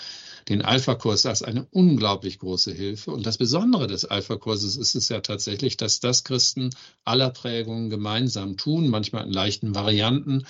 den 0.47 0.61
Alpha-Kurs 0.61 1.25
als 1.25 1.43
eine 1.43 1.67
unglaublich 1.71 2.39
große 2.39 2.71
Hilfe. 2.71 3.11
Und 3.11 3.25
das 3.25 3.37
Besondere 3.37 3.87
des 3.87 4.05
Alpha-Kurses 4.05 4.77
ist 4.77 4.95
es 4.95 5.09
ja 5.09 5.19
tatsächlich, 5.19 5.75
dass 5.75 5.99
das 5.99 6.23
Christen 6.23 6.69
aller 7.03 7.29
Prägungen 7.29 7.89
gemeinsam 7.89 8.55
tun, 8.55 8.87
manchmal 8.87 9.25
in 9.25 9.33
leichten 9.33 9.75
Varianten. 9.75 10.45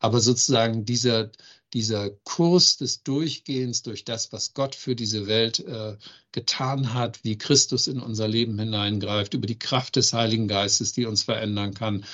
Aber 0.00 0.20
sozusagen 0.20 0.86
dieser, 0.86 1.30
dieser 1.74 2.10
Kurs 2.10 2.76
des 2.78 3.02
Durchgehens 3.02 3.82
durch 3.82 4.04
das, 4.04 4.32
was 4.32 4.54
Gott 4.54 4.74
für 4.74 4.96
diese 4.96 5.26
Welt 5.26 5.60
äh, 5.60 5.96
getan 6.32 6.94
hat, 6.94 7.24
wie 7.24 7.36
Christus 7.36 7.86
in 7.86 8.00
unser 8.00 8.28
Leben 8.28 8.58
hineingreift, 8.58 9.34
über 9.34 9.46
die 9.46 9.58
Kraft 9.58 9.96
des 9.96 10.12
Heiligen 10.12 10.48
Geistes, 10.48 10.92
die 10.92 11.04
uns 11.04 11.22
verändern 11.22 11.74
kann, 11.74 12.04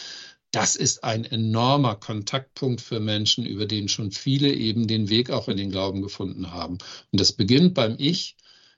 das 0.54 0.76
ist 0.76 1.02
ein 1.02 1.24
enormer 1.24 1.96
Kontaktpunkt 1.96 2.80
für 2.80 3.00
Menschen, 3.00 3.44
über 3.44 3.66
den 3.66 3.88
schon 3.88 4.12
viele 4.12 4.52
eben 4.52 4.86
den 4.86 5.08
Weg 5.08 5.30
auch 5.30 5.48
in 5.48 5.56
den 5.56 5.70
Glauben 5.72 6.00
gefunden 6.00 6.52
haben. 6.52 6.78
Und 7.10 7.20
das 7.20 7.32
beginnt 7.32 7.74
beim 7.74 7.96
Ich, 7.98 8.36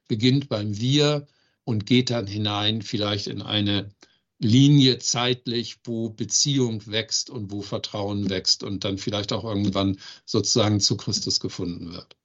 beginnt 0.09 0.49
beim 0.49 0.79
Wir 0.79 1.27
und 1.65 1.85
geht 1.85 2.09
dann 2.09 2.27
hinein 2.27 2.81
vielleicht 2.81 3.27
in 3.27 3.43
eine 3.43 3.91
Linie 4.39 4.99
zeitlich, 4.99 5.79
wo 5.85 6.11
Beziehung 6.11 6.87
wächst 6.87 7.31
und 7.31 7.51
wo 7.51 7.63
Vertrauen 7.63 8.29
wächst 8.29 8.63
und 8.63 8.85
dann 8.85 8.99
vielleicht 8.99 9.33
auch 9.33 9.45
irgendwann 9.45 9.99
sozusagen 10.25 10.81
zu 10.81 10.97
Christus 10.97 11.41
gefunden 11.41 11.93
wird. 11.93 12.17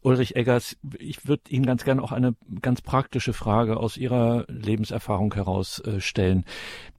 Ulrich 0.00 0.36
Eggers, 0.36 0.76
ich 0.98 1.26
würde 1.26 1.50
Ihnen 1.50 1.64
ganz 1.64 1.84
gerne 1.84 2.02
auch 2.02 2.12
eine 2.12 2.36
ganz 2.60 2.82
praktische 2.82 3.32
Frage 3.32 3.78
aus 3.78 3.96
Ihrer 3.96 4.44
Lebenserfahrung 4.48 5.32
heraus 5.34 5.80
äh. 5.80 6.44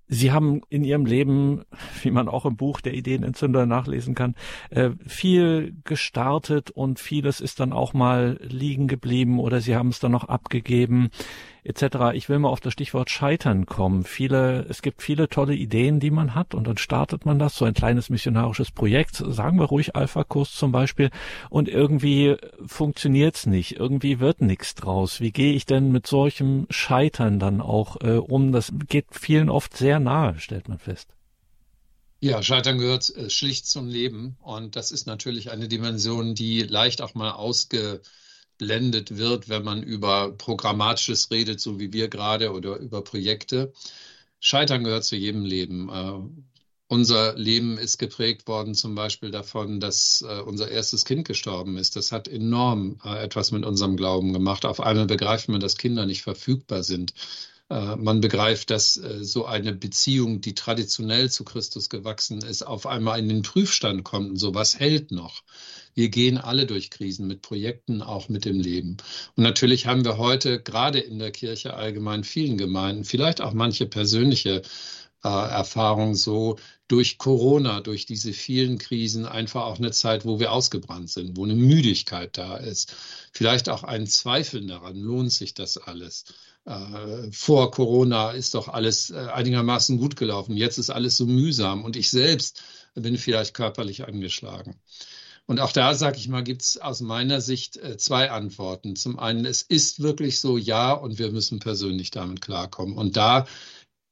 Sie 0.08 0.32
haben 0.32 0.62
in 0.70 0.84
Ihrem 0.84 1.06
Leben, 1.06 1.64
wie 2.02 2.12
man 2.12 2.28
auch 2.28 2.46
im 2.46 2.56
Buch 2.56 2.82
der 2.82 2.94
Ideenentzünder 2.94 3.66
nachlesen 3.66 4.16
kann, 4.16 4.36
äh, 4.70 4.92
viel 5.06 5.76
gestartet 5.84 6.72
und 6.72 7.00
vieles 7.00 7.40
ist 7.40 7.60
dann 7.60 7.74
auch 7.74 7.94
mal 7.94 8.40
liegen 8.42 8.88
geblieben 8.88 9.40
oder 9.40 9.62
Sie 9.62 9.76
haben 9.76 9.90
es 9.90 10.00
dann 10.00 10.12
noch 10.12 10.26
abgegeben 10.26 11.10
etc. 11.66 12.14
Ich 12.14 12.30
will 12.30 12.40
mal 12.40 12.50
auf 12.50 12.62
das 12.62 12.74
Stichwort 12.74 13.10
Scheitern 13.10 13.66
kommen. 13.66 14.04
Viele, 14.04 14.66
es 14.70 14.82
gibt 14.82 15.02
viele 15.02 15.28
tolle 15.28 15.56
Ideen, 15.56 16.00
die 16.00 16.12
man 16.12 16.36
hat 16.36 16.54
und 16.54 16.68
dann 16.68 16.78
startet 16.78 17.26
man 17.26 17.40
das, 17.40 17.56
so 17.56 17.66
ein 17.66 17.74
kleines 17.74 18.10
missionarisches 18.10 18.72
Projekt, 18.72 19.16
sagen 19.16 19.60
wir 19.60 19.66
ruhig 19.66 19.96
Alpha-Kurs 19.96 20.54
zum 20.54 20.72
Beispiel 20.72 21.10
und 21.50 21.68
irgendwie 21.68 22.38
funktioniert's 22.66 23.48
nicht, 23.48 23.80
irgendwie 23.80 24.20
wird 24.20 24.42
nichts 24.42 24.76
draus. 24.76 25.20
Wie 25.22 25.32
gehe 25.32 25.54
ich 25.54 25.66
denn 25.66 25.92
mit 25.92 26.06
solchem 26.06 26.68
Scheitern 26.70 27.40
dann 27.40 27.62
auch 27.62 27.98
äh, 28.02 28.18
um? 28.18 28.52
Das 28.52 28.72
geht 28.88 29.08
vielen 29.12 29.50
oft 29.50 29.76
sehr 29.76 29.95
nahe, 30.00 30.40
stellt 30.40 30.68
man 30.68 30.80
fest. 30.80 31.10
Ja, 32.22 32.42
Scheitern 32.42 32.78
gehört 32.78 33.16
äh, 33.16 33.30
schlicht 33.30 33.68
zum 33.68 33.88
Leben 33.88 34.38
und 34.42 34.76
das 34.76 34.92
ist 34.92 35.06
natürlich 35.06 35.52
eine 35.52 35.68
Dimension, 35.68 36.36
die 36.36 36.62
leicht 36.62 37.02
auch 37.02 37.14
mal 37.14 37.32
ausge 37.32 38.02
ausgeblendet 38.58 39.18
wird, 39.18 39.50
wenn 39.50 39.64
man 39.64 39.84
über 39.84 40.32
Programmatisches 40.32 41.30
redet, 41.32 41.60
so 41.60 41.80
wie 41.80 41.94
wir 41.94 42.08
gerade, 42.08 42.52
oder 42.52 42.78
über 42.78 43.04
Projekte. 43.04 43.74
Scheitern 44.40 44.84
gehört 44.84 45.04
zu 45.04 45.16
jedem 45.16 45.46
Leben. 45.46 45.90
Äh, 45.90 46.46
unser 46.88 47.36
Leben 47.36 47.78
ist 47.78 47.98
geprägt 47.98 48.48
worden 48.48 48.76
zum 48.76 48.94
Beispiel 48.96 49.32
davon, 49.32 49.80
dass 49.80 50.24
äh, 50.28 50.40
unser 50.42 50.70
erstes 50.70 51.04
Kind 51.04 51.28
gestorben 51.28 51.78
ist. 51.78 51.96
Das 51.96 52.12
hat 52.12 52.28
enorm 52.28 53.00
etwas 53.04 53.52
mit 53.52 53.66
unserem 53.66 53.98
Glauben 53.98 54.34
gemacht. 54.34 54.66
Auf 54.66 54.80
einmal 54.80 55.08
begreift 55.08 55.50
man, 55.50 55.60
dass 55.60 55.78
Kinder 55.78 56.06
nicht 56.06 56.22
verfügbar 56.22 56.84
sind. 56.84 57.14
Äh, 57.70 57.96
man 57.96 58.22
begreift, 58.22 58.70
dass 58.70 58.98
äh, 58.98 59.24
so 59.24 59.46
eine 59.46 59.74
Beziehung, 59.74 60.40
die 60.40 60.54
traditionell 60.54 61.32
zu 61.32 61.44
Christus 61.44 61.90
gewachsen 61.90 62.44
ist, 62.44 62.62
auf 62.62 62.86
einmal 62.86 63.20
in 63.20 63.28
den 63.28 63.42
Prüfstand 63.42 64.04
kommt 64.04 64.30
und 64.30 64.38
sowas 64.38 64.80
hält 64.80 65.12
noch. 65.12 65.42
Wir 65.96 66.10
gehen 66.10 66.38
alle 66.38 66.68
durch 66.68 66.92
Krisen 66.92 67.26
mit 67.26 67.42
Projekten, 67.42 68.04
auch 68.04 68.30
mit 68.30 68.46
dem 68.46 68.60
Leben. 68.60 68.98
Und 69.36 69.44
natürlich 69.44 69.88
haben 69.88 70.06
wir 70.06 70.18
heute 70.18 70.62
gerade 70.62 71.00
in 71.00 71.18
der 71.18 71.32
Kirche 71.32 71.74
allgemein 71.74 72.24
vielen 72.24 72.58
Gemeinden, 72.58 73.04
vielleicht 73.04 73.42
auch 73.42 73.54
manche 73.54 73.88
persönliche 73.88 74.62
äh, 75.24 75.28
Erfahrungen 75.28 76.14
so 76.16 76.58
durch 76.88 77.18
Corona, 77.18 77.82
durch 77.82 78.06
diese 78.06 78.32
vielen 78.32 78.78
Krisen 78.78 79.26
einfach 79.26 79.64
auch 79.64 79.80
eine 79.80 79.92
Zeit, 79.92 80.24
wo 80.24 80.40
wir 80.40 80.52
ausgebrannt 80.52 81.10
sind, 81.10 81.36
wo 81.36 81.46
eine 81.46 81.56
Müdigkeit 81.56 82.38
da 82.38 82.58
ist. 82.58 82.96
Vielleicht 83.32 83.70
auch 83.70 83.84
ein 83.84 84.06
Zweifel 84.06 84.68
daran, 84.68 84.98
lohnt 84.98 85.32
sich 85.32 85.56
das 85.56 85.78
alles? 85.78 86.26
Äh, 86.66 87.32
vor 87.32 87.72
Corona 87.72 88.32
ist 88.32 88.56
doch 88.56 88.68
alles 88.68 89.12
äh, 89.12 89.16
einigermaßen 89.16 89.98
gut 89.98 90.16
gelaufen. 90.16 90.58
Jetzt 90.58 90.78
ist 90.78 90.90
alles 90.90 91.18
so 91.18 91.26
mühsam 91.26 91.84
und 91.84 91.96
ich 91.96 92.10
selbst 92.10 92.64
bin 92.96 93.18
vielleicht 93.18 93.54
körperlich 93.54 94.08
angeschlagen. 94.08 94.76
Und 95.48 95.60
auch 95.60 95.72
da, 95.72 95.94
sage 95.94 96.18
ich 96.18 96.28
mal, 96.28 96.44
gibt 96.44 96.64
es 96.64 96.78
aus 96.78 97.02
meiner 97.02 97.40
Sicht 97.40 97.78
äh, 97.78 97.98
zwei 97.98 98.32
Antworten. 98.32 98.96
Zum 98.96 99.20
einen, 99.20 99.46
es 99.46 99.62
ist 99.62 100.02
wirklich 100.02 100.40
so, 100.40 100.58
ja, 100.58 100.92
und 100.92 101.20
wir 101.20 101.32
müssen 101.32 101.60
persönlich 101.60 102.10
damit 102.10 102.42
klarkommen. 102.42 102.98
Und 102.98 103.16
da 103.16 103.46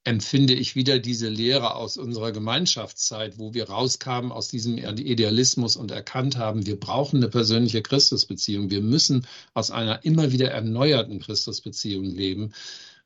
empfinde 0.05 0.53
ich 0.53 0.75
wieder 0.75 0.99
diese 0.99 1.29
Lehre 1.29 1.75
aus 1.75 1.97
unserer 1.97 2.31
Gemeinschaftszeit, 2.31 3.37
wo 3.37 3.53
wir 3.53 3.69
rauskamen 3.69 4.31
aus 4.31 4.49
diesem 4.49 4.77
Idealismus 4.77 5.77
und 5.77 5.91
erkannt 5.91 6.37
haben, 6.37 6.65
wir 6.65 6.79
brauchen 6.79 7.17
eine 7.17 7.29
persönliche 7.29 7.81
Christusbeziehung. 7.81 8.69
Wir 8.69 8.81
müssen 8.81 9.25
aus 9.53 9.71
einer 9.71 10.03
immer 10.03 10.31
wieder 10.31 10.51
erneuerten 10.51 11.19
Christusbeziehung 11.19 12.05
leben 12.05 12.53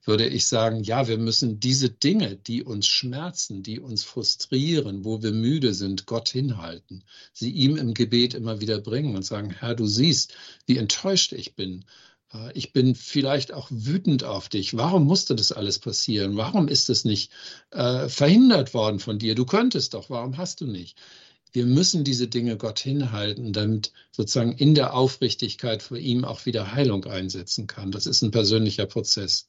würde 0.07 0.25
ich 0.25 0.47
sagen, 0.47 0.83
ja, 0.83 1.09
wir 1.09 1.17
müssen 1.17 1.59
diese 1.59 1.89
Dinge, 1.89 2.37
die 2.37 2.63
uns 2.63 2.87
schmerzen, 2.87 3.61
die 3.61 3.81
uns 3.81 4.05
frustrieren, 4.05 5.03
wo 5.03 5.21
wir 5.21 5.33
müde 5.33 5.73
sind, 5.73 6.05
Gott 6.05 6.29
hinhalten, 6.29 7.03
sie 7.33 7.51
ihm 7.51 7.75
im 7.75 7.93
Gebet 7.93 8.33
immer 8.33 8.61
wieder 8.61 8.79
bringen 8.79 9.17
und 9.17 9.23
sagen, 9.23 9.49
Herr, 9.49 9.75
du 9.75 9.85
siehst, 9.85 10.33
wie 10.65 10.77
enttäuscht 10.77 11.33
ich 11.33 11.55
bin 11.55 11.83
ich 12.53 12.73
bin 12.73 12.95
vielleicht 12.95 13.53
auch 13.53 13.67
wütend 13.71 14.23
auf 14.23 14.49
dich. 14.49 14.75
Warum 14.77 15.05
musste 15.05 15.35
das 15.35 15.51
alles 15.51 15.79
passieren? 15.79 16.38
Warum 16.38 16.67
ist 16.67 16.89
es 16.89 17.05
nicht 17.05 17.31
äh, 17.71 18.09
verhindert 18.09 18.73
worden 18.73 18.99
von 18.99 19.19
dir? 19.19 19.35
Du 19.35 19.45
könntest 19.45 19.93
doch, 19.93 20.09
warum 20.09 20.38
hast 20.38 20.61
du 20.61 20.67
nicht? 20.67 20.97
Wir 21.53 21.65
müssen 21.65 22.03
diese 22.03 22.27
Dinge 22.27 22.57
Gott 22.57 22.79
hinhalten, 22.79 23.53
damit 23.53 23.91
sozusagen 24.11 24.51
in 24.51 24.75
der 24.75 24.93
Aufrichtigkeit 24.93 25.81
vor 25.81 25.97
ihm 25.97 26.25
auch 26.25 26.45
wieder 26.45 26.73
Heilung 26.73 27.05
einsetzen 27.05 27.67
kann. 27.67 27.91
Das 27.91 28.05
ist 28.05 28.21
ein 28.21 28.31
persönlicher 28.31 28.85
Prozess. 28.85 29.47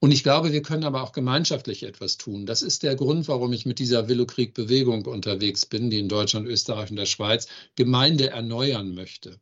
Und 0.00 0.10
ich 0.10 0.22
glaube, 0.22 0.52
wir 0.52 0.62
können 0.62 0.84
aber 0.84 1.02
auch 1.02 1.12
gemeinschaftlich 1.12 1.82
etwas 1.82 2.18
tun. 2.18 2.46
Das 2.46 2.62
ist 2.62 2.82
der 2.82 2.94
Grund, 2.94 3.26
warum 3.26 3.52
ich 3.52 3.64
mit 3.64 3.78
dieser 3.78 4.06
Willowkrieg-Bewegung 4.08 5.06
unterwegs 5.06 5.64
bin, 5.64 5.88
die 5.90 5.98
in 5.98 6.08
Deutschland, 6.08 6.46
Österreich 6.46 6.90
und 6.90 6.96
der 6.96 7.06
Schweiz 7.06 7.46
Gemeinde 7.74 8.28
erneuern 8.30 8.94
möchte. 8.94 9.40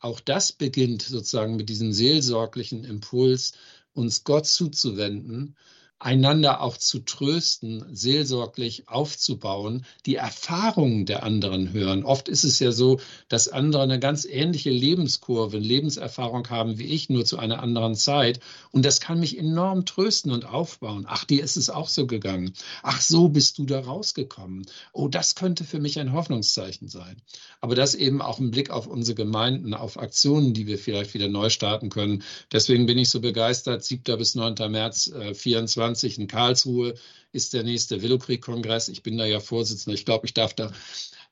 Auch 0.00 0.20
das 0.20 0.52
beginnt 0.52 1.02
sozusagen 1.02 1.56
mit 1.56 1.68
diesem 1.68 1.92
seelsorglichen 1.92 2.84
Impuls, 2.84 3.52
uns 3.92 4.24
Gott 4.24 4.46
zuzuwenden 4.46 5.56
einander 6.00 6.60
auch 6.60 6.76
zu 6.76 7.00
trösten, 7.00 7.84
seelsorglich 7.90 8.88
aufzubauen, 8.88 9.84
die 10.06 10.14
Erfahrungen 10.14 11.06
der 11.06 11.24
anderen 11.24 11.72
hören. 11.72 12.04
Oft 12.04 12.28
ist 12.28 12.44
es 12.44 12.60
ja 12.60 12.70
so, 12.70 13.00
dass 13.28 13.48
andere 13.48 13.82
eine 13.82 13.98
ganz 13.98 14.24
ähnliche 14.24 14.70
Lebenskurve, 14.70 15.58
Lebenserfahrung 15.58 16.48
haben 16.50 16.78
wie 16.78 16.84
ich, 16.84 17.08
nur 17.08 17.24
zu 17.24 17.38
einer 17.38 17.60
anderen 17.60 17.96
Zeit. 17.96 18.38
Und 18.70 18.84
das 18.84 19.00
kann 19.00 19.18
mich 19.18 19.38
enorm 19.38 19.86
trösten 19.86 20.30
und 20.30 20.44
aufbauen. 20.44 21.04
Ach, 21.08 21.24
dir 21.24 21.42
ist 21.42 21.56
es 21.56 21.68
auch 21.68 21.88
so 21.88 22.06
gegangen. 22.06 22.52
Ach, 22.84 23.00
so 23.00 23.28
bist 23.28 23.58
du 23.58 23.66
da 23.66 23.80
rausgekommen. 23.80 24.66
Oh, 24.92 25.08
das 25.08 25.34
könnte 25.34 25.64
für 25.64 25.80
mich 25.80 25.98
ein 25.98 26.12
Hoffnungszeichen 26.12 26.88
sein. 26.88 27.16
Aber 27.60 27.74
das 27.74 27.96
eben 27.96 28.22
auch 28.22 28.38
im 28.38 28.52
Blick 28.52 28.70
auf 28.70 28.86
unsere 28.86 29.16
Gemeinden, 29.16 29.74
auf 29.74 29.98
Aktionen, 29.98 30.54
die 30.54 30.68
wir 30.68 30.78
vielleicht 30.78 31.14
wieder 31.14 31.28
neu 31.28 31.50
starten 31.50 31.88
können. 31.88 32.22
Deswegen 32.52 32.86
bin 32.86 32.98
ich 32.98 33.10
so 33.10 33.20
begeistert. 33.20 33.82
7. 33.82 34.16
bis 34.16 34.36
9. 34.36 34.54
März 34.70 35.08
äh, 35.08 35.34
24 35.34 35.87
20 35.88 36.18
in 36.18 36.26
Karlsruhe 36.26 36.94
ist 37.32 37.54
der 37.54 37.62
nächste 37.62 38.02
Willowkrieg-Kongress. 38.02 38.88
Ich 38.88 39.02
bin 39.02 39.16
da 39.16 39.24
ja 39.24 39.40
Vorsitzender. 39.40 39.94
Ich 39.94 40.04
glaube, 40.04 40.26
ich 40.26 40.34
darf 40.34 40.54
da 40.54 40.70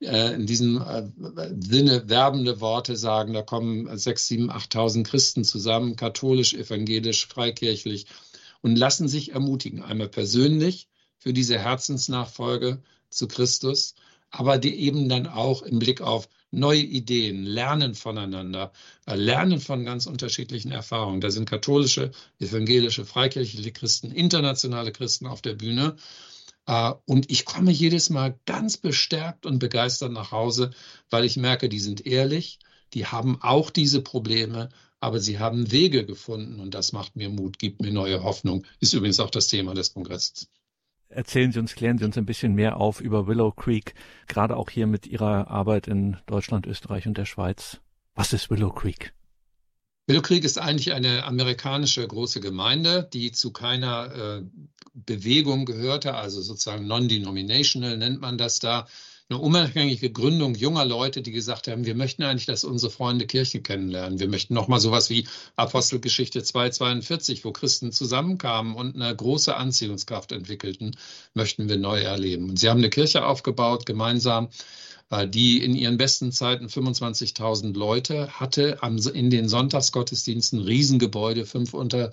äh, 0.00 0.34
in 0.34 0.46
diesem 0.46 0.80
äh, 0.80 1.08
Sinne 1.60 2.08
werbende 2.08 2.60
Worte 2.60 2.96
sagen. 2.96 3.34
Da 3.34 3.42
kommen 3.42 3.96
6, 3.96 4.26
7, 4.26 4.50
8.000 4.50 5.04
Christen 5.04 5.44
zusammen, 5.44 5.96
katholisch, 5.96 6.54
evangelisch, 6.54 7.26
freikirchlich 7.26 8.06
und 8.62 8.76
lassen 8.76 9.08
sich 9.08 9.32
ermutigen. 9.32 9.82
Einmal 9.82 10.08
persönlich 10.08 10.88
für 11.18 11.32
diese 11.32 11.58
Herzensnachfolge 11.58 12.82
zu 13.10 13.28
Christus, 13.28 13.94
aber 14.30 14.58
die 14.58 14.74
eben 14.74 15.08
dann 15.08 15.26
auch 15.26 15.62
im 15.62 15.78
Blick 15.78 16.00
auf 16.00 16.28
neue 16.50 16.82
Ideen, 16.82 17.44
lernen 17.44 17.94
voneinander, 17.94 18.72
äh, 19.06 19.14
lernen 19.14 19.60
von 19.60 19.84
ganz 19.84 20.06
unterschiedlichen 20.06 20.72
Erfahrungen. 20.72 21.20
Da 21.20 21.30
sind 21.30 21.48
katholische, 21.48 22.12
evangelische, 22.38 23.04
freikirchliche 23.04 23.72
Christen, 23.72 24.10
internationale 24.10 24.92
Christen 24.92 25.26
auf 25.26 25.42
der 25.42 25.54
Bühne. 25.54 25.96
Äh, 26.66 26.92
und 27.04 27.30
ich 27.30 27.44
komme 27.44 27.70
jedes 27.72 28.10
Mal 28.10 28.38
ganz 28.46 28.76
bestärkt 28.76 29.46
und 29.46 29.58
begeistert 29.58 30.12
nach 30.12 30.32
Hause, 30.32 30.70
weil 31.10 31.24
ich 31.24 31.36
merke, 31.36 31.68
die 31.68 31.80
sind 31.80 32.06
ehrlich, 32.06 32.58
die 32.94 33.06
haben 33.06 33.40
auch 33.42 33.70
diese 33.70 34.00
Probleme, 34.00 34.68
aber 35.00 35.20
sie 35.20 35.38
haben 35.38 35.70
Wege 35.72 36.06
gefunden 36.06 36.60
und 36.60 36.74
das 36.74 36.92
macht 36.92 37.16
mir 37.16 37.28
Mut, 37.28 37.58
gibt 37.58 37.82
mir 37.82 37.92
neue 37.92 38.22
Hoffnung. 38.22 38.66
Ist 38.80 38.94
übrigens 38.94 39.20
auch 39.20 39.30
das 39.30 39.48
Thema 39.48 39.74
des 39.74 39.92
Kongresses. 39.92 40.48
Erzählen 41.16 41.50
Sie 41.50 41.58
uns, 41.58 41.74
klären 41.74 41.96
Sie 41.96 42.04
uns 42.04 42.18
ein 42.18 42.26
bisschen 42.26 42.54
mehr 42.54 42.76
auf 42.76 43.00
über 43.00 43.26
Willow 43.26 43.50
Creek, 43.50 43.94
gerade 44.26 44.54
auch 44.54 44.68
hier 44.68 44.86
mit 44.86 45.06
Ihrer 45.06 45.48
Arbeit 45.48 45.88
in 45.88 46.18
Deutschland, 46.26 46.66
Österreich 46.66 47.06
und 47.06 47.16
der 47.16 47.24
Schweiz. 47.24 47.80
Was 48.14 48.34
ist 48.34 48.50
Willow 48.50 48.70
Creek? 48.70 49.14
Willow 50.06 50.20
Creek 50.20 50.44
ist 50.44 50.58
eigentlich 50.58 50.92
eine 50.92 51.24
amerikanische 51.24 52.06
große 52.06 52.40
Gemeinde, 52.40 53.08
die 53.10 53.32
zu 53.32 53.50
keiner 53.50 54.14
äh, 54.14 54.42
Bewegung 54.92 55.64
gehörte, 55.64 56.14
also 56.14 56.42
sozusagen 56.42 56.86
non-denominational 56.86 57.96
nennt 57.96 58.20
man 58.20 58.36
das 58.36 58.58
da 58.58 58.86
eine 59.28 59.40
unabhängige 59.40 60.10
Gründung 60.12 60.54
junger 60.54 60.84
Leute, 60.84 61.20
die 61.20 61.32
gesagt 61.32 61.66
haben, 61.66 61.84
wir 61.84 61.96
möchten 61.96 62.22
eigentlich, 62.22 62.46
dass 62.46 62.62
unsere 62.62 62.92
Freunde 62.92 63.26
Kirche 63.26 63.60
kennenlernen. 63.60 64.20
Wir 64.20 64.28
möchten 64.28 64.54
nochmal 64.54 64.78
sowas 64.78 65.10
wie 65.10 65.26
Apostelgeschichte 65.56 66.44
242, 66.44 67.44
wo 67.44 67.50
Christen 67.50 67.90
zusammenkamen 67.90 68.76
und 68.76 68.94
eine 68.94 69.14
große 69.14 69.56
Anziehungskraft 69.56 70.30
entwickelten, 70.30 70.96
möchten 71.34 71.68
wir 71.68 71.76
neu 71.76 72.00
erleben. 72.00 72.50
Und 72.50 72.60
sie 72.60 72.68
haben 72.68 72.78
eine 72.78 72.90
Kirche 72.90 73.26
aufgebaut, 73.26 73.84
gemeinsam 73.84 74.48
äh, 75.10 75.26
die 75.26 75.60
in 75.62 75.74
ihren 75.74 75.96
besten 75.98 76.30
Zeiten 76.30 76.66
25.000 76.66 77.76
Leute 77.76 78.28
hatte, 78.38 78.78
in 79.12 79.30
den 79.30 79.48
Sonntagsgottesdiensten 79.48 80.60
Riesengebäude, 80.60 81.46
fünf 81.46 81.74
unter 81.74 82.12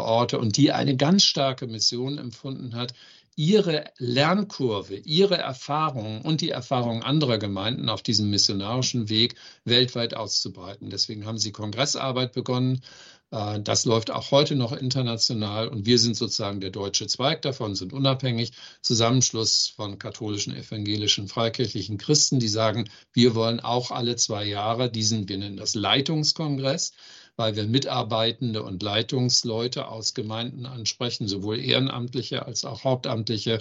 Orte 0.00 0.38
und 0.38 0.56
die 0.56 0.72
eine 0.72 0.96
ganz 0.96 1.24
starke 1.24 1.66
Mission 1.66 2.18
empfunden 2.18 2.74
hat, 2.74 2.94
ihre 3.34 3.84
Lernkurve, 3.98 4.96
ihre 4.96 5.38
Erfahrungen 5.38 6.20
und 6.22 6.40
die 6.40 6.50
Erfahrungen 6.50 7.02
anderer 7.02 7.38
Gemeinden 7.38 7.88
auf 7.88 8.02
diesem 8.02 8.28
missionarischen 8.28 9.08
Weg 9.08 9.36
weltweit 9.64 10.14
auszubreiten. 10.14 10.90
Deswegen 10.90 11.24
haben 11.24 11.38
sie 11.38 11.52
Kongressarbeit 11.52 12.32
begonnen. 12.32 12.82
Äh, 13.30 13.60
das 13.60 13.86
läuft 13.86 14.10
auch 14.10 14.30
heute 14.30 14.54
noch 14.54 14.72
international 14.72 15.68
und 15.68 15.86
wir 15.86 15.98
sind 15.98 16.14
sozusagen 16.16 16.60
der 16.60 16.70
deutsche 16.70 17.06
Zweig 17.06 17.42
davon, 17.42 17.74
sind 17.74 17.94
unabhängig. 17.94 18.52
Zusammenschluss 18.82 19.72
von 19.74 19.98
katholischen, 19.98 20.54
evangelischen, 20.54 21.26
freikirchlichen 21.26 21.96
Christen, 21.96 22.38
die 22.38 22.48
sagen, 22.48 22.90
wir 23.12 23.34
wollen 23.34 23.60
auch 23.60 23.90
alle 23.90 24.16
zwei 24.16 24.44
Jahre 24.44 24.90
diesen, 24.90 25.28
wir 25.28 25.38
nennen 25.38 25.56
das 25.56 25.74
Leitungskongress, 25.74 26.92
weil 27.36 27.56
wir 27.56 27.64
Mitarbeitende 27.64 28.62
und 28.62 28.82
Leitungsleute 28.82 29.88
aus 29.88 30.14
Gemeinden 30.14 30.66
ansprechen, 30.66 31.28
sowohl 31.28 31.58
Ehrenamtliche 31.58 32.44
als 32.46 32.64
auch 32.64 32.84
Hauptamtliche. 32.84 33.60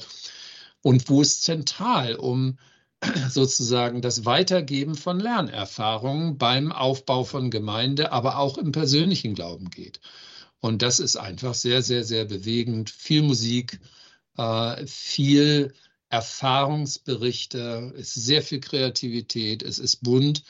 Und 0.82 1.10
wo 1.10 1.22
es 1.22 1.42
zentral 1.42 2.16
um 2.16 2.58
sozusagen 3.30 4.02
das 4.02 4.26
Weitergeben 4.26 4.96
von 4.96 5.20
Lernerfahrungen 5.20 6.38
beim 6.38 6.72
Aufbau 6.72 7.24
von 7.24 7.50
Gemeinde, 7.50 8.12
aber 8.12 8.38
auch 8.38 8.58
im 8.58 8.72
persönlichen 8.72 9.36
Glauben 9.36 9.70
geht. 9.70 10.02
Und 10.60 10.82
das 10.82 11.00
ist 11.00 11.18
einfach 11.18 11.56
sehr, 11.56 11.82
sehr, 11.82 12.04
sehr 12.04 12.26
bewegend. 12.26 12.90
Viel 12.90 13.24
Musik, 13.24 13.80
äh, 14.38 14.86
viel 14.86 15.74
Erfahrungsberichte, 16.10 17.94
ist 17.96 18.14
sehr 18.14 18.44
viel 18.44 18.60
Kreativität, 18.60 19.64
es 19.64 19.80
ist 19.80 20.04
bunt 20.04 20.44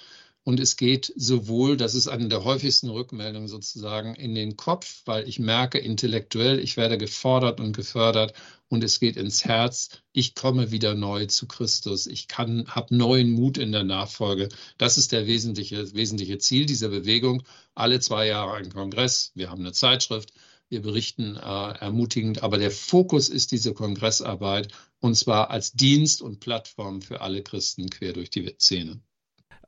und 0.44 0.60
es 0.60 0.76
geht 0.76 1.14
sowohl, 1.16 1.78
das 1.78 1.94
ist 1.94 2.08
eine 2.08 2.28
der 2.28 2.44
häufigsten 2.44 2.90
Rückmeldungen 2.90 3.48
sozusagen, 3.48 4.16
in 4.16 4.34
den 4.34 4.58
Kopf, 4.58 5.02
weil 5.06 5.28
ich 5.28 5.38
merke 5.38 5.78
intellektuell, 5.78 6.60
ich 6.60 6.78
werde 6.78 6.98
gefordert 6.98 7.60
und 7.60 7.76
gefördert 7.76 8.34
und 8.68 8.84
es 8.84 9.00
geht 9.00 9.18
ins 9.18 9.46
Herz. 9.46 9.90
Ich 10.14 10.34
komme 10.34 10.72
wieder 10.72 10.96
neu 10.96 11.28
zu 11.28 11.48
Christus. 11.48 12.08
Ich 12.08 12.28
kann, 12.28 12.66
habe 12.68 12.96
neuen 12.96 13.30
Mut 13.32 13.60
in 13.60 13.72
der 13.72 13.84
Nachfolge. 13.84 14.50
Das 14.80 14.98
ist 14.98 15.12
der 15.12 15.28
wesentliche, 15.28 15.94
wesentliche 15.94 16.40
Ziel 16.40 16.66
dieser 16.66 16.90
Bewegung. 16.90 17.44
Alle 17.76 18.00
zwei 18.00 18.26
Jahre 18.28 18.54
ein 18.54 18.72
Kongress. 18.72 19.32
Wir 19.36 19.52
haben 19.52 19.62
eine 19.62 19.74
Zeitschrift. 19.74 20.34
Wir 20.70 20.82
berichten 20.82 21.36
äh, 21.36 21.40
ermutigend, 21.40 22.44
aber 22.44 22.58
der 22.58 22.72
Fokus 22.72 23.30
ist 23.30 23.52
diese 23.52 23.74
Kongressarbeit 23.74 24.70
und 25.02 25.16
zwar 25.16 25.52
als 25.52 25.74
Dienst 25.74 26.22
und 26.22 26.40
Plattform 26.40 27.02
für 27.02 27.22
alle 27.22 27.44
Christen 27.44 27.90
quer 27.90 28.14
durch 28.14 28.30
die 28.30 28.56
Szene. 28.58 29.02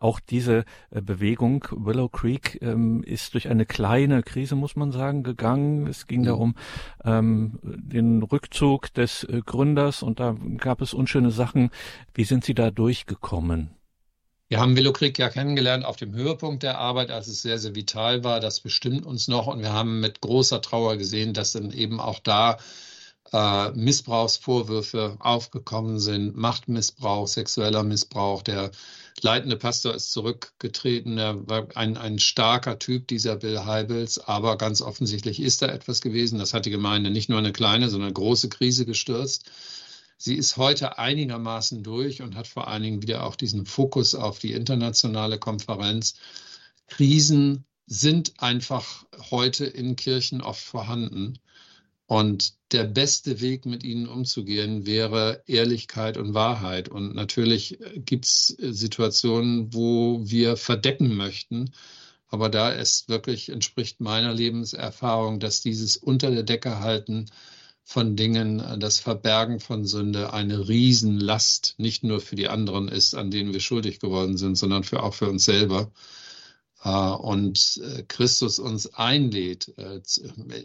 Auch 0.04 0.20
diese 0.20 0.66
äh, 0.91 1.01
Bewegung 1.01 1.66
Willow 1.72 2.10
Creek 2.10 2.62
ähm, 2.62 3.04
ist 3.04 3.36
durch 3.36 3.47
eine 3.47 3.66
kleine 3.66 4.22
Krise, 4.22 4.56
muss 4.56 4.76
man 4.76 4.91
sagen, 4.91 5.24
gegangen. 5.24 5.88
Es 5.88 6.08
ging 6.08 6.24
darum 6.24 6.56
ähm, 7.06 7.58
den 7.64 8.22
Rückzug 8.22 8.93
des 8.93 9.24
äh, 9.24 9.39
Gründers 9.45 10.04
und 10.04 10.20
da 10.20 10.36
gab 10.58 10.82
es 10.82 10.93
unschöne 10.93 11.32
Sachen. 11.32 11.70
Wie 12.14 12.26
sind 12.26 12.43
Sie 12.43 12.54
da 12.54 12.70
durchgekommen? 12.70 13.70
Wir 14.49 14.60
haben 14.60 14.76
Willow 14.76 14.91
Creek 14.91 15.18
ja 15.18 15.30
kennengelernt 15.30 15.86
auf 15.86 15.95
dem 15.95 16.14
Höhepunkt 16.14 16.64
der 16.64 16.80
Arbeit, 16.80 17.10
als 17.10 17.28
es 17.28 17.41
sehr, 17.41 17.58
sehr 17.58 17.74
vital 17.74 18.26
war. 18.26 18.41
Das 18.41 18.60
bestimmt 18.60 19.06
uns 19.06 19.30
noch 19.30 19.47
und 19.47 19.62
wir 19.62 19.72
haben 19.72 20.01
mit 20.01 20.20
großer 20.20 20.62
Trauer 20.62 20.97
gesehen, 20.97 21.34
dass 21.34 21.54
dann 21.54 21.72
eben 21.72 22.01
auch 22.01 22.20
da 22.20 22.58
äh, 23.34 23.71
Missbrauchsvorwürfe 23.71 25.17
aufgekommen 25.19 25.99
sind, 25.99 26.38
Machtmissbrauch, 26.38 27.27
sexueller 27.27 27.84
Missbrauch. 27.84 28.43
Der 28.43 28.71
leitende 29.21 29.57
Pastor 29.57 29.95
ist 29.95 30.11
zurückgetreten. 30.11 31.17
Er 31.17 31.47
war 31.49 31.67
ein, 31.75 31.97
ein 31.97 32.19
starker 32.19 32.77
Typ, 32.79 33.07
dieser 33.07 33.38
Bill 33.38 33.65
Heibels, 33.65 34.19
aber 34.19 34.57
ganz 34.57 34.81
offensichtlich 34.81 35.41
ist 35.41 35.63
da 35.63 35.67
etwas 35.67 36.01
gewesen. 36.01 36.38
Das 36.39 36.53
hat 36.53 36.65
die 36.65 36.71
Gemeinde 36.71 37.09
nicht 37.09 37.27
nur 37.27 37.39
eine 37.39 37.53
kleine, 37.53 37.89
sondern 37.89 38.07
eine 38.07 38.13
große 38.13 38.49
Krise 38.49 38.86
gestürzt. 38.86 39.49
Sie 40.17 40.36
ist 40.36 40.55
heute 40.57 40.99
einigermaßen 40.99 41.84
durch 41.84 42.21
und 42.21 42.36
hat 42.36 42.47
vor 42.47 42.67
allen 42.67 42.84
Dingen 42.84 43.01
wieder 43.01 43.25
auch 43.25 43.36
diesen 43.36 43.65
Fokus 43.65 44.13
auf 44.15 44.39
die 44.39 44.53
internationale 44.53 45.39
Konferenz. 45.39 46.13
Krisen 46.88 47.65
sind 47.88 48.34
einfach 48.38 49.05
heute 49.31 49.65
in 49.65 49.95
Kirchen 49.95 50.41
oft 50.41 50.63
vorhanden. 50.63 51.39
Und 52.14 52.53
der 52.72 52.84
beste 52.84 53.41
Weg, 53.41 53.66
mit 53.66 53.84
ihnen 53.84 54.07
umzugehen, 54.07 54.86
wäre 54.86 55.41
Ehrlichkeit 55.47 56.16
und 56.16 56.36
Wahrheit. 56.36 56.88
Und 56.88 57.16
natürlich 57.16 57.80
gibt 57.95 58.26
es 58.26 58.55
Situationen, 58.59 59.74
wo 59.74 60.22
wir 60.24 60.55
verdecken 60.55 61.16
möchten. 61.16 61.74
Aber 62.28 62.49
da 62.49 62.72
es 62.72 63.09
wirklich 63.09 63.49
entspricht 63.49 63.99
meiner 63.99 64.32
Lebenserfahrung, 64.32 65.39
dass 65.39 65.61
dieses 65.61 65.97
unter 65.97 66.30
der 66.30 66.43
Decke 66.43 66.82
halten 66.82 67.32
von 67.84 68.16
Dingen, 68.16 68.64
das 68.80 68.99
Verbergen 68.99 69.59
von 69.59 69.84
Sünde 69.84 70.34
eine 70.34 70.70
Riesenlast 70.70 71.74
nicht 71.80 72.03
nur 72.03 72.22
für 72.22 72.36
die 72.36 72.47
anderen 72.47 72.89
ist, 72.89 73.16
an 73.16 73.32
denen 73.32 73.53
wir 73.53 73.59
schuldig 73.59 73.99
geworden 73.99 74.38
sind, 74.38 74.55
sondern 74.55 74.84
für, 74.84 75.01
auch 75.01 75.16
für 75.16 75.32
uns 75.32 75.45
selber. 75.45 75.91
Äh, 76.84 76.89
und 76.89 77.81
äh, 77.84 78.03
Christus 78.03 78.59
uns 78.59 78.93
einlädt 78.93 79.73
äh, 79.77 80.01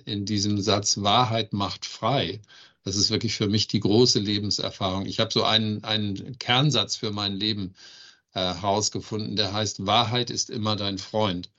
in 0.04 0.24
diesem 0.24 0.60
Satz, 0.60 0.98
Wahrheit 0.98 1.52
macht 1.52 1.86
frei. 1.86 2.40
Das 2.84 2.96
ist 2.96 3.10
wirklich 3.10 3.34
für 3.36 3.48
mich 3.48 3.68
die 3.68 3.80
große 3.80 4.18
Lebenserfahrung. 4.18 5.06
Ich 5.06 5.20
habe 5.20 5.32
so 5.32 5.44
einen, 5.44 5.84
einen 5.84 6.38
Kernsatz 6.38 6.96
für 6.96 7.12
mein 7.12 7.36
Leben 7.36 7.74
herausgefunden, 8.32 9.36
der 9.36 9.52
heißt, 9.52 9.84
Wahrheit 9.84 10.30
ist 10.30 10.48
immer 10.48 10.76
dein 10.76 10.98
Freund. 10.98 11.50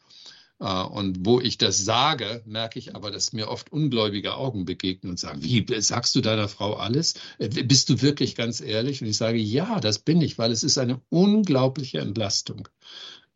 Und 0.58 1.26
wo 1.26 1.40
ich 1.40 1.58
das 1.58 1.84
sage, 1.84 2.42
merke 2.46 2.80
ich 2.80 2.96
aber, 2.96 3.12
dass 3.12 3.34
mir 3.34 3.50
oft 3.50 3.72
ungläubige 3.72 4.36
Augen 4.36 4.66
begegnen 4.66 5.12
und 5.12 5.20
sagen, 5.20 5.44
wie 5.44 5.66
sagst 5.82 6.16
du 6.16 6.22
deiner 6.22 6.48
Frau 6.48 6.76
alles? 6.76 7.16
Bist 7.38 7.90
du 7.90 8.02
wirklich 8.02 8.36
ganz 8.36 8.62
ehrlich? 8.62 9.02
Und 9.02 9.08
ich 9.08 9.18
sage, 9.18 9.38
ja, 9.38 9.80
das 9.80 10.00
bin 10.00 10.22
ich, 10.22 10.38
weil 10.38 10.52
es 10.52 10.64
ist 10.64 10.78
eine 10.78 11.02
unglaubliche 11.10 12.00
Entlastung. 12.00 12.70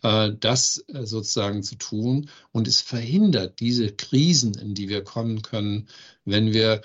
Äh, 0.03 0.33
das 0.39 0.83
äh, 0.89 1.05
sozusagen 1.05 1.63
zu 1.63 1.75
tun. 1.75 2.29
Und 2.51 2.67
es 2.67 2.81
verhindert 2.81 3.59
diese 3.59 3.91
Krisen, 3.91 4.53
in 4.53 4.75
die 4.75 4.89
wir 4.89 5.03
kommen 5.03 5.41
können, 5.41 5.87
wenn 6.25 6.53
wir, 6.53 6.81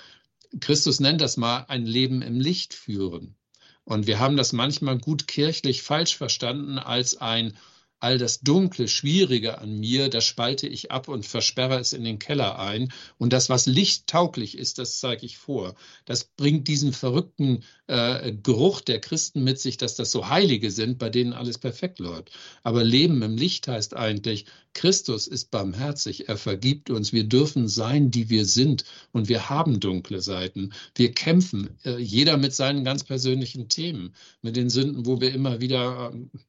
Christus 0.59 0.99
nennt 0.99 1.21
das 1.21 1.37
mal, 1.37 1.65
ein 1.67 1.85
Leben 1.85 2.21
im 2.21 2.39
Licht 2.39 2.73
führen. 2.73 3.35
Und 3.83 4.07
wir 4.07 4.19
haben 4.19 4.37
das 4.37 4.53
manchmal 4.53 4.97
gut 4.97 5.27
kirchlich 5.27 5.83
falsch 5.83 6.15
verstanden 6.15 6.79
als 6.79 7.17
ein 7.17 7.57
all 7.99 8.17
das 8.17 8.41
Dunkle, 8.41 8.87
Schwierige 8.87 9.57
an 9.59 9.79
mir, 9.79 10.09
das 10.09 10.25
spalte 10.25 10.67
ich 10.67 10.91
ab 10.91 11.07
und 11.07 11.25
versperre 11.25 11.79
es 11.79 11.93
in 11.93 12.03
den 12.03 12.19
Keller 12.19 12.59
ein. 12.59 12.91
Und 13.17 13.33
das, 13.33 13.49
was 13.49 13.65
lichttauglich 13.65 14.57
ist, 14.57 14.77
das 14.77 14.99
zeige 14.99 15.25
ich 15.25 15.37
vor. 15.37 15.75
Das 16.05 16.23
bringt 16.23 16.67
diesen 16.67 16.93
verrückten 16.93 17.63
äh, 17.87 18.31
Geruch 18.31 18.81
der 18.81 19.01
Christen 19.01 19.43
mit 19.43 19.59
sich, 19.59 19.77
dass 19.77 19.95
das 19.95 20.11
so 20.11 20.29
Heilige 20.29 20.71
sind, 20.71 20.97
bei 20.97 21.09
denen 21.09 21.33
alles 21.33 21.57
perfekt 21.57 21.99
läuft. 21.99 22.31
Aber 22.63 22.83
Leben 22.83 23.21
im 23.21 23.37
Licht 23.37 23.67
heißt 23.67 23.95
eigentlich, 23.95 24.45
Christus 24.73 25.27
ist 25.27 25.51
barmherzig, 25.51 26.29
er 26.29 26.37
vergibt 26.37 26.89
uns, 26.89 27.11
wir 27.11 27.23
dürfen 27.23 27.67
sein, 27.67 28.11
die 28.11 28.29
wir 28.29 28.45
sind 28.45 28.85
und 29.11 29.27
wir 29.27 29.49
haben 29.49 29.79
dunkle 29.79 30.21
Seiten. 30.21 30.73
Wir 30.95 31.11
kämpfen, 31.11 31.77
äh, 31.83 31.97
jeder 31.97 32.37
mit 32.37 32.53
seinen 32.53 32.83
ganz 32.83 33.03
persönlichen 33.03 33.67
Themen, 33.67 34.13
mit 34.41 34.55
den 34.55 34.69
Sünden, 34.69 35.05
wo 35.05 35.19
wir 35.19 35.33
immer 35.33 35.59
wieder 35.59 36.13
äh, 36.13 36.39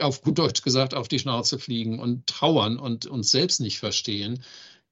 auf 0.00 0.22
gut 0.22 0.38
Deutsch 0.38 0.62
gesagt, 0.62 0.94
auf 0.94 1.08
die 1.08 1.18
Schnauze 1.18 1.58
fliegen 1.58 1.98
und 1.98 2.26
trauern 2.26 2.78
und 2.78 3.06
uns 3.06 3.30
selbst 3.30 3.60
nicht 3.60 3.78
verstehen. 3.78 4.42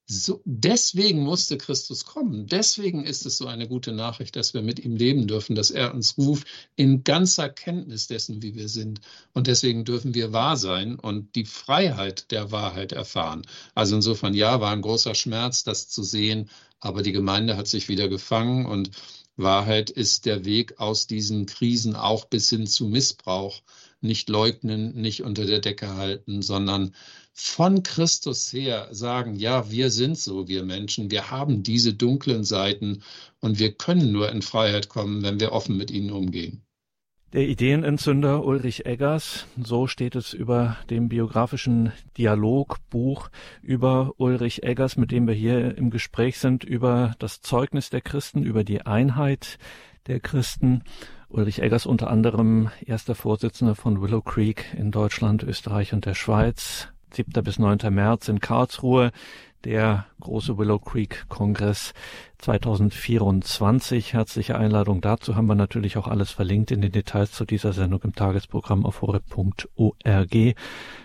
So, 0.07 0.43
deswegen 0.45 1.23
musste 1.23 1.57
Christus 1.57 2.05
kommen. 2.05 2.47
Deswegen 2.47 3.05
ist 3.05 3.25
es 3.25 3.39
so 3.39 3.47
eine 3.47 3.69
gute 3.69 3.93
Nachricht, 3.93 4.37
dass 4.37 4.53
wir 4.53 4.61
mit 4.61 4.81
ihm 4.81 4.97
leben 4.97 5.27
dürfen, 5.27 5.55
dass 5.55 5.71
er 5.71 5.95
uns 5.95 6.19
ruft 6.19 6.47
in 6.77 7.05
ganzer 7.05 7.49
Kenntnis 7.49 8.09
dessen, 8.09 8.43
wie 8.43 8.55
wir 8.55 8.69
sind. 8.69 9.01
Und 9.33 9.47
deswegen 9.47 9.85
dürfen 9.85 10.15
wir 10.15 10.33
wahr 10.33 10.57
sein 10.57 10.99
und 10.99 11.35
die 11.35 11.45
Freiheit 11.45 12.31
der 12.31 12.51
Wahrheit 12.51 12.93
erfahren. 12.93 13.43
Also 13.75 13.97
insofern, 13.97 14.35
ja, 14.35 14.61
war 14.61 14.73
ein 14.73 14.83
großer 14.83 15.15
Schmerz, 15.15 15.63
das 15.63 15.89
zu 15.89 16.03
sehen, 16.03 16.51
aber 16.81 17.03
die 17.03 17.13
Gemeinde 17.13 17.57
hat 17.57 17.69
sich 17.69 17.89
wieder 17.89 18.09
gefangen 18.09 18.67
und 18.67 18.91
Wahrheit 19.37 19.89
ist 19.89 20.27
der 20.27 20.45
Weg 20.45 20.79
aus 20.79 21.07
diesen 21.07 21.47
Krisen 21.47 21.97
auch 21.97 22.27
bis 22.27 22.51
hin 22.51 22.67
zu 22.67 22.87
Missbrauch 22.87 23.63
nicht 24.03 24.29
leugnen, 24.29 24.95
nicht 24.95 25.23
unter 25.23 25.47
der 25.47 25.61
Decke 25.61 25.95
halten, 25.95 26.43
sondern 26.43 26.95
von 27.33 27.83
Christus 27.83 28.53
her 28.53 28.89
sagen, 28.91 29.37
ja, 29.37 29.71
wir 29.71 29.91
sind 29.91 30.19
so, 30.19 30.49
wir 30.49 30.65
Menschen, 30.65 31.11
wir 31.11 31.31
haben 31.31 31.63
diese 31.63 31.95
dunklen 31.95 32.45
Seiten 32.45 33.03
und 33.41 33.59
wir 33.59 33.73
können 33.73 34.13
nur 34.13 34.31
in 34.31 34.43
Freiheit 34.43 34.89
kommen, 34.89 35.23
wenn 35.23 35.41
wir 35.41 35.53
offen 35.53 35.77
mit 35.77 35.91
ihnen 35.91 36.11
umgehen. 36.11 36.63
Der 37.33 37.49
Ideenentzünder 37.49 38.45
Ulrich 38.45 38.85
Eggers, 38.85 39.47
so 39.57 39.87
steht 39.87 40.17
es 40.17 40.35
über 40.35 40.77
dem 40.91 41.09
biografischen 41.09 41.91
Dialogbuch 42.19 43.31
über 43.63 44.13
Ulrich 44.19 44.63
Eggers, 44.65 44.99
mit 44.99 45.13
dem 45.13 45.27
wir 45.27 45.33
hier 45.33 45.79
im 45.79 45.89
Gespräch 45.89 46.39
sind, 46.39 46.63
über 46.63 47.15
das 47.19 47.41
Zeugnis 47.41 47.89
der 47.89 48.03
Christen, 48.03 48.43
über 48.43 48.65
die 48.65 48.83
Einheit 48.83 49.59
der 50.07 50.21
Christen. 50.21 50.83
Ulrich 51.33 51.63
Eggers 51.63 51.87
unter 51.87 52.11
anderem 52.11 52.69
erster 52.85 53.15
Vorsitzender 53.15 53.75
von 53.75 54.03
Willow 54.03 54.21
Creek 54.21 54.67
in 54.77 54.91
Deutschland, 54.91 55.43
Österreich 55.43 55.95
und 55.95 56.05
der 56.05 56.15
Schweiz. 56.15 56.89
7. 57.11 57.43
bis 57.43 57.59
9. 57.59 57.79
März 57.91 58.29
in 58.29 58.41
Karlsruhe 58.41 59.13
der 59.65 60.07
große 60.21 60.59
Willow 60.59 60.79
Creek 60.79 61.25
Kongress 61.29 61.95
2024. 62.39 64.13
Herzliche 64.13 64.59
Einladung 64.59 65.01
dazu 65.01 65.35
haben 65.35 65.47
wir 65.47 65.55
natürlich 65.55 65.97
auch 65.97 66.09
alles 66.09 66.31
verlinkt 66.31 66.71
in 66.71 66.83
den 66.83 66.93
Details 66.93 67.33
zu 67.33 67.47
dieser 67.47 67.73
Sendung 67.73 68.03
im 68.03 68.15
Tagesprogramm 68.15 68.85
auf 68.85 69.01
horeb.org. 69.01 70.55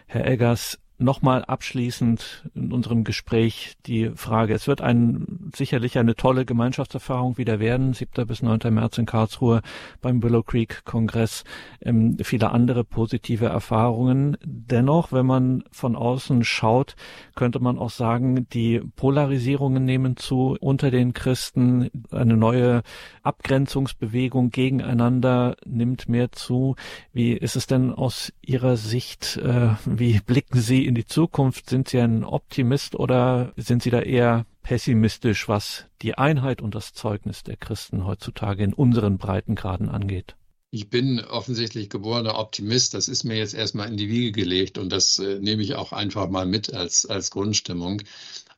Herr 0.08 0.28
Eggers, 0.28 0.78
nochmal 1.00 1.46
abschließend 1.46 2.50
in 2.56 2.72
unserem 2.72 3.04
Gespräch 3.04 3.76
die 3.86 4.12
Frage. 4.16 4.54
Es 4.54 4.68
wird 4.68 4.82
ein, 4.82 5.52
sicherlich 5.56 5.98
eine 5.98 6.16
tolle 6.16 6.46
Gemeinschaftserfahrung 6.46 7.38
wieder 7.38 7.60
werden, 7.60 7.94
7. 7.94 8.26
bis 8.26 8.42
9. 8.42 8.74
März 8.74 8.98
in 8.98 9.06
Karlsruhe 9.06 9.62
beim 10.02 10.24
Willow 10.24 10.42
Creek 10.42 10.84
Kongress, 10.86 11.44
ähm, 11.82 12.18
viele 12.24 12.50
andere 12.52 12.84
positive 12.84 13.46
Erfahrungen. 13.46 14.38
Dennoch, 14.44 15.12
wenn 15.12 15.26
man 15.26 15.64
von 15.72 15.96
außen 15.96 16.44
schaut, 16.44 16.96
könnte 17.36 17.60
man 17.60 17.78
auch 17.78 17.92
sagen, 17.92 18.48
die 18.50 18.82
Polarisierungen 18.96 19.86
nehmen 19.86 20.18
zu 20.18 20.58
unter 20.60 20.90
den 20.90 21.14
Christen, 21.14 21.92
eine 22.12 22.38
neue 22.38 22.82
Abgrenzungsbewegung 23.22 24.50
gegeneinander 24.50 25.58
nimmt 25.66 26.10
mehr 26.10 26.32
zu. 26.32 26.76
Wie 27.14 27.34
ist 27.34 27.56
es 27.56 27.68
denn 27.68 27.94
aus 27.94 28.34
Ihrer 28.42 28.78
Sicht, 28.78 29.38
äh, 29.38 29.70
wie 29.86 30.20
blicken 30.26 30.60
Sie 30.60 30.87
in 30.88 30.96
die 30.96 31.06
Zukunft? 31.06 31.70
Sind 31.70 31.90
Sie 31.90 32.00
ein 32.00 32.24
Optimist 32.24 32.96
oder 32.96 33.54
sind 33.58 33.84
Sie 33.84 33.90
da 33.90 34.02
eher 34.02 34.46
pessimistisch, 34.64 35.48
was 35.48 35.86
die 36.02 36.18
Einheit 36.18 36.62
und 36.62 36.74
das 36.74 36.94
Zeugnis 36.94 37.44
der 37.44 37.58
Christen 37.58 38.06
heutzutage 38.06 38.64
in 38.64 38.74
unseren 38.74 39.18
Breitengraden 39.18 39.90
angeht? 39.90 40.36
Ich 40.72 40.90
bin 40.90 41.20
offensichtlich 41.20 41.90
geborener 41.90 42.40
Optimist. 42.40 42.94
Das 42.94 43.08
ist 43.08 43.24
mir 43.24 43.38
jetzt 43.38 43.54
erstmal 43.54 43.90
in 43.90 43.98
die 43.98 44.10
Wiege 44.10 44.32
gelegt 44.32 44.78
und 44.78 44.92
das 44.92 45.20
äh, 45.20 45.40
nehme 45.40 45.62
ich 45.62 45.76
auch 45.76 45.92
einfach 45.92 46.30
mal 46.30 46.46
mit 46.46 46.74
als, 46.74 47.06
als 47.06 47.32
Grundstimmung. 47.32 48.02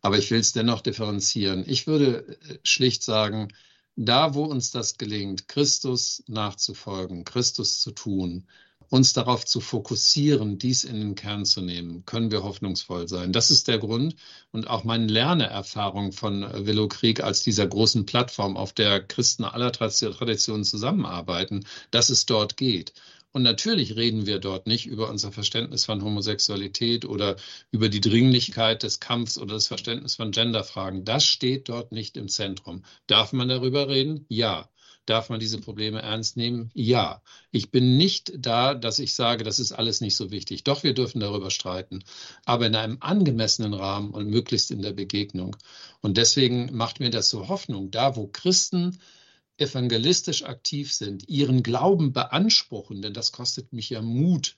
Aber 0.02 0.18
ich 0.18 0.32
will 0.32 0.40
es 0.40 0.54
dennoch 0.54 0.82
differenzieren. 0.82 1.64
Ich 1.68 1.88
würde 1.88 2.28
äh, 2.28 2.60
schlicht 2.64 3.04
sagen, 3.04 3.50
da 3.96 4.34
wo 4.34 4.44
uns 4.44 4.72
das 4.72 4.98
gelingt, 4.98 5.48
Christus 5.48 6.24
nachzufolgen, 6.28 7.26
Christus 7.26 7.82
zu 7.82 7.92
tun, 7.92 8.48
uns 8.90 9.14
darauf 9.14 9.46
zu 9.46 9.62
fokussieren, 9.62 10.58
dies 10.58 10.84
in 10.84 11.00
den 11.00 11.16
Kern 11.16 11.46
zu 11.46 11.62
nehmen, 11.62 12.06
können 12.06 12.32
wir 12.32 12.44
hoffnungsvoll 12.44 13.08
sein. 13.08 13.32
Das 13.32 13.52
ist 13.52 13.68
der 13.68 13.78
Grund 13.78 14.16
und 14.52 14.68
auch 14.68 14.84
meine 14.84 15.08
Lernerfahrung 15.08 16.12
von 16.12 16.42
Willow 16.66 16.88
Krieg 16.88 17.24
als 17.24 17.44
dieser 17.44 17.68
großen 17.68 18.06
Plattform, 18.06 18.58
auf 18.58 18.74
der 18.74 19.02
Christen 19.02 19.44
aller 19.44 19.72
Traditionen 19.72 20.64
zusammenarbeiten, 20.64 21.66
dass 21.92 22.10
es 22.10 22.26
dort 22.26 22.58
geht. 22.58 22.94
Und 23.32 23.44
natürlich 23.44 23.96
reden 23.96 24.26
wir 24.26 24.40
dort 24.40 24.66
nicht 24.66 24.88
über 24.88 25.08
unser 25.08 25.32
Verständnis 25.32 25.86
von 25.86 26.04
Homosexualität 26.04 27.06
oder 27.06 27.36
über 27.70 27.88
die 27.88 28.02
Dringlichkeit 28.02 28.82
des 28.82 29.00
Kampfs 29.00 29.38
oder 29.38 29.54
das 29.54 29.68
Verständnis 29.68 30.16
von 30.16 30.32
Genderfragen. 30.32 31.06
Das 31.06 31.26
steht 31.26 31.70
dort 31.70 31.92
nicht 31.92 32.18
im 32.18 32.28
Zentrum. 32.28 32.84
Darf 33.06 33.32
man 33.32 33.48
darüber 33.48 33.88
reden? 33.88 34.26
Ja. 34.30 34.68
Darf 35.06 35.30
man 35.30 35.40
diese 35.40 35.60
Probleme 35.60 36.02
ernst 36.02 36.38
nehmen? 36.38 36.70
Ja. 36.74 37.22
Ich 37.52 37.72
bin 37.72 37.98
nicht 37.98 38.34
da, 38.38 38.76
dass 38.76 39.00
ich 39.00 39.16
sage, 39.16 39.44
das 39.44 39.60
ist 39.60 39.72
alles 39.72 40.02
nicht 40.02 40.16
so 40.16 40.32
wichtig. 40.32 40.64
Doch, 40.64 40.84
wir 40.84 40.94
dürfen 40.94 41.20
darüber 41.20 41.50
streiten, 41.50 42.04
aber 42.46 42.68
in 42.68 42.76
einem 42.76 42.98
angemessenen 43.00 43.74
Rahmen 43.74 44.12
und 44.12 44.30
möglichst 44.30 44.72
in 44.72 44.82
der 44.82 44.94
Begegnung. 44.94 45.56
Und 46.02 46.18
deswegen 46.18 46.76
macht 46.76 47.00
mir 47.00 47.10
das 47.10 47.30
so 47.30 47.48
Hoffnung, 47.48 47.92
da 47.92 48.16
wo 48.16 48.28
Christen 48.28 49.00
evangelistisch 49.60 50.44
aktiv 50.44 50.94
sind, 50.94 51.28
ihren 51.28 51.64
Glauben 51.64 52.14
beanspruchen, 52.14 53.02
denn 53.02 53.14
das 53.14 53.32
kostet 53.32 53.74
mich 53.74 53.90
ja 53.90 54.02
Mut, 54.02 54.56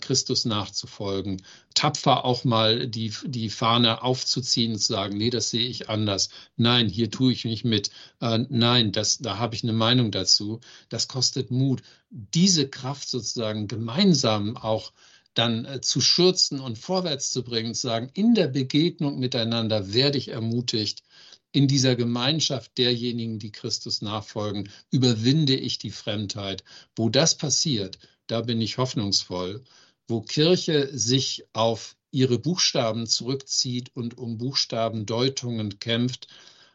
Christus 0.00 0.44
nachzufolgen, 0.44 1.42
tapfer 1.74 2.24
auch 2.24 2.44
mal 2.44 2.86
die, 2.86 3.12
die 3.24 3.50
Fahne 3.50 4.02
aufzuziehen 4.02 4.72
und 4.72 4.78
zu 4.78 4.92
sagen, 4.92 5.16
nee, 5.16 5.30
das 5.30 5.50
sehe 5.50 5.66
ich 5.66 5.88
anders. 5.88 6.28
Nein, 6.56 6.88
hier 6.88 7.10
tue 7.10 7.32
ich 7.32 7.44
nicht 7.44 7.64
mit. 7.64 7.90
Äh, 8.20 8.46
nein, 8.48 8.92
das, 8.92 9.18
da 9.18 9.38
habe 9.38 9.56
ich 9.56 9.64
eine 9.64 9.72
Meinung 9.72 10.12
dazu. 10.12 10.60
Das 10.88 11.08
kostet 11.08 11.50
Mut. 11.50 11.82
Diese 12.10 12.68
Kraft 12.68 13.08
sozusagen 13.08 13.66
gemeinsam 13.66 14.56
auch 14.56 14.92
dann 15.34 15.64
äh, 15.64 15.80
zu 15.80 16.00
schürzen 16.00 16.60
und 16.60 16.78
vorwärts 16.78 17.30
zu 17.32 17.42
bringen, 17.42 17.74
zu 17.74 17.88
sagen, 17.88 18.10
in 18.14 18.34
der 18.34 18.46
Begegnung 18.46 19.18
miteinander 19.18 19.92
werde 19.92 20.18
ich 20.18 20.28
ermutigt, 20.28 21.02
in 21.50 21.68
dieser 21.68 21.94
Gemeinschaft 21.94 22.78
derjenigen, 22.78 23.38
die 23.38 23.52
Christus 23.52 24.02
nachfolgen, 24.02 24.70
überwinde 24.90 25.54
ich 25.54 25.78
die 25.78 25.92
Fremdheit. 25.92 26.64
Wo 26.96 27.08
das 27.08 27.36
passiert, 27.36 27.98
da 28.26 28.40
bin 28.40 28.60
ich 28.60 28.78
hoffnungsvoll. 28.78 29.64
Wo 30.08 30.20
Kirche 30.20 30.90
sich 30.96 31.44
auf 31.52 31.96
ihre 32.10 32.38
Buchstaben 32.38 33.06
zurückzieht 33.06 33.90
und 33.94 34.18
um 34.18 34.38
Buchstabendeutungen 34.38 35.78
kämpft, 35.78 36.28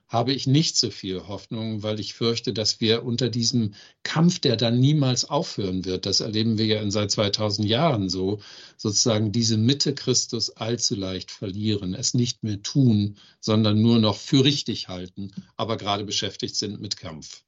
habe 0.09 0.33
ich 0.33 0.47
nicht 0.47 0.75
so 0.75 0.89
viel 0.89 1.27
Hoffnung, 1.27 1.83
weil 1.83 1.99
ich 1.99 2.15
fürchte, 2.15 2.51
dass 2.51 2.81
wir 2.81 3.03
unter 3.03 3.29
diesem 3.29 3.75
Kampf, 4.01 4.39
der 4.39 4.57
dann 4.57 4.79
niemals 4.79 5.25
aufhören 5.25 5.85
wird, 5.85 6.07
das 6.07 6.19
erleben 6.19 6.57
wir 6.57 6.65
ja 6.65 6.91
seit 6.91 7.11
2000 7.11 7.67
Jahren 7.67 8.09
so, 8.09 8.39
sozusagen 8.75 9.31
diese 9.31 9.57
Mitte 9.57 9.93
Christus 9.93 10.49
allzu 10.49 10.95
leicht 10.95 11.29
verlieren, 11.29 11.93
es 11.93 12.15
nicht 12.15 12.43
mehr 12.43 12.61
tun, 12.63 13.17
sondern 13.39 13.81
nur 13.81 13.99
noch 13.99 14.17
für 14.17 14.43
richtig 14.43 14.87
halten, 14.87 15.31
aber 15.55 15.77
gerade 15.77 16.05
beschäftigt 16.05 16.55
sind 16.55 16.81
mit 16.81 16.97
Kampf. 16.97 17.43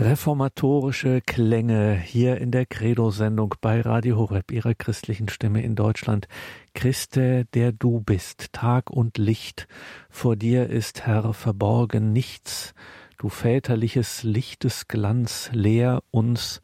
Reformatorische 0.00 1.20
Klänge 1.20 1.96
hier 1.98 2.38
in 2.38 2.52
der 2.52 2.66
Credo-Sendung 2.66 3.56
bei 3.60 3.80
Radio 3.80 4.16
Horeb, 4.16 4.52
ihrer 4.52 4.72
christlichen 4.72 5.28
Stimme 5.28 5.60
in 5.62 5.74
Deutschland. 5.74 6.28
Christe, 6.72 7.46
der 7.52 7.72
du 7.72 8.00
bist, 8.00 8.52
Tag 8.52 8.90
und 8.90 9.18
Licht, 9.18 9.66
vor 10.08 10.36
dir 10.36 10.70
ist, 10.70 11.04
Herr, 11.04 11.32
verborgen 11.34 12.12
nichts, 12.12 12.74
du 13.18 13.28
väterliches 13.28 14.22
Lichtes 14.22 14.86
Glanz, 14.86 15.50
lehr 15.52 16.04
uns 16.12 16.62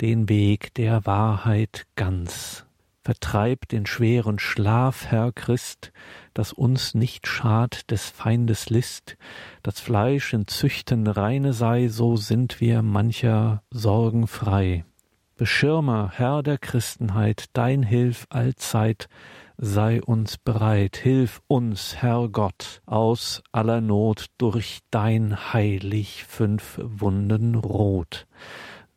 den 0.00 0.28
Weg 0.28 0.72
der 0.74 1.04
Wahrheit 1.06 1.88
ganz. 1.96 2.65
Vertreib 3.06 3.68
den 3.68 3.86
schweren 3.86 4.40
Schlaf, 4.40 5.06
Herr 5.06 5.30
Christ, 5.30 5.92
dass 6.34 6.52
uns 6.52 6.92
nicht 6.92 7.28
schad 7.28 7.88
des 7.92 8.10
Feindes 8.10 8.68
List, 8.68 9.16
das 9.62 9.78
Fleisch 9.78 10.32
in 10.32 10.48
Züchten 10.48 11.06
reine 11.06 11.52
sei, 11.52 11.86
so 11.86 12.16
sind 12.16 12.60
wir 12.60 12.82
mancher 12.82 13.62
Sorgen 13.70 14.26
frei. 14.26 14.84
Beschirmer, 15.36 16.10
Herr 16.16 16.42
der 16.42 16.58
Christenheit, 16.58 17.44
dein 17.52 17.84
Hilf 17.84 18.26
allzeit 18.28 19.08
sei 19.56 20.02
uns 20.02 20.36
bereit, 20.36 20.96
hilf 20.96 21.42
uns, 21.46 21.94
Herr 22.02 22.28
Gott, 22.28 22.82
aus 22.86 23.40
aller 23.52 23.80
Not 23.80 24.26
durch 24.36 24.80
dein 24.90 25.52
heilig 25.52 26.24
fünf 26.24 26.80
Wunden 26.82 27.54
rot. 27.54 28.26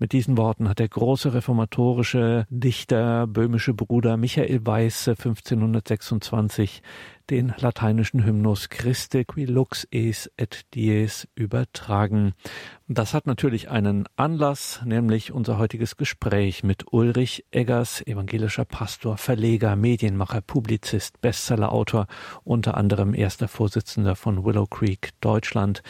Mit 0.01 0.13
diesen 0.13 0.37
Worten 0.37 0.69
hat 0.69 0.79
der 0.79 0.87
große 0.87 1.33
reformatorische 1.33 2.47
Dichter, 2.49 3.27
böhmische 3.27 3.73
Bruder 3.73 4.15
Michael 4.15 4.65
Weiße 4.65 5.11
1526 5.11 6.81
den 7.29 7.53
lateinischen 7.57 8.23
Hymnus 8.23 8.69
Christe 8.69 9.25
qui 9.25 9.43
lux 9.43 9.85
es 9.91 10.31
et 10.37 10.61
dies 10.73 11.27
übertragen. 11.35 12.33
Das 12.87 13.13
hat 13.13 13.27
natürlich 13.27 13.69
einen 13.69 14.05
Anlass, 14.15 14.81
nämlich 14.85 15.33
unser 15.33 15.57
heutiges 15.57 15.97
Gespräch 15.97 16.63
mit 16.63 16.93
Ulrich 16.93 17.45
Eggers, 17.51 18.01
evangelischer 18.07 18.63
Pastor, 18.63 19.17
Verleger, 19.17 19.75
Medienmacher, 19.75 20.39
Publizist, 20.39 21.19
Bestsellerautor, 21.19 22.07
unter 22.45 22.77
anderem 22.77 23.13
erster 23.13 23.49
Vorsitzender 23.49 24.15
von 24.15 24.45
Willow 24.45 24.65
Creek 24.65 25.09
Deutschland. 25.19 25.83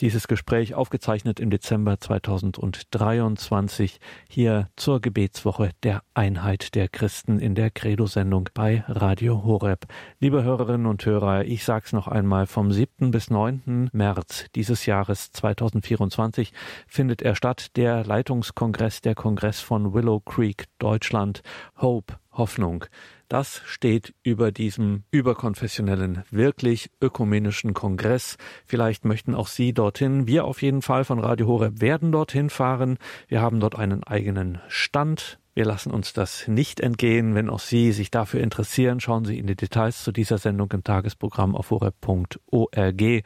Dieses 0.00 0.28
Gespräch 0.28 0.76
aufgezeichnet 0.76 1.40
im 1.40 1.50
Dezember 1.50 1.98
2023 1.98 3.98
hier 4.28 4.68
zur 4.76 5.00
Gebetswoche 5.00 5.70
der 5.82 6.04
Einheit 6.14 6.76
der 6.76 6.88
Christen 6.88 7.40
in 7.40 7.56
der 7.56 7.70
Credo-Sendung 7.70 8.48
bei 8.54 8.84
Radio 8.86 9.42
Horeb. 9.42 9.86
Liebe 10.20 10.44
Hörerinnen 10.44 10.86
und 10.86 11.04
Hörer, 11.04 11.46
ich 11.46 11.64
sag's 11.64 11.92
noch 11.92 12.06
einmal, 12.06 12.46
vom 12.46 12.70
7. 12.70 13.10
bis 13.10 13.28
9. 13.28 13.90
März 13.92 14.46
dieses 14.54 14.86
Jahres 14.86 15.32
2024 15.32 16.52
findet 16.86 17.20
er 17.20 17.34
statt, 17.34 17.76
der 17.76 18.04
Leitungskongress, 18.04 19.00
der 19.00 19.16
Kongress 19.16 19.58
von 19.58 19.94
Willow 19.94 20.20
Creek 20.20 20.66
Deutschland, 20.78 21.42
Hope, 21.76 22.14
Hoffnung. 22.30 22.84
Das 23.28 23.60
steht 23.66 24.14
über 24.22 24.52
diesem 24.52 25.04
überkonfessionellen, 25.10 26.24
wirklich 26.30 26.90
ökumenischen 27.02 27.74
Kongress. 27.74 28.38
Vielleicht 28.64 29.04
möchten 29.04 29.34
auch 29.34 29.48
Sie 29.48 29.74
dorthin. 29.74 30.26
Wir 30.26 30.46
auf 30.46 30.62
jeden 30.62 30.80
Fall 30.80 31.04
von 31.04 31.18
Radio 31.18 31.46
Horeb 31.46 31.82
werden 31.82 32.10
dorthin 32.10 32.48
fahren. 32.48 32.96
Wir 33.26 33.42
haben 33.42 33.60
dort 33.60 33.74
einen 33.74 34.02
eigenen 34.02 34.60
Stand. 34.68 35.38
Wir 35.52 35.66
lassen 35.66 35.90
uns 35.90 36.14
das 36.14 36.48
nicht 36.48 36.80
entgehen. 36.80 37.34
Wenn 37.34 37.50
auch 37.50 37.60
Sie 37.60 37.92
sich 37.92 38.10
dafür 38.10 38.40
interessieren, 38.40 38.98
schauen 38.98 39.26
Sie 39.26 39.38
in 39.38 39.46
die 39.46 39.56
Details 39.56 40.04
zu 40.04 40.12
dieser 40.12 40.38
Sendung 40.38 40.72
im 40.72 40.82
Tagesprogramm 40.82 41.54
auf 41.54 41.70
horeb.org. 41.70 43.24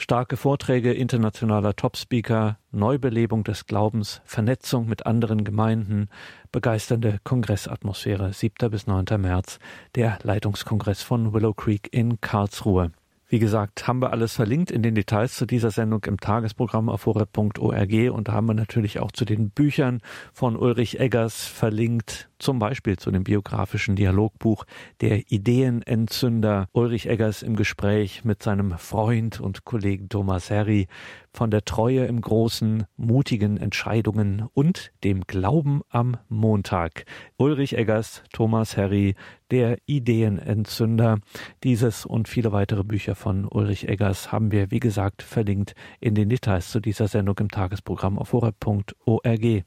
Starke 0.00 0.36
Vorträge 0.36 0.92
internationaler 0.92 1.74
Topspeaker, 1.74 2.56
Neubelebung 2.70 3.42
des 3.42 3.66
Glaubens, 3.66 4.22
Vernetzung 4.24 4.86
mit 4.86 5.06
anderen 5.06 5.42
Gemeinden, 5.42 6.08
begeisternde 6.52 7.18
Kongressatmosphäre, 7.24 8.32
7. 8.32 8.70
bis 8.70 8.86
9. 8.86 9.20
März, 9.20 9.58
der 9.96 10.20
Leitungskongress 10.22 11.02
von 11.02 11.34
Willow 11.34 11.52
Creek 11.52 11.88
in 11.92 12.20
Karlsruhe. 12.20 12.92
Wie 13.26 13.40
gesagt, 13.40 13.88
haben 13.88 14.00
wir 14.00 14.12
alles 14.12 14.36
verlinkt 14.36 14.70
in 14.70 14.84
den 14.84 14.94
Details 14.94 15.34
zu 15.34 15.46
dieser 15.46 15.72
Sendung 15.72 16.04
im 16.04 16.20
Tagesprogramm 16.20 16.88
auf 16.88 17.04
horeb.org 17.04 18.12
und 18.12 18.28
haben 18.28 18.46
wir 18.46 18.54
natürlich 18.54 19.00
auch 19.00 19.10
zu 19.10 19.24
den 19.24 19.50
Büchern 19.50 20.00
von 20.32 20.56
Ulrich 20.56 21.00
Eggers 21.00 21.44
verlinkt, 21.44 22.27
zum 22.38 22.58
Beispiel 22.58 22.96
zu 22.96 23.10
dem 23.10 23.24
biografischen 23.24 23.96
Dialogbuch 23.96 24.64
Der 25.00 25.30
Ideenentzünder 25.30 26.68
Ulrich 26.72 27.08
Eggers 27.08 27.42
im 27.42 27.56
Gespräch 27.56 28.24
mit 28.24 28.42
seinem 28.42 28.78
Freund 28.78 29.40
und 29.40 29.64
Kollegen 29.64 30.08
Thomas 30.08 30.50
Herry 30.50 30.86
von 31.32 31.50
der 31.50 31.64
Treue 31.64 32.04
im 32.06 32.20
Großen, 32.20 32.84
mutigen 32.96 33.58
Entscheidungen 33.58 34.48
und 34.54 34.92
dem 35.04 35.22
Glauben 35.26 35.82
am 35.88 36.16
Montag. 36.28 37.04
Ulrich 37.36 37.76
Eggers, 37.76 38.22
Thomas 38.32 38.76
Herry, 38.76 39.14
der 39.50 39.78
Ideenentzünder. 39.86 41.18
Dieses 41.62 42.06
und 42.06 42.28
viele 42.28 42.52
weitere 42.52 42.84
Bücher 42.84 43.14
von 43.14 43.44
Ulrich 43.44 43.88
Eggers 43.88 44.32
haben 44.32 44.52
wir, 44.52 44.70
wie 44.70 44.80
gesagt, 44.80 45.22
verlinkt 45.22 45.74
in 46.00 46.14
den 46.14 46.28
Details 46.28 46.70
zu 46.70 46.80
dieser 46.80 47.08
Sendung 47.08 47.38
im 47.38 47.50
Tagesprogramm 47.50 48.18
auf 48.18 48.32
horeb.org. 48.32 49.64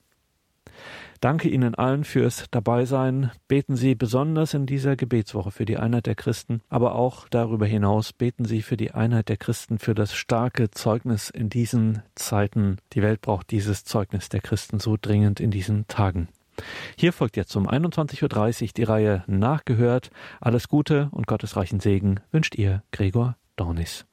Danke 1.22 1.50
Ihnen 1.50 1.76
allen 1.76 2.04
fürs 2.04 2.46
Dabeisein. 2.50 3.30
Beten 3.48 3.76
Sie 3.76 3.94
besonders 3.94 4.56
in 4.56 4.66
dieser 4.66 4.96
Gebetswoche 4.96 5.52
für 5.52 5.66
die 5.66 5.78
Einheit 5.78 6.08
der 6.08 6.16
Christen, 6.16 6.62
aber 6.68 6.96
auch 6.96 7.30
darüber 7.30 7.68
hinaus 7.68 8.12
beten 8.12 8.44
Sie 8.44 8.64
für 8.64 8.76
die 8.76 8.90
Einheit 8.90 9.30
der 9.30 9.38
Christen, 9.38 9.78
für 9.78 9.94
das 9.94 10.16
starke 10.16 10.72
Zeugnis 10.72 11.30
in 11.30 11.50
diesen 11.50 12.02
Zeiten. 12.16 12.78
Die 12.94 13.04
Welt 13.04 13.22
braucht 13.22 13.52
dieses 13.52 13.84
Zeugnis 13.84 14.30
der 14.30 14.42
Christen 14.42 14.80
so 14.80 14.98
dringend 15.00 15.40
in 15.40 15.52
diesen 15.52 15.88
Tagen. 15.88 16.28
Hier 16.96 17.14
folgt 17.14 17.38
jetzt 17.38 17.56
um 17.56 17.70
21.30 17.70 18.64
Uhr 18.64 18.70
die 18.76 18.84
Reihe 18.84 19.24
Nachgehört. 19.28 20.10
Alles 20.40 20.70
Gute 20.70 21.10
und 21.12 21.28
Gottes 21.28 21.56
reichen 21.56 21.80
Segen 21.80 22.20
wünscht 22.32 22.56
ihr 22.56 22.82
Gregor 22.92 23.38
Dornis. 23.58 24.06